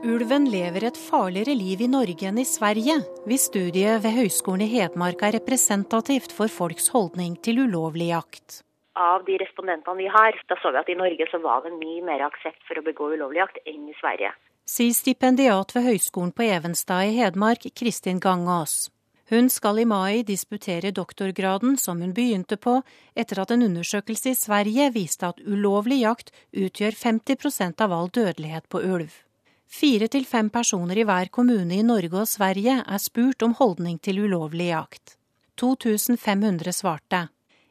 [0.00, 2.94] Ulven lever et farligere liv i Norge enn i Sverige,
[3.28, 8.62] hvis studiet ved Høgskolen i Hedmark er representativt for folks holdning til ulovlig jakt.
[8.96, 12.00] Av de respondentene vi har, da så vi at i Norge så var det mye
[12.08, 14.32] mer aksept for å begå ulovlig jakt enn i Sverige.
[14.64, 18.86] Sier stipendiat ved Høgskolen på Evenstad i Hedmark, Kristin Gangås.
[19.28, 22.80] Hun skal i mai disputere doktorgraden som hun begynte på,
[23.12, 28.72] etter at en undersøkelse i Sverige viste at ulovlig jakt utgjør 50% av all dødelighet
[28.72, 29.26] på ulv.
[29.70, 34.00] Fire til fem personer i hver kommune i Norge og Sverige er spurt om holdning
[34.02, 35.14] til ulovlig jakt.
[35.62, 37.20] 2500 svarte.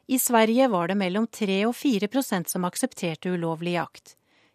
[0.08, 4.14] I Sverige var det mellom 3 og 4 prosent som aksepterte ulovlig jakt.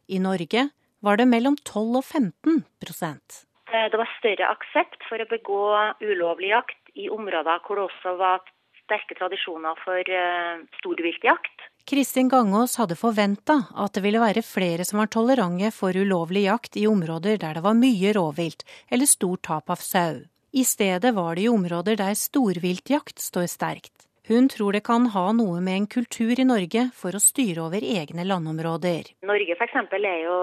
[0.10, 0.66] I Norge
[1.06, 3.46] var det mellom 12 og 15 prosent.
[3.70, 5.62] Det var større aksept for å begå
[6.02, 8.42] ulovlig jakt i områder hvor det også var
[8.82, 11.70] sterke tradisjoner for uh, storviltjakt.
[11.86, 16.80] Kristin Gangås hadde forventa at det ville være flere som var tolerante for ulovlig jakt
[16.82, 20.24] i områder der det var mye rovvilt eller stort tap av sau.
[20.50, 24.08] I stedet var det i områder der storviltjakt står sterkt.
[24.28, 27.84] Hun tror det kan ha noe med en kultur i Norge for å styre over
[27.86, 29.12] egne landområder.
[29.30, 29.76] Norge f.eks.
[29.94, 30.38] er jo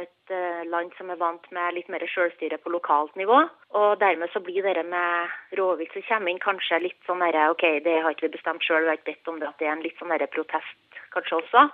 [0.00, 3.42] et eh, land som er vant med litt mer selvstyre på lokalt nivå.
[3.76, 7.66] Og dermed så blir det med rovvilt som kommer inn kanskje litt sånn derre OK,
[7.84, 9.52] det har ikke vi bestemt sjøl, vi har ikke bedt om det.
[9.52, 11.68] At det er en litt sånn derre protest kanskje også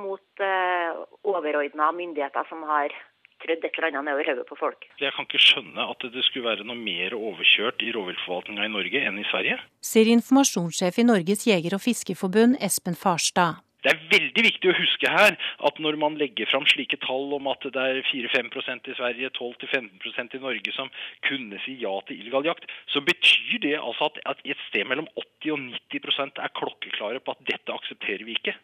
[0.00, 2.96] mot eh, overordna myndigheter som har
[3.44, 4.88] strødd et eller annet nedover hodet på folk.
[5.00, 9.04] Jeg kan ikke skjønne at det skulle være noe mer overkjørt i rovviltforvaltninga i Norge
[9.04, 9.60] enn i Sverige.
[9.84, 13.60] Sier informasjonssjef i Norges jeger- og fiskerforbund, Espen Farstad.
[13.84, 15.34] Det er veldig viktig å huske her
[15.68, 20.38] at når man legger fram slike tall om at det er 4-5% i Sverige, 12-15%
[20.38, 20.88] i Norge som
[21.28, 25.52] kunne si ja til illegal jakt, så betyr det altså at, et sted mellom 80
[25.52, 28.56] og 90% er klokkeklare på at dette aksepterer vi ikke.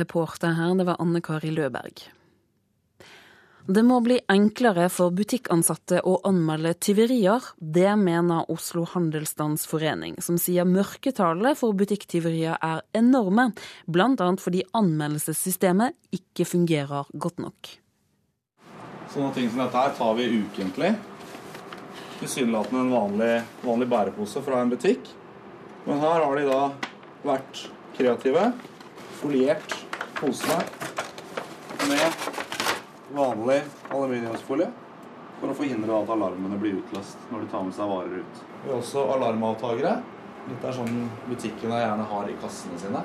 [0.00, 2.06] Reporter her, det var Anne Kari Løberg.
[3.66, 7.44] Det må bli enklere for butikkansatte å anmelde tyverier.
[7.60, 13.50] Det mener Oslo Handelsstands Forening, som sier mørketallet for butikktyverier er enorme,
[13.84, 14.30] bl.a.
[14.40, 17.72] fordi anmeldelsessystemet ikke fungerer godt nok.
[19.12, 20.94] Sånne ting som dette her tar vi ukentlig.
[22.20, 23.32] Tilsynelatende en vanlig,
[23.64, 25.08] vanlig bærepose fra en butikk.
[25.84, 26.60] Men her har de da
[27.26, 27.64] vært
[27.96, 28.50] kreative,
[29.20, 29.74] foliert
[30.20, 30.62] posene
[31.88, 32.49] med
[33.14, 34.70] vanlig aluminiumsfolie
[35.40, 38.42] for å forhindre at alarmene blir utløst når de tar med seg varer ut.
[38.62, 39.94] Vi har også alarmavtagere.
[40.46, 43.02] Dette er sånn butikkene gjerne har i kassene sine.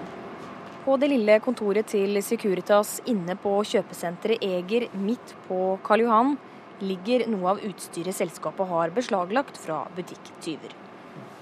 [0.85, 6.35] På det lille kontoret til Securitas inne på kjøpesenteret Eger midt på Karl Johan
[6.83, 10.75] ligger noe av utstyret selskapet har beslaglagt fra butikktyver.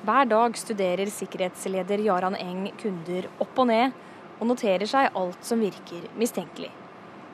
[0.03, 3.93] Hver dag studerer sikkerhetsleder Jaran Eng kunder opp og ned,
[4.39, 6.71] og noterer seg alt som virker mistenkelig.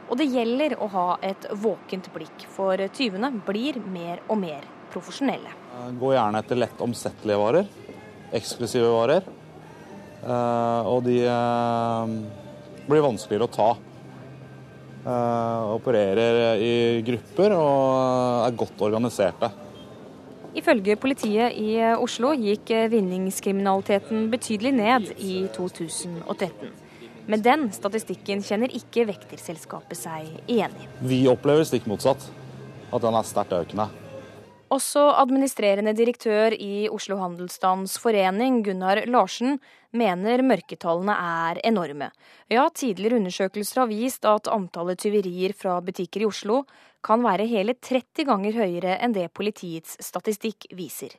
[0.10, 5.52] Og det gjelder å ha et våkent blikk, for tyvene blir mer og mer profesjonelle.
[6.02, 7.70] Gå gjerne etter lett omsettelige varer,
[8.34, 9.30] eksklusive varer.
[10.20, 12.16] Eh, og de eh,
[12.90, 13.70] blir vanskeligere å ta.
[15.00, 16.74] Eh, opererer i
[17.06, 19.52] grupper og er godt organiserte.
[20.58, 26.74] Ifølge politiet i Oslo gikk vinningskriminaliteten betydelig ned i 2013.
[27.30, 30.88] Men den statistikken kjenner ikke vekterselskapet seg igjen i.
[31.12, 32.24] Vi opplever stikk motsatt,
[32.90, 33.86] at den er sterkt økende.
[34.74, 39.58] Også administrerende direktør i Oslo Handelsstands Forening, Gunnar Larsen,
[39.98, 42.12] mener mørketallene er enorme.
[42.54, 46.64] Ja, tidligere undersøkelser har vist at antallet tyverier fra butikker i Oslo
[47.06, 51.18] kan være hele 30 ganger høyere enn det politiets statistikk viser.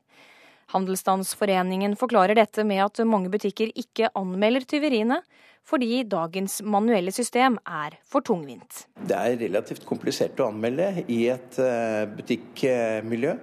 [0.71, 5.21] Handelsstandsforeningen forklarer dette med at mange butikker ikke anmelder tyveriene,
[5.67, 8.85] fordi dagens manuelle system er for tungvint.
[9.07, 13.35] Det er relativt komplisert å anmelde i et eh, butikkmiljø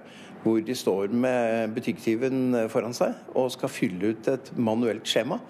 [0.42, 5.40] hvor de står med butikktyven foran seg og skal fylle ut et manuelt skjema.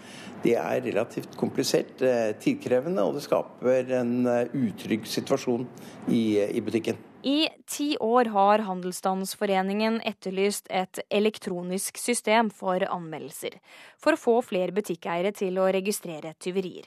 [0.44, 5.66] Det er relativt komplisert, eh, tidkrevende, og det skaper en eh, utrygg situasjon
[6.08, 7.07] i, i butikken.
[7.22, 13.56] I ti år har Handelsstandsforeningen etterlyst et elektronisk system for anmeldelser,
[13.98, 16.86] for å få flere butikkeiere til å registrere tyverier.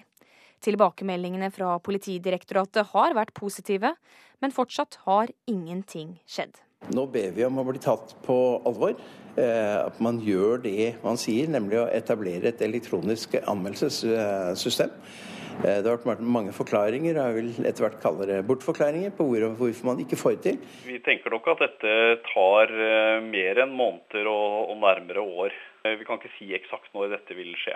[0.63, 3.95] Tilbakemeldingene fra Politidirektoratet har vært positive,
[4.39, 6.53] men fortsatt har ingenting skjedd.
[6.95, 8.95] Nå ber vi om å bli tatt på alvor.
[9.35, 14.95] Eh, at man gjør det man sier, nemlig å etablere et elektronisk anmeldelsessystem.
[15.61, 19.27] Eh, det har vært mange forklaringer, og jeg vil etter hvert kalle det bortforklaringer, på
[19.29, 20.61] hvorfor man ikke får det til.
[20.87, 21.97] Vi tenker nok at dette
[22.31, 25.57] tar eh, mer enn måneder og, nærmere år.
[25.85, 27.75] Eh, vi kan ikke si eksakt når dette vil skje.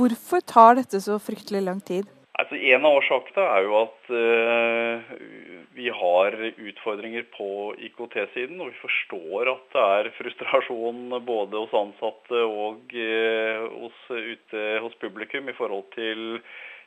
[0.00, 2.10] Hvorfor tar dette så fryktelig lang tid?
[2.40, 5.10] Altså, en av årsakene er jo at uh,
[5.76, 7.48] vi har utfordringer på
[7.88, 8.56] IKT-siden.
[8.56, 14.96] Og vi forstår at det er frustrasjon både hos ansatte og uh, hos, ute hos
[15.04, 16.40] publikum i forhold til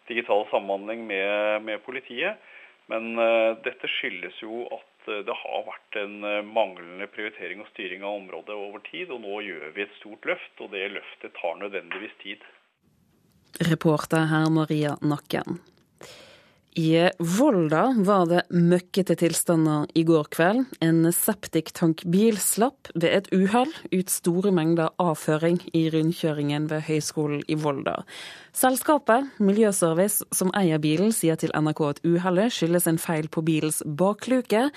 [0.08, 2.42] digital samhandling med, med politiet.
[2.92, 7.70] Men uh, dette skyldes jo at uh, det har vært en uh, manglende prioritering og
[7.72, 9.14] styring av området over tid.
[9.14, 12.46] Og nå gjør vi et stort løft, og det løftet tar nødvendigvis tid.
[13.72, 15.62] Reporter her Maria Nakken.
[16.76, 20.66] I Volda var det møkkete tilstander i går kveld.
[20.84, 27.56] En septiktankbil slapp ved et uhell ut store mengder avføring i rundkjøringen ved Høgskolen i
[27.56, 28.02] Volda.
[28.52, 33.80] Selskapet Miljøservice, som eier bilen, sier til NRK at uhellet skyldes en feil på bilens
[33.88, 34.68] bakluke.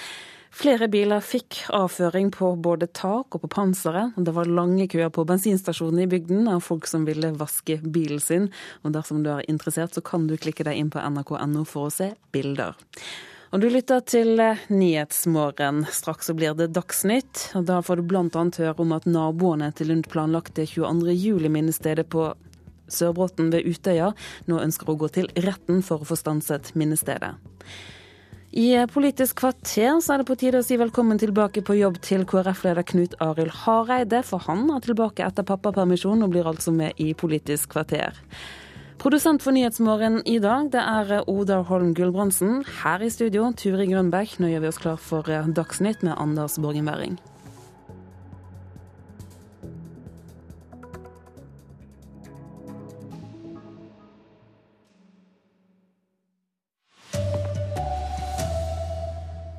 [0.55, 4.17] Flere biler fikk avføring på både tak og på panseret.
[4.17, 8.49] Det var lange køer på bensinstasjonene i bygden av folk som ville vaske bilen sin.
[8.83, 11.95] Og dersom du er interessert, så kan du klikke deg inn på nrk.no for å
[11.95, 12.79] se bilder.
[13.49, 15.87] Og du lytter til eh, Nyhetsmorgen.
[15.93, 17.47] Straks så blir det Dagsnytt.
[17.57, 18.25] og Da får du bl.a.
[18.29, 21.15] høre om at naboene til Lund planlagte 22.
[21.15, 22.33] juli-minnestedet på
[22.89, 24.13] Sørbråten ved Utøya
[24.49, 27.37] nå ønsker å gå til retten for å få stanset minnestedet.
[28.49, 32.25] I Politisk kvarter så er det på tide å si velkommen tilbake på jobb til
[32.25, 37.13] KrF-leder Knut Arild Hareide, for han er tilbake etter pappapermisjon og blir altså med i
[37.13, 38.17] Politisk kvarter.
[38.99, 42.65] Produsent for Nyhetsmorgen i dag, det er Oda Holm Gulbrandsen.
[42.81, 44.39] Her i studio, Turi Grønbæk.
[44.41, 46.89] Nå gjør vi oss klar for Dagsnytt med Anders Borgen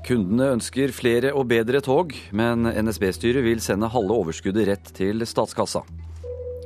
[0.09, 5.83] Kundene ønsker flere og bedre tog, men NSB-styret vil sende halve overskuddet rett til statskassa.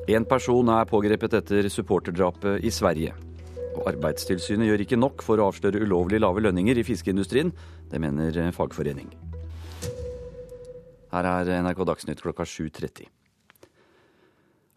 [0.07, 3.11] Én person er pågrepet etter supporterdrapet i Sverige.
[3.73, 7.51] Og Arbeidstilsynet gjør ikke nok for å avsløre ulovlig lave lønninger i fiskeindustrien.
[7.91, 9.11] Det mener fagforening.
[11.11, 13.11] Her er NRK Dagsnytt klokka 7.30.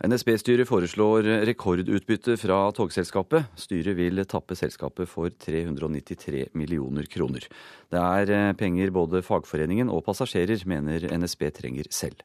[0.04, 3.46] NSB-styret foreslår rekordutbytte fra togselskapet.
[3.56, 7.46] Styret vil tappe selskapet for 393 millioner kroner.
[7.88, 12.20] Det er eh, penger både fagforeningen og passasjerer mener NSB trenger selv.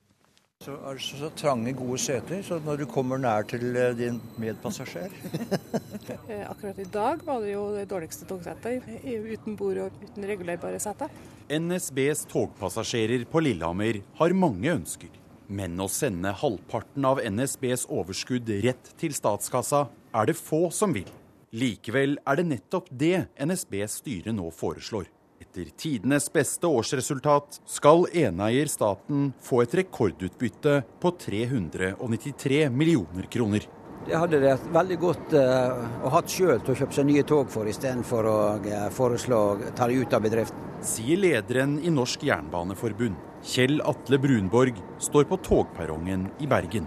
[0.61, 4.19] Så er det så trange, gode seter, så når du kommer nær til eh, din
[4.35, 5.15] medpassasjer
[6.27, 8.83] eh, Akkurat i dag var det jo det dårligste togsettet,
[9.31, 11.07] uten bord og uten regulerbare seter.
[11.47, 15.20] NSBs togpassasjerer på Lillehammer har mange ønsker.
[15.51, 21.09] Men å sende halvparten av NSBs overskudd rett til statskassa er det få som vil.
[21.51, 25.09] Likevel er det nettopp det NSBs styre nå foreslår.
[25.41, 33.65] Etter tidenes beste årsresultat skal eneeier staten få et rekordutbytte på 393 millioner kroner.
[34.07, 37.51] Det hadde det veldig godt uh, å hatt sjøl til å kjøpe seg nye tog
[37.53, 40.71] for, istedenfor å uh, foreslå å ta det ut av bedriften.
[40.81, 43.30] Sier lederen i Norsk Jernbaneforbund.
[43.41, 46.85] Kjell Atle Brunborg står på togperrongen i Bergen.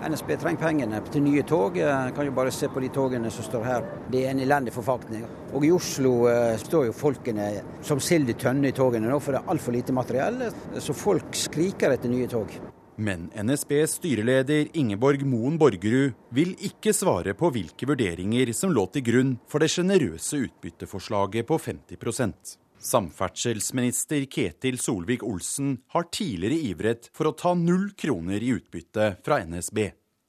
[0.00, 1.74] NSB trenger pengene til nye tog.
[1.76, 3.88] Jeg kan jo bare se på de togene som står her.
[4.12, 5.26] Det er en elendig forfatning.
[5.52, 7.50] Og i Oslo uh, står jo folkene
[7.84, 10.46] som sild i tønne i togene nå, for det er altfor lite materiell.
[10.78, 12.54] Så folk skriker etter nye tog.
[13.00, 19.06] Men NSBs styreleder Ingeborg Moen Borgerud vil ikke svare på hvilke vurderinger som lå til
[19.10, 27.36] grunn for det sjenerøse utbytteforslaget på 50 Samferdselsminister Ketil Solvik-Olsen har tidligere ivret for å
[27.36, 29.82] ta null kroner i utbytte fra NSB.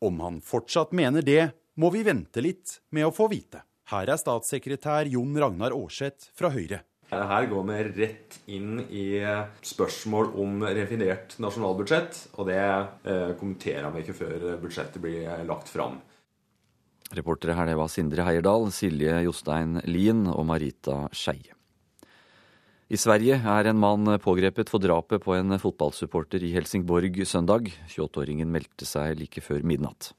[0.04, 3.64] Om han fortsatt mener det, må vi vente litt med å få vite.
[3.92, 6.82] Her er statssekretær Jon Ragnar Aarseth fra Høyre.
[7.12, 9.06] Her går vi rett inn i
[9.68, 16.02] spørsmål om refinert nasjonalbudsjett, og det eh, kommenterer vi ikke før budsjettet blir lagt fram.
[17.16, 21.56] Reportere her det var Sindre Heierdal, Silje Jostein Lien og Marita Skeie.
[22.92, 27.70] I Sverige er en mann pågrepet for drapet på en fotballsupporter i Helsingborg søndag.
[27.88, 30.10] 28-åringen meldte seg like før midnatt.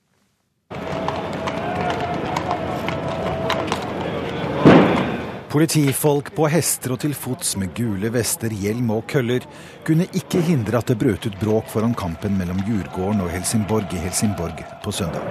[5.52, 9.44] Politifolk på hester og til fots med gule vester, hjelm og køller
[9.84, 14.00] kunne ikke hindre at det brøt ut bråk foran kampen mellom Djurgården og Helsingborg i
[14.06, 15.28] Helsingborg på søndag.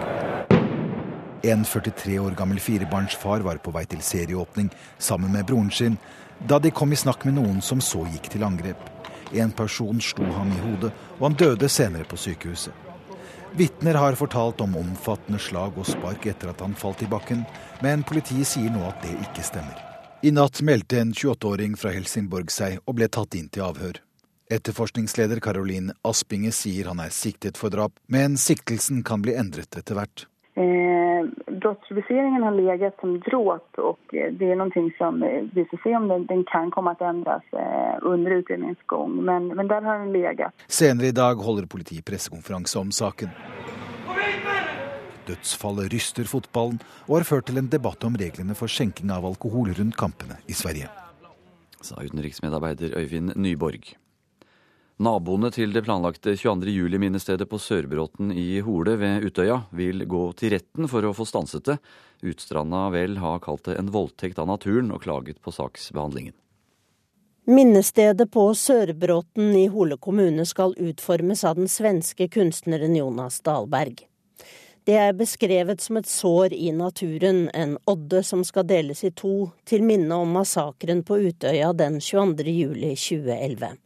[1.42, 4.68] En 43 år gammel firebarnsfar var på vei til serieåpning
[5.02, 5.98] sammen med broren sin
[6.48, 8.80] da de kom i snakk med noen som så gikk til angrep.
[9.32, 12.74] En person slo ham i hodet, og han døde senere på sykehuset.
[13.56, 17.44] Vitner har fortalt om omfattende slag og spark etter at han falt i bakken,
[17.84, 19.76] men politiet sier nå at det ikke stemmer.
[20.24, 24.00] I natt meldte en 28-åring fra Helsingborg seg og ble tatt inn til avhør.
[24.52, 29.98] Etterforskningsleder Caroline Aspinge sier han er siktet for drap, men siktelsen kan bli endret etter
[29.98, 30.28] hvert.
[30.60, 31.11] Eh,
[31.46, 36.08] brottsrubriceringen har legat som dråp och det är någonting som eh, vi får se om
[36.08, 39.26] den, den kan komma att ändras eh, under utredningens gång.
[39.26, 40.54] Men, men der har den legat.
[40.68, 43.30] Senere i dag holder politiet pressekonferanse om saken.
[45.28, 49.74] Dødsfallet ryster fotballen og har ført til en debatt om reglene for skjenking av alkohol
[49.78, 50.90] rundt kampene i Sverige.
[51.82, 53.94] Sa utenriksmedarbeider Øyvind Nyborg.
[55.02, 56.70] Naboene til det planlagte 22.
[56.70, 61.66] juli-minnestedet på Sørbråten i Hole ved Utøya vil gå til retten for å få stanset
[61.66, 61.78] det.
[62.30, 66.36] Utstranda vel har kalt det en voldtekt av naturen og klaget på saksbehandlingen.
[67.50, 74.06] Minnestedet på Sørbråten i Hole kommune skal utformes av den svenske kunstneren Jonas Dahlberg.
[74.86, 79.50] Det er beskrevet som et sår i naturen, en odde som skal deles i to,
[79.66, 82.54] til minne om massakren på Utøya den 22.
[82.54, 83.80] juli 2011.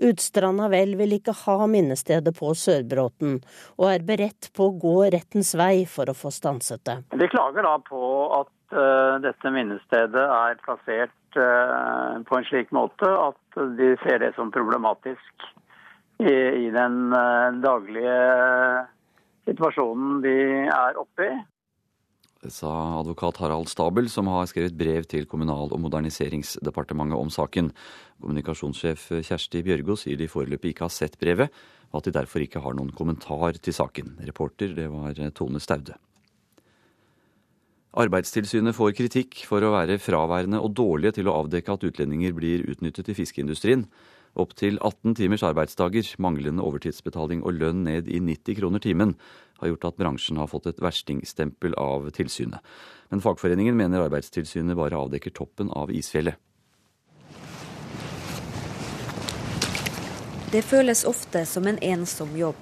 [0.00, 3.38] Utstranda vel vil ikke ha minnestedet på Sørbråten,
[3.76, 6.96] og er beredt på å gå rettens vei for å få stanset det.
[7.20, 8.00] De klager da på
[8.40, 14.32] at uh, dette minnestedet er plassert uh, på en slik måte at de ser det
[14.38, 15.48] som problematisk
[16.20, 18.18] i, i den uh, daglige
[19.50, 21.38] situasjonen de er oppe i.
[22.48, 22.72] Sa
[23.02, 27.68] advokat Harald Stabel, som har skrevet brev til Kommunal- og moderniseringsdepartementet om saken.
[28.16, 31.52] Kommunikasjonssjef Kjersti Bjørgo sier de foreløpig ikke har sett brevet,
[31.92, 34.16] og at de derfor ikke har noen kommentar til saken.
[34.24, 35.98] Reporter, det var Tone Staude.
[38.00, 42.64] Arbeidstilsynet får kritikk for å være fraværende og dårlige til å avdekke at utlendinger blir
[42.72, 43.84] utnyttet i fiskeindustrien.
[44.38, 49.16] Opptil 18 timers arbeidsdager, manglende overtidsbetaling og lønn ned i 90 kroner timen
[49.60, 52.62] har gjort at bransjen har fått et verstingstempel av tilsynet.
[53.10, 56.38] Men fagforeningen mener Arbeidstilsynet bare avdekker toppen av isfjellet.
[60.50, 62.58] Det føles ofte som en ensom jobb.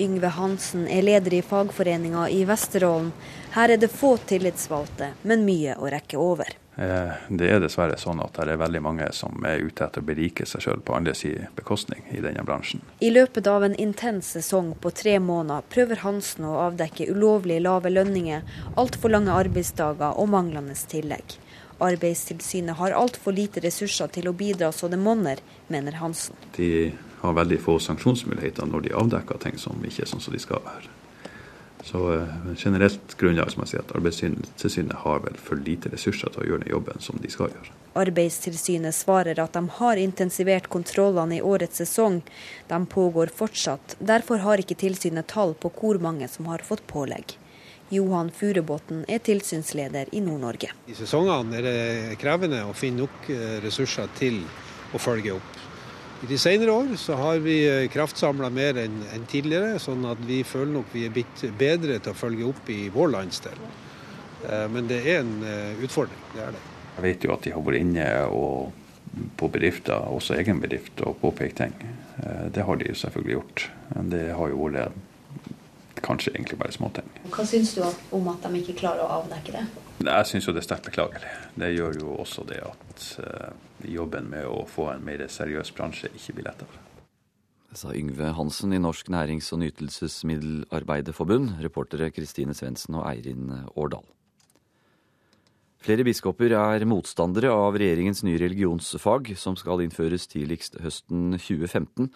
[0.00, 3.12] Yngve Hansen er leder i fagforeninga i Vesterålen.
[3.52, 6.48] Her er det få tillitsvalgte, men mye å rekke over.
[6.76, 10.06] Eh, det er dessverre sånn at det er veldig mange som er ute etter å
[10.08, 11.24] berike seg sjøl på andres
[11.56, 12.80] bekostning i denne bransjen.
[13.04, 17.92] I løpet av en intens sesong på tre måneder prøver Hansen å avdekke ulovlig lave
[17.92, 18.46] lønninger,
[18.80, 21.36] altfor lange arbeidsdager og manglende tillegg.
[21.82, 26.38] Arbeidstilsynet har altfor lite ressurser til å bidra så det monner, mener Hansen.
[26.56, 30.40] De har veldig få sanksjonsmuligheter når de avdekker ting som ikke er sånn som de
[30.42, 31.01] skal være.
[31.82, 36.44] Så uh, generelt grunnlag som jeg sier at Arbeidstilsynet har vel for lite ressurser til
[36.44, 37.74] å gjøre den jobben som de skal gjøre.
[37.98, 42.22] Arbeidstilsynet svarer at de har intensivert kontrollene i årets sesong.
[42.70, 43.96] De pågår fortsatt.
[43.98, 47.36] Derfor har ikke tilsynet tall på hvor mange som har fått pålegg.
[47.92, 50.70] Johan Furubotn er tilsynsleder i Nord-Norge.
[50.88, 54.40] I sesongene er det krevende å finne nok eh, ressurser til
[54.96, 55.61] å følge opp.
[56.22, 60.20] I de senere år så har vi eh, kraftsamla mer enn en tidligere, sånn at
[60.22, 63.58] vi føler nok vi er blitt bedre til å følge opp i vår landsdel.
[64.46, 66.62] Eh, men det er en eh, utfordring, det er det.
[66.92, 68.06] Jeg vet jo at de har vært inne
[69.40, 71.74] på bedrifter, også egen bedrift, og påpekt ting.
[72.54, 73.64] Det har de selvfølgelig gjort.
[73.96, 77.08] Men det har jo vært kanskje egentlig bare småting.
[77.32, 77.82] Hva syns du
[78.14, 79.64] om at de ikke klarer å avdekke det?
[80.02, 81.28] Jeg syns jo det er sterkt beklagelig.
[81.58, 83.04] Det gjør jo også det at
[83.86, 86.82] jobben med å få en mer seriøs bransje ikke blir lettere.
[87.72, 91.54] Det sa Yngve Hansen i Norsk nærings- og nytelsesmiddelarbeiderforbund.
[91.64, 94.04] Reportere Kristine Svendsen og Eirin Årdal.
[95.82, 102.12] Flere biskoper er motstandere av regjeringens nye religionsfag, som skal innføres tidligst høsten 2015.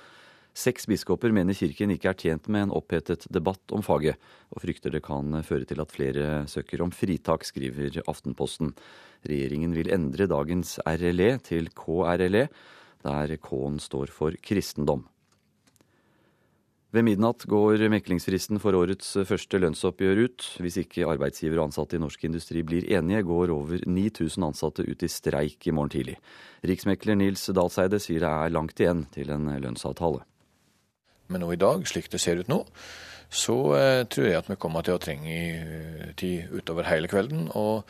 [0.56, 4.16] Seks biskoper mener kirken ikke er tjent med en opphetet debatt om faget,
[4.48, 8.70] og frykter det kan føre til at flere søker om fritak, skriver Aftenposten.
[9.28, 12.46] Regjeringen vil endre dagens RLE til KRLE,
[13.04, 15.04] der K-en står for kristendom.
[16.96, 20.46] Ved midnatt går meklingsfristen for årets første lønnsoppgjør ut.
[20.64, 25.04] Hvis ikke arbeidsgiver og ansatte i norsk industri blir enige, går over 9000 ansatte ut
[25.04, 26.16] i streik i morgen tidlig.
[26.64, 30.24] Riksmekler Nils Dalseide sier det er langt igjen til en lønnsavtale.
[31.28, 32.62] Men nå i dag, slik det ser ut nå,
[33.32, 37.48] så eh, tror jeg at vi kommer til å trenge eh, tid utover hele kvelden.
[37.58, 37.86] Og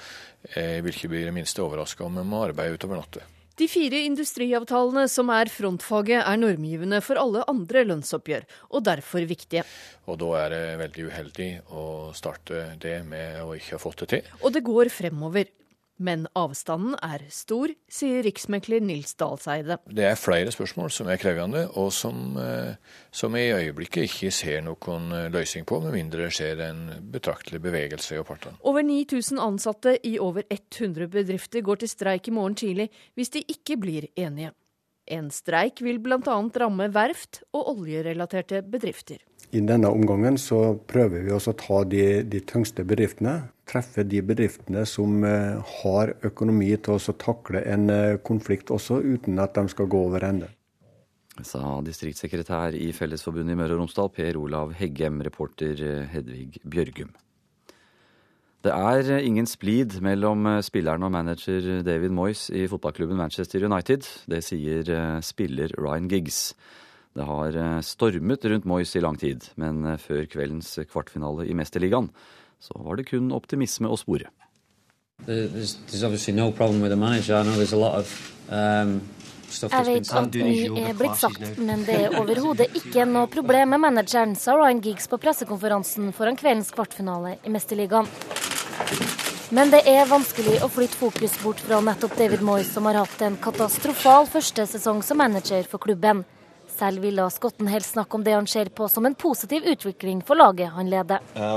[0.54, 3.26] jeg vil ikke bli det minste overraska om vi må arbeide utover natta.
[3.56, 9.62] De fire industriavtalene som er frontfaget, er normgivende for alle andre lønnsoppgjør, og derfor viktige.
[10.04, 11.84] Og da er det veldig uheldig å
[12.16, 14.28] starte det med å ikke ha fått det til.
[14.42, 15.48] Og det går fremover.
[15.96, 19.78] Men avstanden er stor, sier riksmekler Nils Dalseide.
[19.88, 22.76] Det er flere spørsmål som er krevende, og som, eh,
[23.10, 27.62] som i øyeblikket ikke ser noen eh, løsning på, med mindre det skjer en betraktelig
[27.64, 28.60] bevegelse i partene.
[28.66, 33.44] Over 9000 ansatte i over 100 bedrifter går til streik i morgen tidlig hvis de
[33.48, 34.52] ikke blir enige.
[35.06, 36.18] En streik vil bl.a.
[36.60, 39.22] ramme verft og oljerelaterte bedrifter.
[39.54, 43.44] I denne omgangen så prøver vi også å ta de, de tyngste bedriftene.
[43.66, 49.40] Treffe de bedriftene som eh, har økonomi til å takle en eh, konflikt også, uten
[49.42, 50.52] at de skal gå over ende.
[51.42, 57.10] Sa distriktssekretær i Fellesforbundet i Møre og Romsdal, Per Olav Heggem, reporter eh, Hedvig Bjørgum.
[58.62, 64.06] Det er ingen splid mellom spilleren og manager David Moyes i fotballklubben Manchester United.
[64.26, 64.90] Det sier
[65.22, 66.40] spiller Ryan Giggs.
[67.14, 72.10] Det har stormet rundt Moyes i lang tid, men før kveldens kvartfinale i Mesterligaen
[72.60, 74.30] så var det kun optimisme å spore.
[75.26, 76.52] There's, there's no
[78.50, 79.00] um,
[79.46, 83.82] jeg vet at mye er blitt sagt, men det er overhodet ikke noe problem med
[83.86, 88.10] manageren, sa Ryan Giggs på pressekonferansen foran kveldens kvartfinale i Mesterligaen.
[89.54, 93.22] Men det er vanskelig å flytte fokus bort fra nettopp David Moyes, som har hatt
[93.22, 96.24] en katastrofal første sesong som manager for klubben.
[96.76, 100.36] Selv ville skotten helst snakke om det han ser på som en positiv utvikling for
[100.36, 101.22] laget han leder.
[101.38, 101.54] Uh,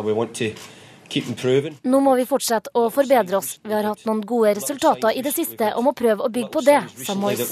[1.83, 3.59] Nå må vi fortsette å forbedre oss.
[3.65, 6.61] Vi har hatt noen gode resultater i det siste og må prøve å bygge på
[6.65, 7.49] det, sa Moyes.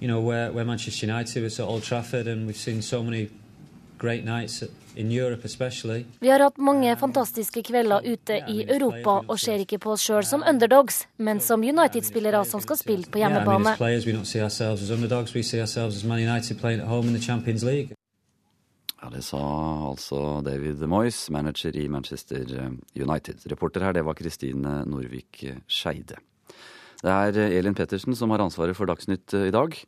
[0.00, 3.28] You know, we're, we're Manchester United, it's at Old Trafford, and we've seen so many
[3.98, 4.62] great nights
[6.20, 10.26] vi har hatt mange fantastiske kvelder ute i Europa og ser ikke på oss sjøl
[10.26, 13.76] som underdogs, men som United-spillere som skal spille på hjemmebane.
[19.00, 19.40] Ja, Det sa
[19.88, 23.46] altså David Moyes, manager i Manchester eh, United.
[23.48, 26.20] Reporter her, det var Kristine Norvik Skeide.
[27.00, 29.78] Det er eh, Elin Pettersen som har ansvaret for Dagsnytt eh, i dag.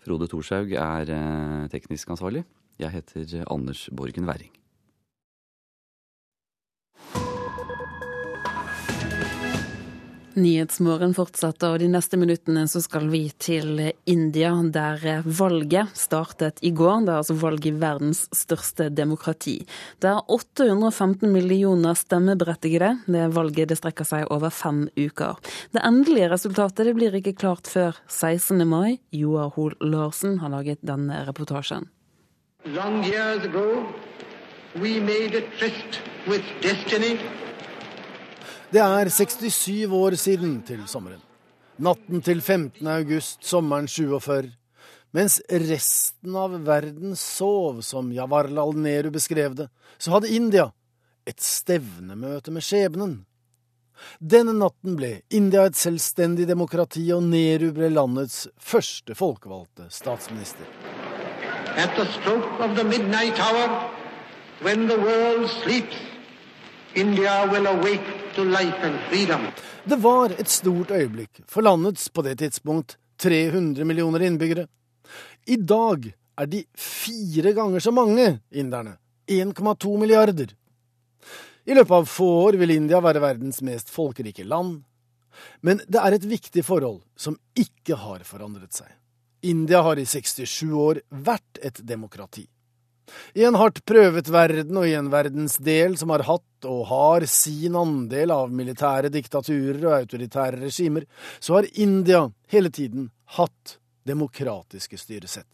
[0.00, 1.10] Frode Thorshaug er
[1.68, 2.46] teknisk ansvarlig.
[2.80, 4.59] Jeg heter Anders Borgen Werring.
[10.38, 16.70] Nyhetsmorgen fortsetter, og de neste minuttene så skal vi til India, der valget startet i
[16.70, 17.02] går.
[17.02, 19.56] Det er altså valg i verdens største demokrati.
[19.98, 22.92] Det er 815 millioner stemmeberettigede.
[23.10, 25.42] Det valget det strekker seg over fem uker.
[25.74, 28.62] Det endelige resultatet det blir ikke klart før 16.
[28.68, 29.00] mai.
[29.10, 31.90] Joar Hoel Larsen har laget denne reportasjen.
[32.70, 33.82] Long years ago,
[34.78, 37.18] we made a tryst with destiny.
[38.70, 41.18] Det er 67 år siden til sommeren.
[41.82, 42.86] Natten til 15.
[42.86, 44.52] august sommeren 47.
[45.10, 49.66] Mens resten av verden sov, som Jawarlal Nehru beskrev det,
[49.98, 50.68] så hadde India
[51.26, 53.16] et stevnemøte med skjebnen.
[54.22, 60.70] Denne natten ble India et selvstendig demokrati, og Nehru ble landets første folkevalgte statsminister.
[61.74, 63.90] At the stroke of the midnight hour,
[64.62, 65.98] when the world sleeps,
[69.84, 74.66] Det var et stort øyeblikk for landets på det tidspunkt 300 millioner innbyggere.
[75.46, 76.10] I dag
[76.40, 78.96] er de fire ganger så mange inderne.
[79.30, 80.50] 1,2 milliarder.
[81.64, 84.80] I løpet av få år vil India være verdens mest folkerike land.
[85.62, 88.88] Men det er et viktig forhold som ikke har forandret seg.
[89.46, 92.48] India har i 67 år vært et demokrati.
[93.34, 97.76] I en hardt prøvet verden og i en verdensdel som har hatt og har sin
[97.78, 101.06] andel av militære diktaturer og autoritære regimer,
[101.40, 103.78] så har India hele tiden hatt
[104.08, 105.48] demokratiske styresett.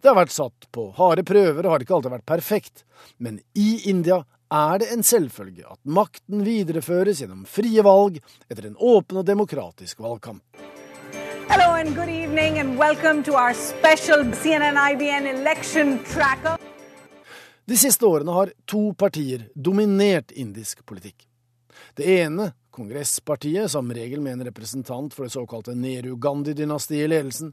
[0.00, 2.84] Det har vært satt på harde prøver og har ikke alltid vært perfekt,
[3.18, 8.18] men i India er det en selvfølge at makten videreføres gjennom frie valg
[8.50, 10.42] etter en åpen og demokratisk valgkamp.
[11.50, 16.69] Hello and good evening and welcome to our special CNN-IBN election tracker.
[17.64, 21.26] De siste årene har to partier dominert indisk politikk.
[21.94, 27.52] Det ene, Kongresspartiet, som regel med en representant for det såkalte Nehru-Gandhi-dynastiet i ledelsen,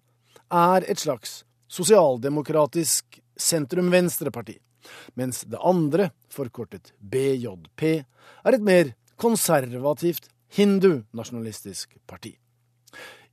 [0.53, 4.57] er et slags sosialdemokratisk sentrum-venstre-parti,
[5.19, 7.83] mens det andre, forkortet BJP,
[8.45, 12.37] er et mer konservativt hindu-nasjonalistisk parti.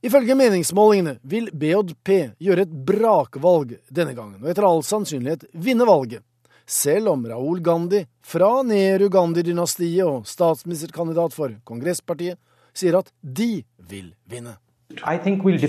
[0.05, 2.11] Ifølge meningsmålingene vil BJP
[2.43, 6.25] gjøre et brakvalg denne gangen, og etter all sannsynlighet vinne valget.
[6.65, 12.39] Selv om Raoul Gandhi fra Nehru-Gandhi-dynastiet og statsministerkandidat for Kongresspartiet
[12.73, 14.57] sier at de vil vinne.
[14.89, 15.59] We'll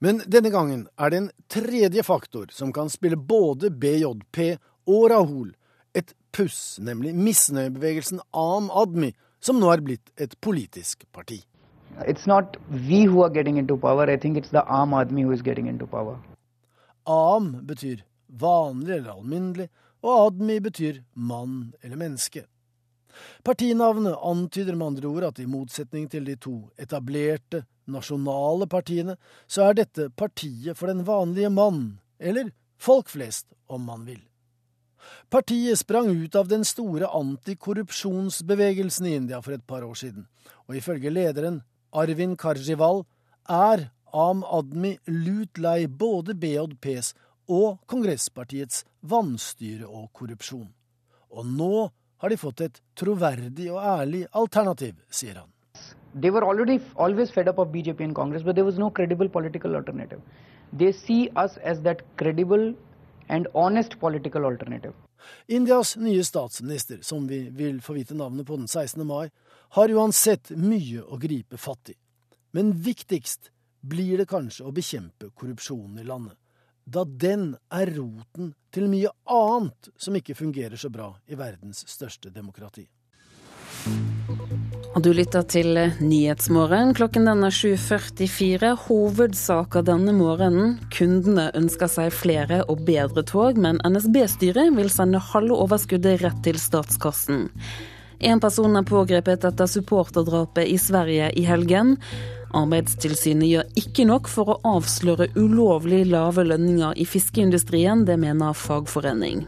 [0.00, 5.52] Men denne gangen er det en tredje faktor som kan spille både BJP og Rahul
[5.94, 11.42] et puss, nemlig misnøyebevegelsen Am Admi, som nå er blitt et politisk parti.
[12.06, 15.32] It's not we who are getting into power, I think it's the Aam Admi who
[15.32, 16.16] is getting into power.
[17.06, 19.68] Am betyr vanlig eller alminnelig,
[20.04, 22.44] og Admi betyr mann eller menneske.
[23.42, 29.16] Partinavnet antyder med andre ord at i motsetning til de to etablerte, nasjonale partiene,
[29.48, 34.20] så er dette partiet for den vanlige mann, eller folk flest, om man vil.
[35.32, 40.26] Partiet sprang ut av den store antikorrupsjonsbevegelsen i India for et par år siden,
[40.68, 43.04] og ifølge lederen Arvin Karjival,
[43.48, 47.14] er Am Admi lut lei både BJPs
[47.48, 50.68] og Kongresspartiets vanstyre og korrupsjon.
[51.34, 51.88] Og nå
[52.18, 55.52] har de fått et troverdig og ærlig alternativ, sier han.
[56.14, 59.28] they were already always fed up of BJP and Congress, but there was no credible
[59.28, 60.20] political alternative.
[60.72, 62.74] They see us as that credible
[63.28, 64.94] and honest political alternative.
[65.46, 69.06] Indias nye statsminister, som vi vil få vite navnet på den 16.
[69.06, 69.30] mai,
[69.68, 71.94] har uansett mye å gripe fatt i.
[72.52, 73.50] Men viktigst
[73.80, 76.36] blir det kanskje å bekjempe korrupsjonen i landet,
[76.88, 82.32] da den er roten til mye annet som ikke fungerer så bra i verdens største
[82.32, 82.86] demokrati.
[84.96, 86.94] Og du lytter til Nyhetsmorgen.
[86.96, 88.72] Klokken den er 7.44.
[88.86, 90.78] Hovedsaker denne morgenen.
[90.94, 96.58] Kundene ønsker seg flere og bedre tog, men NSB-styret vil sende halve overskuddet rett til
[96.58, 97.46] statskassen.
[98.18, 101.98] En person er pågrepet etter supporterdrapet i Sverige i helgen.
[102.56, 109.44] Arbeidstilsynet gjør ikke nok for å avsløre ulovlig lave lønninger i fiskeindustrien, det mener fagforening.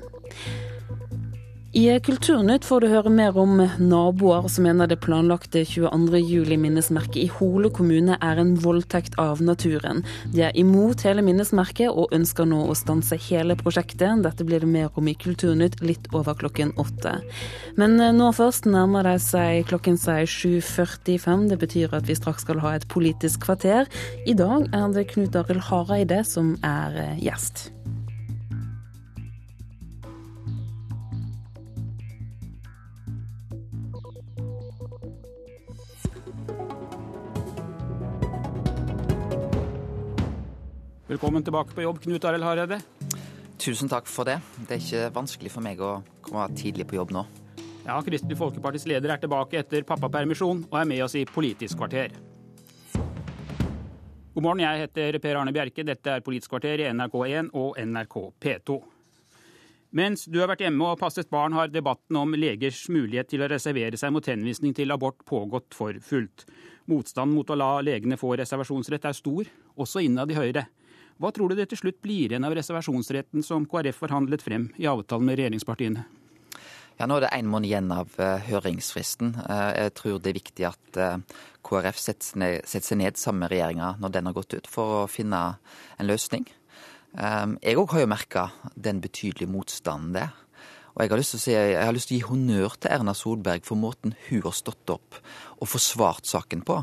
[1.73, 6.19] I Kulturnytt får du høre mer om naboer som mener det planlagte 22.
[6.19, 10.03] juli-minnesmerket i Hole kommune er en voldtekt av naturen.
[10.35, 14.25] De er imot hele minnesmerket og ønsker nå å stanse hele prosjektet.
[14.27, 17.21] Dette blir det mer om i Kulturnytt litt over klokken åtte.
[17.79, 21.53] Men eh, nå først nærmer det seg klokken seg 7.45.
[21.55, 23.87] Det betyr at vi straks skal ha et politisk kvarter.
[24.27, 27.69] I dag er det Knut Arild Hareide som er eh, gjest.
[41.11, 42.77] Velkommen tilbake på jobb, Knut Arild Hareide.
[43.59, 44.37] Tusen takk for det.
[44.69, 45.89] Det er ikke vanskelig for meg å
[46.23, 47.25] komme tidlig på jobb nå.
[47.83, 52.15] Ja, Kristelig Folkepartis leder er tilbake etter pappapermisjon og er med oss i Politisk kvarter.
[52.95, 55.83] God morgen, jeg heter Per Arne Bjerke.
[55.83, 58.81] Dette er Politisk kvarter i NRK1 og NRK P2.
[59.99, 63.51] Mens du har vært hjemme og passet barn, har debatten om legers mulighet til å
[63.51, 66.47] reservere seg mot henvisning til abort pågått for fullt.
[66.87, 70.71] Motstanden mot å la legene få reservasjonsrett er stor, også innad i Høyre.
[71.21, 74.87] Hva tror du det til slutt blir igjen av reservasjonsretten som KrF forhandlet frem i
[74.89, 76.07] avtalen med regjeringspartiene?
[76.97, 79.35] Ja, Nå er det én måned igjen av uh, høringsfristen.
[79.37, 83.95] Uh, jeg tror det er viktig at uh, KrF setter, seg ned sammen med regjeringa
[84.01, 85.43] når den har gått ut, for å finne
[86.01, 86.49] en løsning.
[87.11, 88.43] jeg òg har jo merka
[88.77, 90.29] den betydelige motstanden det
[90.95, 92.93] og jeg har, lyst til å si, jeg har lyst til å gi honnør til
[92.93, 95.21] Erna Solberg for måten hun har stått opp
[95.57, 96.81] og forsvart saken på.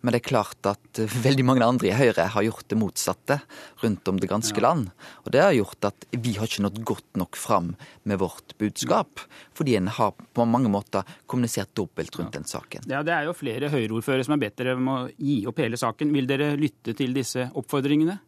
[0.00, 3.38] Men det er klart at eh, veldig mange andre i Høyre har gjort det motsatte
[3.82, 4.90] rundt om det ganske land.
[5.24, 7.74] Og det har gjort at vi har ikke nådd godt nok fram
[8.04, 9.24] med vårt budskap.
[9.56, 12.88] Fordi en har på mange måter kommunisert dobbelt rundt den saken.
[12.90, 15.80] Ja, Det er jo flere Høyre-ordførere som har bedt dere om å gi opp hele
[15.80, 16.12] saken.
[16.14, 18.18] Vil dere lytte til disse oppfordringene?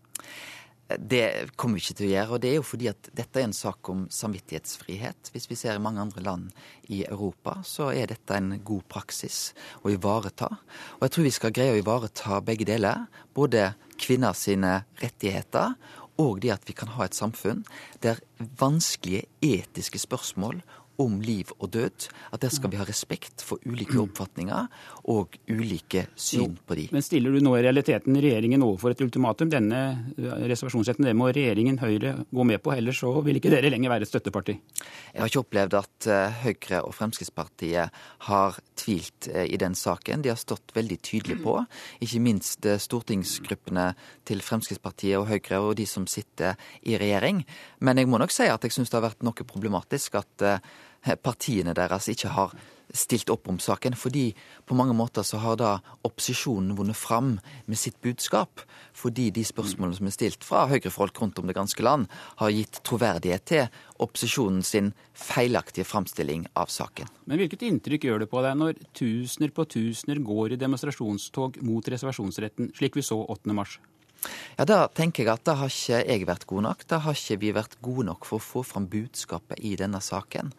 [0.96, 2.32] Det kommer vi ikke til å gjøre.
[2.32, 5.30] og Det er jo fordi at dette er en sak om samvittighetsfrihet.
[5.34, 6.48] Hvis vi ser i mange andre land
[6.88, 9.52] i Europa, så er dette en god praksis
[9.84, 10.48] å ivareta.
[10.96, 13.04] Og jeg tror vi skal greie å ivareta begge deler.
[13.36, 15.76] Både kvinner sine rettigheter
[16.18, 17.62] og det at vi kan ha et samfunn
[18.02, 18.22] der
[18.58, 20.62] vanskelige etiske spørsmål
[20.98, 22.08] om liv og død.
[22.32, 24.66] At der skal vi ha respekt for ulike oppfatninger
[25.08, 26.86] og ulike syn på de.
[26.92, 29.48] Men stiller du nå i realiteten regjeringen overfor et ultimatum?
[29.52, 29.80] Denne
[30.18, 34.04] reservasjonsretten det må regjeringen Høyre gå med på, ellers så vil ikke dere lenger være
[34.04, 34.58] et støtteparti?
[35.14, 37.98] Jeg har ikke opplevd at eh, Høyre og Fremskrittspartiet
[38.28, 40.24] har tvilt eh, i den saken.
[40.24, 41.56] De har stått veldig tydelig på,
[42.04, 43.90] ikke minst eh, stortingsgruppene
[44.28, 47.44] til Fremskrittspartiet og Høyre og de som sitter i regjering.
[47.80, 50.50] Men jeg må nok si at jeg syns det har vært noe problematisk at
[51.22, 52.52] partiene deres ikke har
[52.94, 53.96] stilt opp om saken.
[53.98, 54.30] Fordi
[54.66, 55.72] på mange måter så har da
[56.06, 57.36] opposisjonen vunnet fram
[57.66, 58.62] med sitt budskap.
[58.96, 62.08] Fordi de spørsmålene som er stilt fra høyrefolk rundt om det ganske land,
[62.40, 67.10] har gitt troverdighet til opposisjonen sin feilaktige framstilling av saken.
[67.26, 71.94] Men hvilket inntrykk gjør det på deg når tusener på tusener går i demonstrasjonstog mot
[71.94, 73.54] reservasjonsretten, slik vi så 8.
[73.56, 73.78] mars?
[74.58, 76.84] Ja, Da tenker jeg at da har ikke jeg vært god nok.
[76.90, 80.50] Da har ikke vi vært gode nok for å få fram budskapet i denne saken.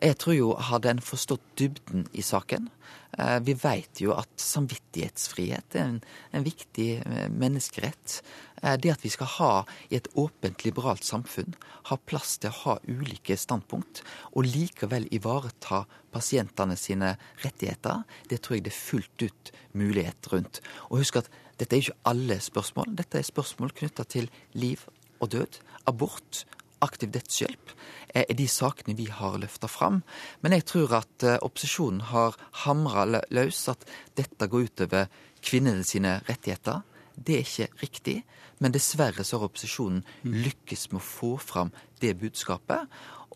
[0.00, 2.70] Jeg tror jo, hadde en forstått dybden i saken
[3.18, 5.98] eh, Vi vet jo at samvittighetsfrihet er en,
[6.32, 8.22] en viktig eh, menneskerett.
[8.62, 9.50] Eh, det at vi skal ha
[9.90, 11.52] i et åpent, liberalt samfunn,
[11.90, 14.00] ha plass til å ha ulike standpunkt,
[14.32, 15.82] og likevel ivareta
[16.14, 17.12] pasientene sine
[17.44, 20.62] rettigheter, det tror jeg det er fullt ut mulighet rundt.
[20.88, 21.28] Og husk at
[21.60, 22.96] dette er ikke alle spørsmål.
[22.96, 24.88] Dette er spørsmål knytta til liv
[25.20, 25.60] og død,
[25.92, 26.46] abort,
[26.84, 27.72] aktiv dødshjelp,
[28.14, 30.00] er de sakene vi har løfta fram.
[30.42, 33.86] Men jeg tror at eh, opposisjonen har hamra løs at
[34.18, 35.10] dette går utover
[35.44, 36.82] kvinnene sine rettigheter.
[37.14, 38.16] Det er ikke riktig.
[38.60, 42.90] Men dessverre så har opposisjonen lykkes med å få fram det budskapet.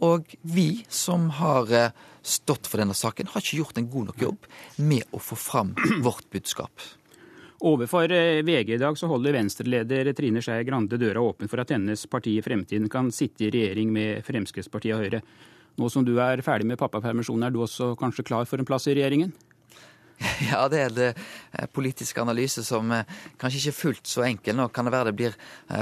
[0.04, 1.94] Og vi som har eh,
[2.24, 4.50] stått for denne saken, har ikke gjort en god nok jobb
[4.82, 5.74] med å få fram
[6.06, 6.72] vårt budskap.
[7.64, 11.70] Overfor eh, VG i dag så holder Venstre-leder Trine Skei Grande døra åpen for at
[11.72, 15.22] hennes parti i fremtiden kan sitte i regjering med Fremskrittspartiet og Høyre.
[15.80, 18.84] Nå som du er ferdig med pappapermisjonen, er du også kanskje klar for en plass
[18.90, 19.32] i regjeringen?
[20.50, 23.08] Ja, det er det eh, politisk analyse som eh,
[23.40, 24.58] kanskje ikke er fullt så enkel.
[24.60, 25.38] Nå kan det være det blir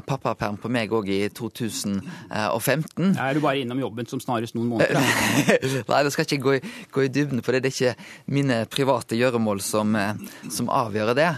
[0.07, 3.11] pappaperm på meg òg i 2015.
[3.11, 5.03] Er du bare innom jobben som snarest noen måneder?
[5.91, 6.63] Nei, det skal ikke gå i,
[6.95, 7.65] gå i dybden på det.
[7.67, 9.99] Det er ikke mine private gjøremål som,
[10.47, 11.33] som avgjør det.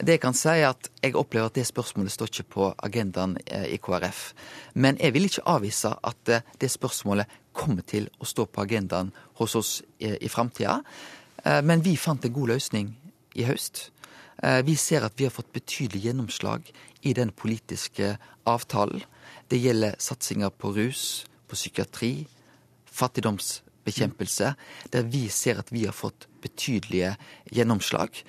[0.00, 3.36] Det jeg kan si er at jeg opplever at det spørsmålet står ikke på agendaen
[3.68, 4.20] i KrF.
[4.74, 9.56] Men jeg vil ikke avvise at det spørsmålet kommer til å stå på agendaen hos
[9.58, 10.80] oss i, i framtida.
[11.44, 12.92] Eh, men vi fant en god løsning
[13.38, 13.88] i høst.
[14.42, 16.70] Eh, vi ser at vi har fått betydelig gjennomslag
[17.02, 18.16] i den politiske
[18.48, 19.02] avtalen.
[19.50, 22.14] Det gjelder satsinger på rus, på psykiatri,
[22.90, 24.54] fattigdomsbekjempelse,
[24.92, 27.16] der vi ser at vi har fått betydelige
[27.50, 28.22] gjennomslag.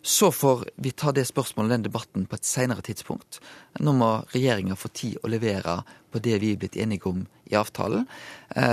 [0.00, 3.40] Eh, så får vi ta det spørsmålet, den debatten, på et senere tidspunkt.
[3.80, 7.54] Nå må regjeringa få tid å levere på det vi er blitt enige om i
[7.54, 8.06] avtalen.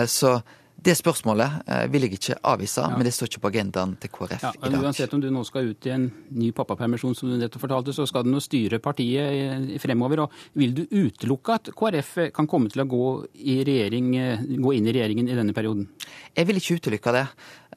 [0.08, 0.42] Så
[0.78, 2.94] det spørsmålet eh, vil jeg ikke avvise, ja.
[2.94, 4.84] men det står ikke på agendaen til KrF ja, i dag.
[4.86, 6.06] Uansett om du nå skal ut i en
[6.38, 10.26] ny pappapermisjon, som du nettopp fortalte, så skal du nå styre partiet fremover.
[10.28, 14.88] og Vil du utelukke at KrF kan komme til å gå, regjering, eh, gå inn
[14.88, 15.90] i regjeringen i denne perioden?
[16.38, 17.28] Jeg vil ikke utelukke det,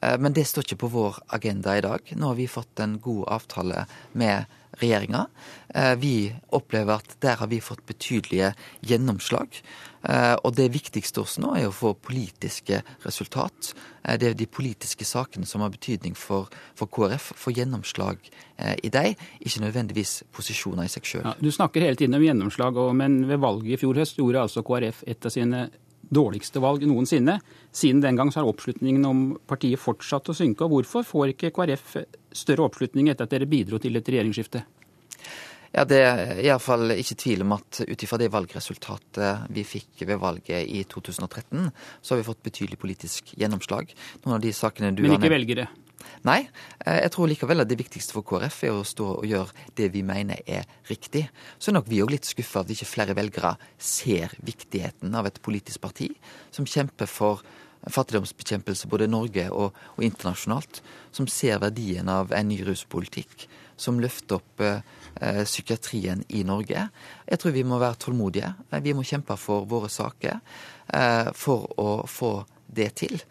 [0.01, 2.15] eh, men det står ikke på vår agenda i dag.
[2.15, 4.45] Nå har vi fått en god avtale med
[4.79, 5.25] regjeringa.
[5.99, 8.53] Vi opplever at der har vi fått betydelige
[8.85, 9.59] gjennomslag.
[10.09, 13.73] Eh, og det viktigste også nå er å få politiske resultat.
[14.01, 17.31] Eh, det er de politiske sakene som har betydning for, for KrF.
[17.37, 18.17] Få gjennomslag
[18.57, 21.27] eh, i dem, ikke nødvendigvis posisjoner i seg sjøl.
[21.27, 24.65] Ja, du snakker hele tiden om gjennomslag, men ved valget i fjor høst gjorde altså
[24.65, 25.67] KrF et av sine
[26.11, 27.39] dårligste valg noensinne.
[27.71, 30.67] Siden den gang så har oppslutningen om partiet fortsatt å synke.
[30.67, 31.95] og Hvorfor får ikke KrF
[32.35, 34.65] større oppslutning etter at dere bidro til et regjeringsskifte?
[35.71, 40.19] Ja, Det er iallfall ikke tvil om at ut ifra det valgresultatet vi fikk ved
[40.19, 41.69] valget i 2013,
[42.01, 43.93] så har vi fått betydelig politisk gjennomslag.
[44.25, 45.69] Noen av de sakene du Men ikke velgere?
[46.27, 46.39] Nei,
[46.85, 49.89] eh, jeg tror likevel at det viktigste for KrF er å stå og gjøre det
[49.93, 51.27] vi mener er riktig.
[51.57, 55.41] Så er nok vi òg litt skuffa at ikke flere velgere ser viktigheten av et
[55.43, 56.11] politisk parti
[56.51, 57.43] som kjemper for
[57.81, 60.83] fattigdomsbekjempelse både i Norge og, og internasjonalt.
[61.11, 63.47] Som ser verdien av en ny ruspolitikk.
[63.81, 64.83] Som løfter opp eh,
[65.19, 66.87] Eh, psykiatrien i Norge.
[67.27, 68.53] Jeg tror vi må være tålmodige.
[68.81, 70.39] Vi må kjempe for våre saker
[70.93, 72.31] eh, for å få
[72.71, 73.21] det til.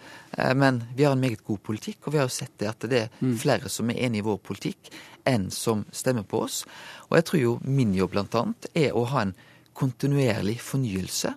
[0.56, 2.98] Men vi har en meget god politikk, og vi har jo sett det at det
[3.04, 3.36] er mm.
[3.40, 4.90] flere som er enig i vår politikk,
[5.28, 6.62] enn som stemmer på oss.
[7.08, 9.36] Og jeg tror jo min jobb annet er å ha en
[9.76, 11.32] kontinuerlig fornyelse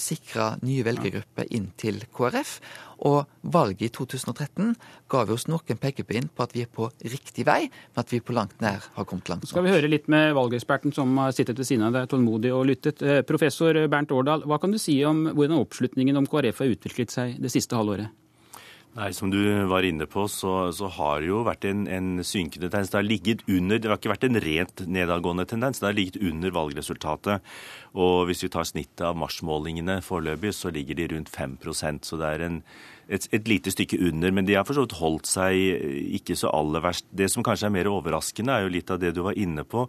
[0.00, 2.58] sikre nye velgergrupper inn til KrF.
[3.04, 4.72] Og valget i 2013
[5.12, 8.22] ga vi oss noen pekepinn på at vi er på riktig vei, men at vi
[8.24, 9.48] på langt nær har kommet langt.
[9.50, 12.64] Skal vi høre litt med valgeksperten som har sittet ved siden av deg tålmodig og
[12.70, 13.04] lyttet.
[13.04, 17.12] Eh, professor Bernt Årdal, hva kan du si om hvordan oppslutningen om KrF har utviklet
[17.12, 18.14] seg det siste halvåret?
[18.96, 22.70] Nei, Som du var inne på, så, så har det jo vært en, en, synkende
[22.70, 22.88] tendens.
[22.88, 26.16] Det har ligget under, det har ikke vært en rent nedadgående tendens, det har ligget
[26.24, 27.50] under valgresultatet.
[27.92, 32.30] Og hvis vi tar snittet av marsmålingene foreløpig, så ligger de rundt 5% så det
[32.30, 32.56] er en,
[33.04, 34.32] et, et, lite stykke under.
[34.32, 35.60] Men de har for så vidt holdt seg
[36.16, 37.04] ikke så aller verst.
[37.12, 39.84] Det som kanskje er mer overraskende, er jo litt av det du var inne på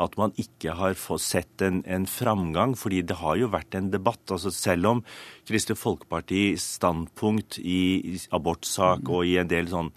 [0.00, 2.76] at man ikke har fått sett en, en, framgang.
[2.78, 4.22] fordi det har jo vært en debatt.
[4.30, 5.04] altså Selv om
[5.48, 9.90] Kristelig Folkepartis standpunkt i, abortsak og i en del sånn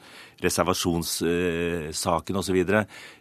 [0.44, 2.58] reservasjonssaken osv.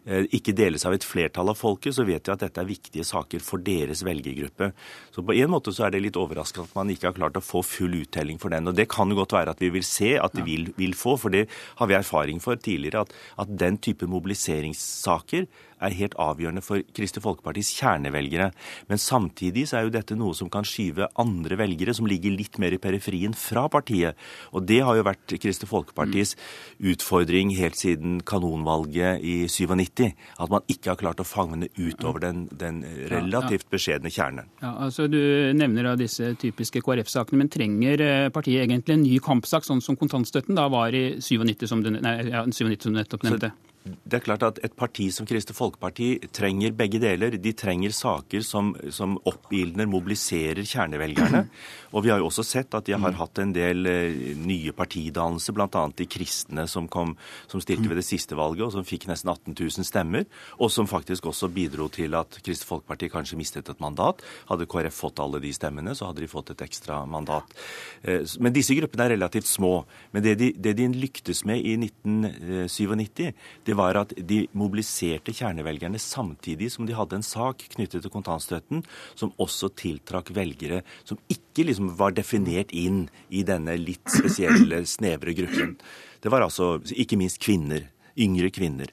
[0.04, 3.06] Eh, ikke deles av et flertall av folket, så vet vi at dette er viktige
[3.06, 4.72] saker for deres velgergruppe.
[5.14, 7.44] Så på en måte så er det litt overraskende at man ikke har klart å
[7.44, 8.68] få full uttelling for den.
[8.70, 11.16] Og det kan jo godt være at vi vil se at de vil, vil få,
[11.20, 11.46] for det
[11.78, 13.14] har vi erfaring for tidligere, at,
[13.44, 15.48] at den type mobiliseringssaker
[15.84, 18.50] er helt avgjørende for Kristelig Folkepartis kjernevelgere.
[18.90, 22.58] Men samtidig så er jo dette noe som kan skyve andre velgere som ligger litt
[22.62, 24.18] mer i periferien, fra partiet.
[24.52, 26.34] Og det har jo vært Kristelig Folkepartis
[26.82, 30.12] utfordring helt siden kanonvalget i 97.
[30.40, 34.50] At man ikke har klart å fange utover den, den relativt beskjedne kjernen.
[34.62, 35.20] Ja, altså Du
[35.54, 39.98] nevner da disse typiske KrF-sakene, men trenger eh, partiet egentlig en ny kampsak, sånn som
[40.00, 43.52] kontantstøtten da var i 97, som du, nei, ja, 97 som du nettopp nevnte?
[43.54, 47.34] Så det er klart at Et parti som Kristelig Folkeparti trenger begge deler.
[47.36, 51.42] De trenger saker som, som oppildner, mobiliserer kjernevelgerne.
[51.94, 55.54] Og vi har jo også sett at de har hatt en del eh, nye partidannelser,
[55.54, 55.82] bl.a.
[55.98, 57.12] de kristne som, kom,
[57.50, 60.24] som stilte ved det siste valget, og som fikk nesten 18 000 stemmer.
[60.56, 64.24] Og som faktisk også bidro til at Kristelig Folkeparti kanskje mistet et mandat.
[64.48, 67.52] Hadde KrF fått alle de stemmene, så hadde de fått et ekstra mandat.
[68.00, 69.74] Eh, men disse gruppene er relativt små.
[70.16, 73.28] Men det de, det de lyktes med i 1997,
[73.68, 78.84] det var at de mobiliserte kjernevelgerne samtidig som de hadde en sak knyttet til kontantstøtten
[79.14, 85.36] som også tiltrakk velgere som ikke liksom var definert inn i denne litt spesielle, snevre
[85.36, 85.76] gruppen.
[86.20, 87.90] Det var altså ikke minst kvinner.
[88.14, 88.92] Yngre kvinner.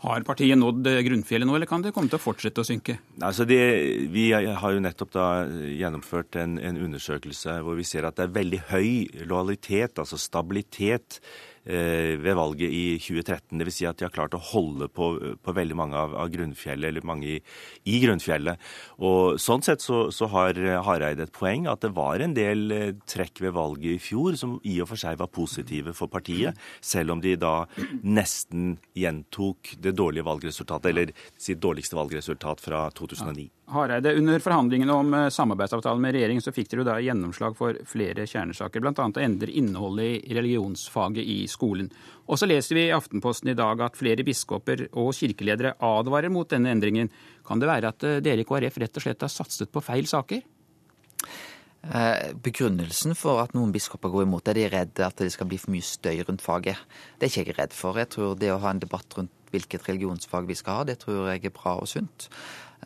[0.00, 2.96] Har partiet nådd grunnfjellet nå, eller kan det komme til å fortsette å synke?
[3.20, 3.60] Altså det,
[4.08, 8.38] vi har jo nettopp da gjennomført en, en undersøkelse hvor vi ser at det er
[8.38, 8.88] veldig høy
[9.28, 11.20] lojalitet, altså stabilitet,
[11.64, 13.60] ved valget i 2013.
[13.60, 13.76] Dvs.
[13.80, 15.10] Si at de har klart å holde på,
[15.44, 17.36] på veldig mange av, av, grunnfjellet, eller mange i,
[17.84, 18.60] i, grunnfjellet.
[19.04, 22.92] Og Sånn sett så, så har Hareide et poeng at det var en del eh,
[23.08, 27.16] trekk ved valget i fjor som i og for seg var positive for partiet, selv
[27.16, 27.54] om de da
[28.02, 33.50] nesten gjentok det dårlige valgresultatet, eller sitt dårligste valgresultat fra 2009.
[33.70, 38.26] Hareide, under forhandlingene om eh, samarbeidsavtalen med regjeringen så fikk dere da gjennomslag for flere
[38.26, 38.94] kjernesaker, bl.a.
[39.06, 41.90] å endre innholdet i religionsfaget i skolen.
[42.26, 46.50] Og så leser vi i Aftenposten i dag at flere biskoper og kirkeledere advarer mot
[46.50, 47.12] denne endringen.
[47.46, 50.10] Kan det være at eh, dere i KrF rett og slett har satset på feil
[50.10, 50.42] saker?
[51.80, 55.48] Eh, begrunnelsen for at noen biskoper går imot er de redde redd at det skal
[55.48, 56.80] bli for mye støy rundt faget.
[57.16, 57.96] Det er ikke jeg redd for.
[57.96, 61.30] Jeg tror det å ha en debatt rundt hvilket religionsfag vi skal ha, det tror
[61.32, 62.28] jeg er bra og sunt.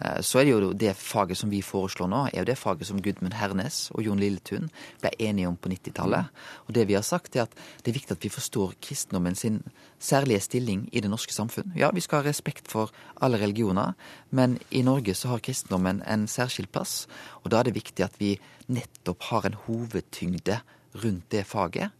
[0.01, 2.89] Eh, så er det jo det faget som vi foreslår nå, er jo det faget
[2.89, 4.71] som Gudmund Hernes og Jon Lilletun
[5.03, 6.31] ble enige om på 90-tallet.
[6.67, 7.55] Og det vi har sagt, er at
[7.85, 9.63] det er viktig at vi forstår kristendommen sin
[10.03, 11.73] særlige stilling i det norske samfunn.
[11.79, 12.93] Ja, vi skal ha respekt for
[13.23, 13.95] alle religioner,
[14.31, 17.05] men i Norge så har kristendommen en særskilt plass.
[17.45, 20.61] Og da er det viktig at vi nettopp har en hovedtyngde
[21.03, 21.91] rundt det faget.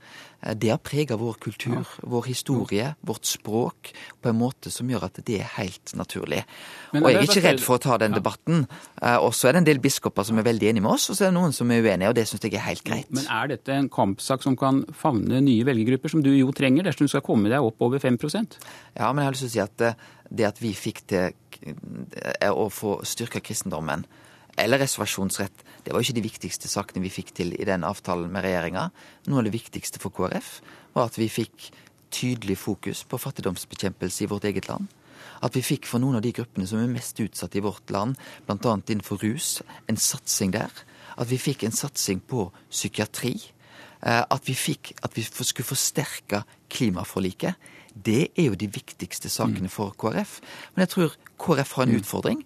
[0.45, 3.93] Eh, det har prega vår kultur, vår historie, vårt språk
[4.23, 6.45] på en måte som gjør at det er helt naturlig.
[6.93, 8.67] og jeg er ikke redd for å ta den debatten.
[9.03, 11.17] Eh, og så er det en del biskoper som er veldig enige med oss, og
[11.17, 13.11] så er det noen som er uenige, og det syns jeg er helt greit.
[13.11, 17.09] Men er dette en kampsak som kan favne nye velgergrupper, som du jo trenger dersom
[17.09, 18.59] du skal komme deg opp over 5%
[18.97, 19.97] Ja, men jeg har lyst til å si at eh,
[20.31, 21.33] det at vi fikk til
[22.51, 24.05] å få styrka kristendommen,
[24.61, 25.64] eller reservasjonsrett.
[25.85, 28.89] Det var jo ikke de viktigste sakene vi fikk til i den avtalen med regjeringa.
[29.29, 30.59] Noe av det viktigste for KrF
[30.97, 31.71] var at vi fikk
[32.15, 34.89] tydelig fokus på fattigdomsbekjempelse i vårt eget land.
[35.45, 38.17] At vi fikk for noen av de gruppene som er mest utsatt i vårt land,
[38.47, 38.77] bl.a.
[38.89, 39.59] innenfor rus,
[39.91, 40.73] en satsing der.
[41.21, 43.35] At vi fikk en satsing på psykiatri.
[44.01, 47.61] Eh, at vi fikk at vi skulle forsterke klimaforliket.
[47.95, 50.41] Det er jo de viktigste sakene for KrF.
[50.75, 52.41] Men jeg tror KrF har en utfordring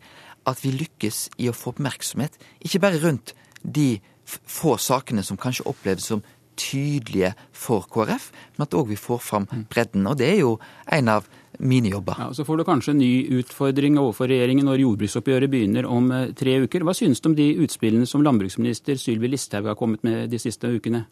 [0.51, 3.99] at vi lykkes i å få oppmerksomhet, ikke bare rundt de
[4.29, 6.25] få sakene som kanskje oppleves som
[6.59, 9.67] tydelige for KrF, men at òg vi får fram mm.
[9.71, 10.09] bredden.
[10.11, 10.57] Og det er jo
[10.95, 12.19] en av mine jobber.
[12.19, 16.33] Ja, så får du kanskje en ny utfordring overfor regjeringen når jordbruksoppgjøret begynner om eh,
[16.39, 16.85] tre uker.
[16.87, 20.71] Hva synes du om de utspillene som landbruksminister Sylvi Listhaug har kommet med de siste
[20.71, 21.07] ukene?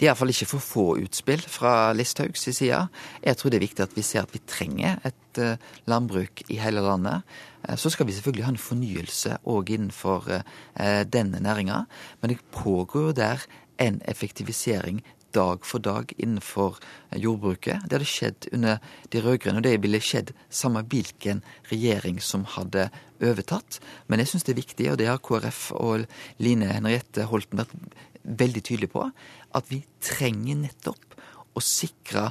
[0.00, 2.78] Det er iallfall ikke for få utspill fra Listhaugs side.
[3.20, 5.60] Jeg tror det er viktig at vi ser at vi trenger et eh,
[5.92, 7.20] landbruk i hele landet.
[7.68, 11.82] Eh, så skal vi selvfølgelig ha en fornyelse òg innenfor eh, denne næringa.
[12.22, 13.44] Men det pågår der
[13.76, 15.02] en effektivisering
[15.36, 16.78] dag for dag innenfor
[17.12, 17.84] jordbruket.
[17.84, 18.80] Det hadde skjedd under
[19.12, 22.88] de rød-grønne, og det ville skjedd samme hvilken regjering som hadde
[23.20, 23.78] overtatt.
[24.08, 26.06] Men jeg syns det er viktig, og det har KrF og
[26.42, 27.76] Line Henriette Holten vært
[28.22, 29.06] veldig tydelig på,
[29.56, 31.18] at vi trenger nettopp
[31.56, 32.30] å sikre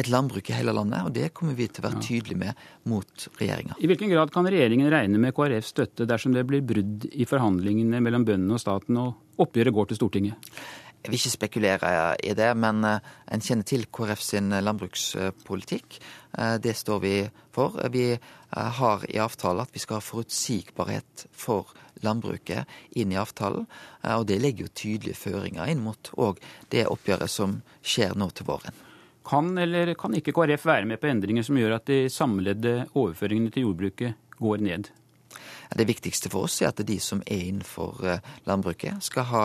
[0.00, 3.26] et landbruk i hele landet, og det kommer vi til å være tydelige med mot
[3.40, 3.76] regjeringa.
[3.82, 8.00] I hvilken grad kan regjeringen regne med KrFs støtte dersom det blir brudd i forhandlingene
[8.04, 10.54] mellom bøndene og staten, og oppgjøret går til Stortinget?
[11.00, 11.90] Jeg vil ikke spekulere
[12.20, 15.96] i det, men eh, en kjenner til KrF sin landbrukspolitikk.
[16.36, 17.14] Eh, det står vi
[17.56, 17.78] for.
[17.94, 21.72] Vi eh, har i avtalen at vi skal ha forutsigbarhet for
[22.04, 22.68] landbruket
[23.00, 23.64] inn i avtalen.
[24.12, 26.40] Og det legger jo tydelige føringer inn mot òg
[26.72, 28.76] det oppgjøret som skjer nå til våren.
[29.24, 33.52] Kan eller kan ikke KrF være med på endringer som gjør at de samlede overføringene
[33.52, 34.88] til jordbruket går ned?
[35.78, 39.42] Det viktigste for oss er at de som er innenfor eh, landbruket, skal ha,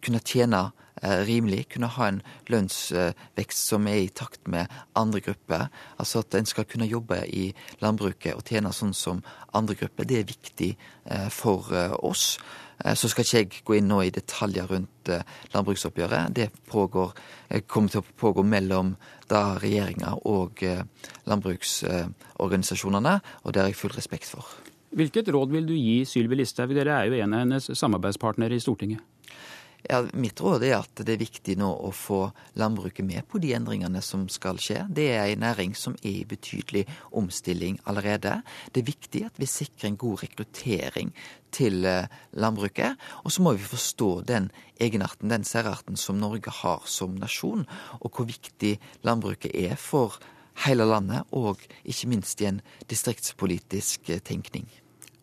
[0.00, 0.62] kunne tjene
[1.02, 5.66] eh, rimelig, kunne ha en lønnsvekst som er i takt med andre grupper.
[6.00, 7.50] Altså at en skal kunne jobbe i
[7.82, 9.20] landbruket og tjene sånn som
[9.52, 10.08] andre grupper.
[10.08, 10.70] Det er viktig
[11.04, 11.68] eh, for
[12.00, 12.38] oss.
[12.78, 15.10] Så skal ikke jeg gå inn nå i detaljer rundt
[15.50, 16.30] landbruksoppgjøret.
[16.30, 17.10] Det pågår,
[17.66, 18.92] kommer til å pågå mellom
[19.26, 20.62] da regjeringa og
[21.26, 24.67] landbruksorganisasjonene, og det har jeg full respekt for.
[24.90, 26.72] Hvilket råd vil du gi Sylvi Listhaug?
[26.76, 29.04] Dere er jo en av hennes samarbeidspartnere i Stortinget.
[29.86, 32.24] Ja, mitt råd er at det er viktig nå å få
[32.58, 34.80] landbruket med på de endringene som skal skje.
[34.90, 36.82] Det er en næring som er i betydelig
[37.14, 38.40] omstilling allerede.
[38.74, 41.12] Det er viktig at vi sikrer en god rekruttering
[41.54, 42.98] til eh, landbruket.
[43.22, 44.50] Og så må vi forstå den
[44.82, 47.68] egenarten, den særarten som Norge har som nasjon,
[48.00, 48.74] og hvor viktig
[49.06, 50.18] landbruket er for
[50.64, 52.60] hele landet, og ikke minst i en
[52.90, 54.66] distriktspolitisk eh, tenkning.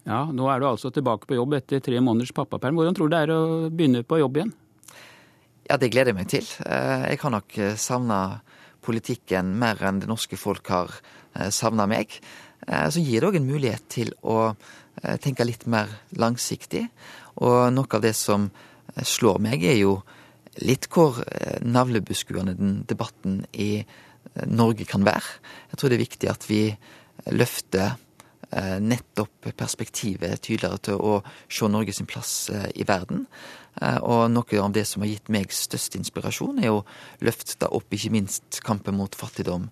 [0.05, 2.77] Ja, Nå er du altså tilbake på jobb etter tre måneders pappaperm.
[2.77, 3.41] Hvordan tror du det er å
[3.73, 4.53] begynne på jobb igjen?
[5.65, 6.47] Ja, Det gleder jeg meg til.
[6.65, 8.39] Eh, jeg har nok eh, savna
[8.85, 10.91] politikken mer enn det norske folk har
[11.49, 12.11] savna meg.
[12.93, 14.53] Så gir det òg en mulighet til å
[15.25, 16.83] tenke litt mer langsiktig.
[17.41, 18.45] Og noe av det som
[19.01, 19.95] slår meg, er jo
[20.61, 21.17] litt hvor
[21.65, 24.04] navlebeskuende den debatten i Norge
[24.35, 25.39] kan være.
[25.71, 26.61] Jeg tror det er viktig at vi
[27.31, 27.95] løfter
[28.55, 31.15] Eh, nettopp perspektivet tydeligere til å
[31.51, 33.25] se Norge sin plass eh, i verden.
[33.81, 36.85] Eh, og noe av det som har gitt meg størst inspirasjon, er å
[37.25, 39.69] løfte opp ikke minst kampen mot fattigdom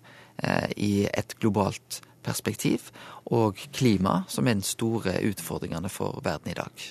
[0.74, 2.88] i et globalt perspektiv,
[3.30, 6.86] og klima, som er den store utfordringene for verden i dag.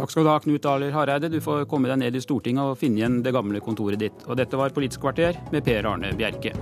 [0.00, 1.28] Takk skal du ha, Knut Ahler Hareide.
[1.28, 4.24] Du får komme deg ned i Stortinget og finne igjen det gamle kontoret ditt.
[4.30, 6.56] Og dette var Politisk kvarter med Per Arne Bjerke.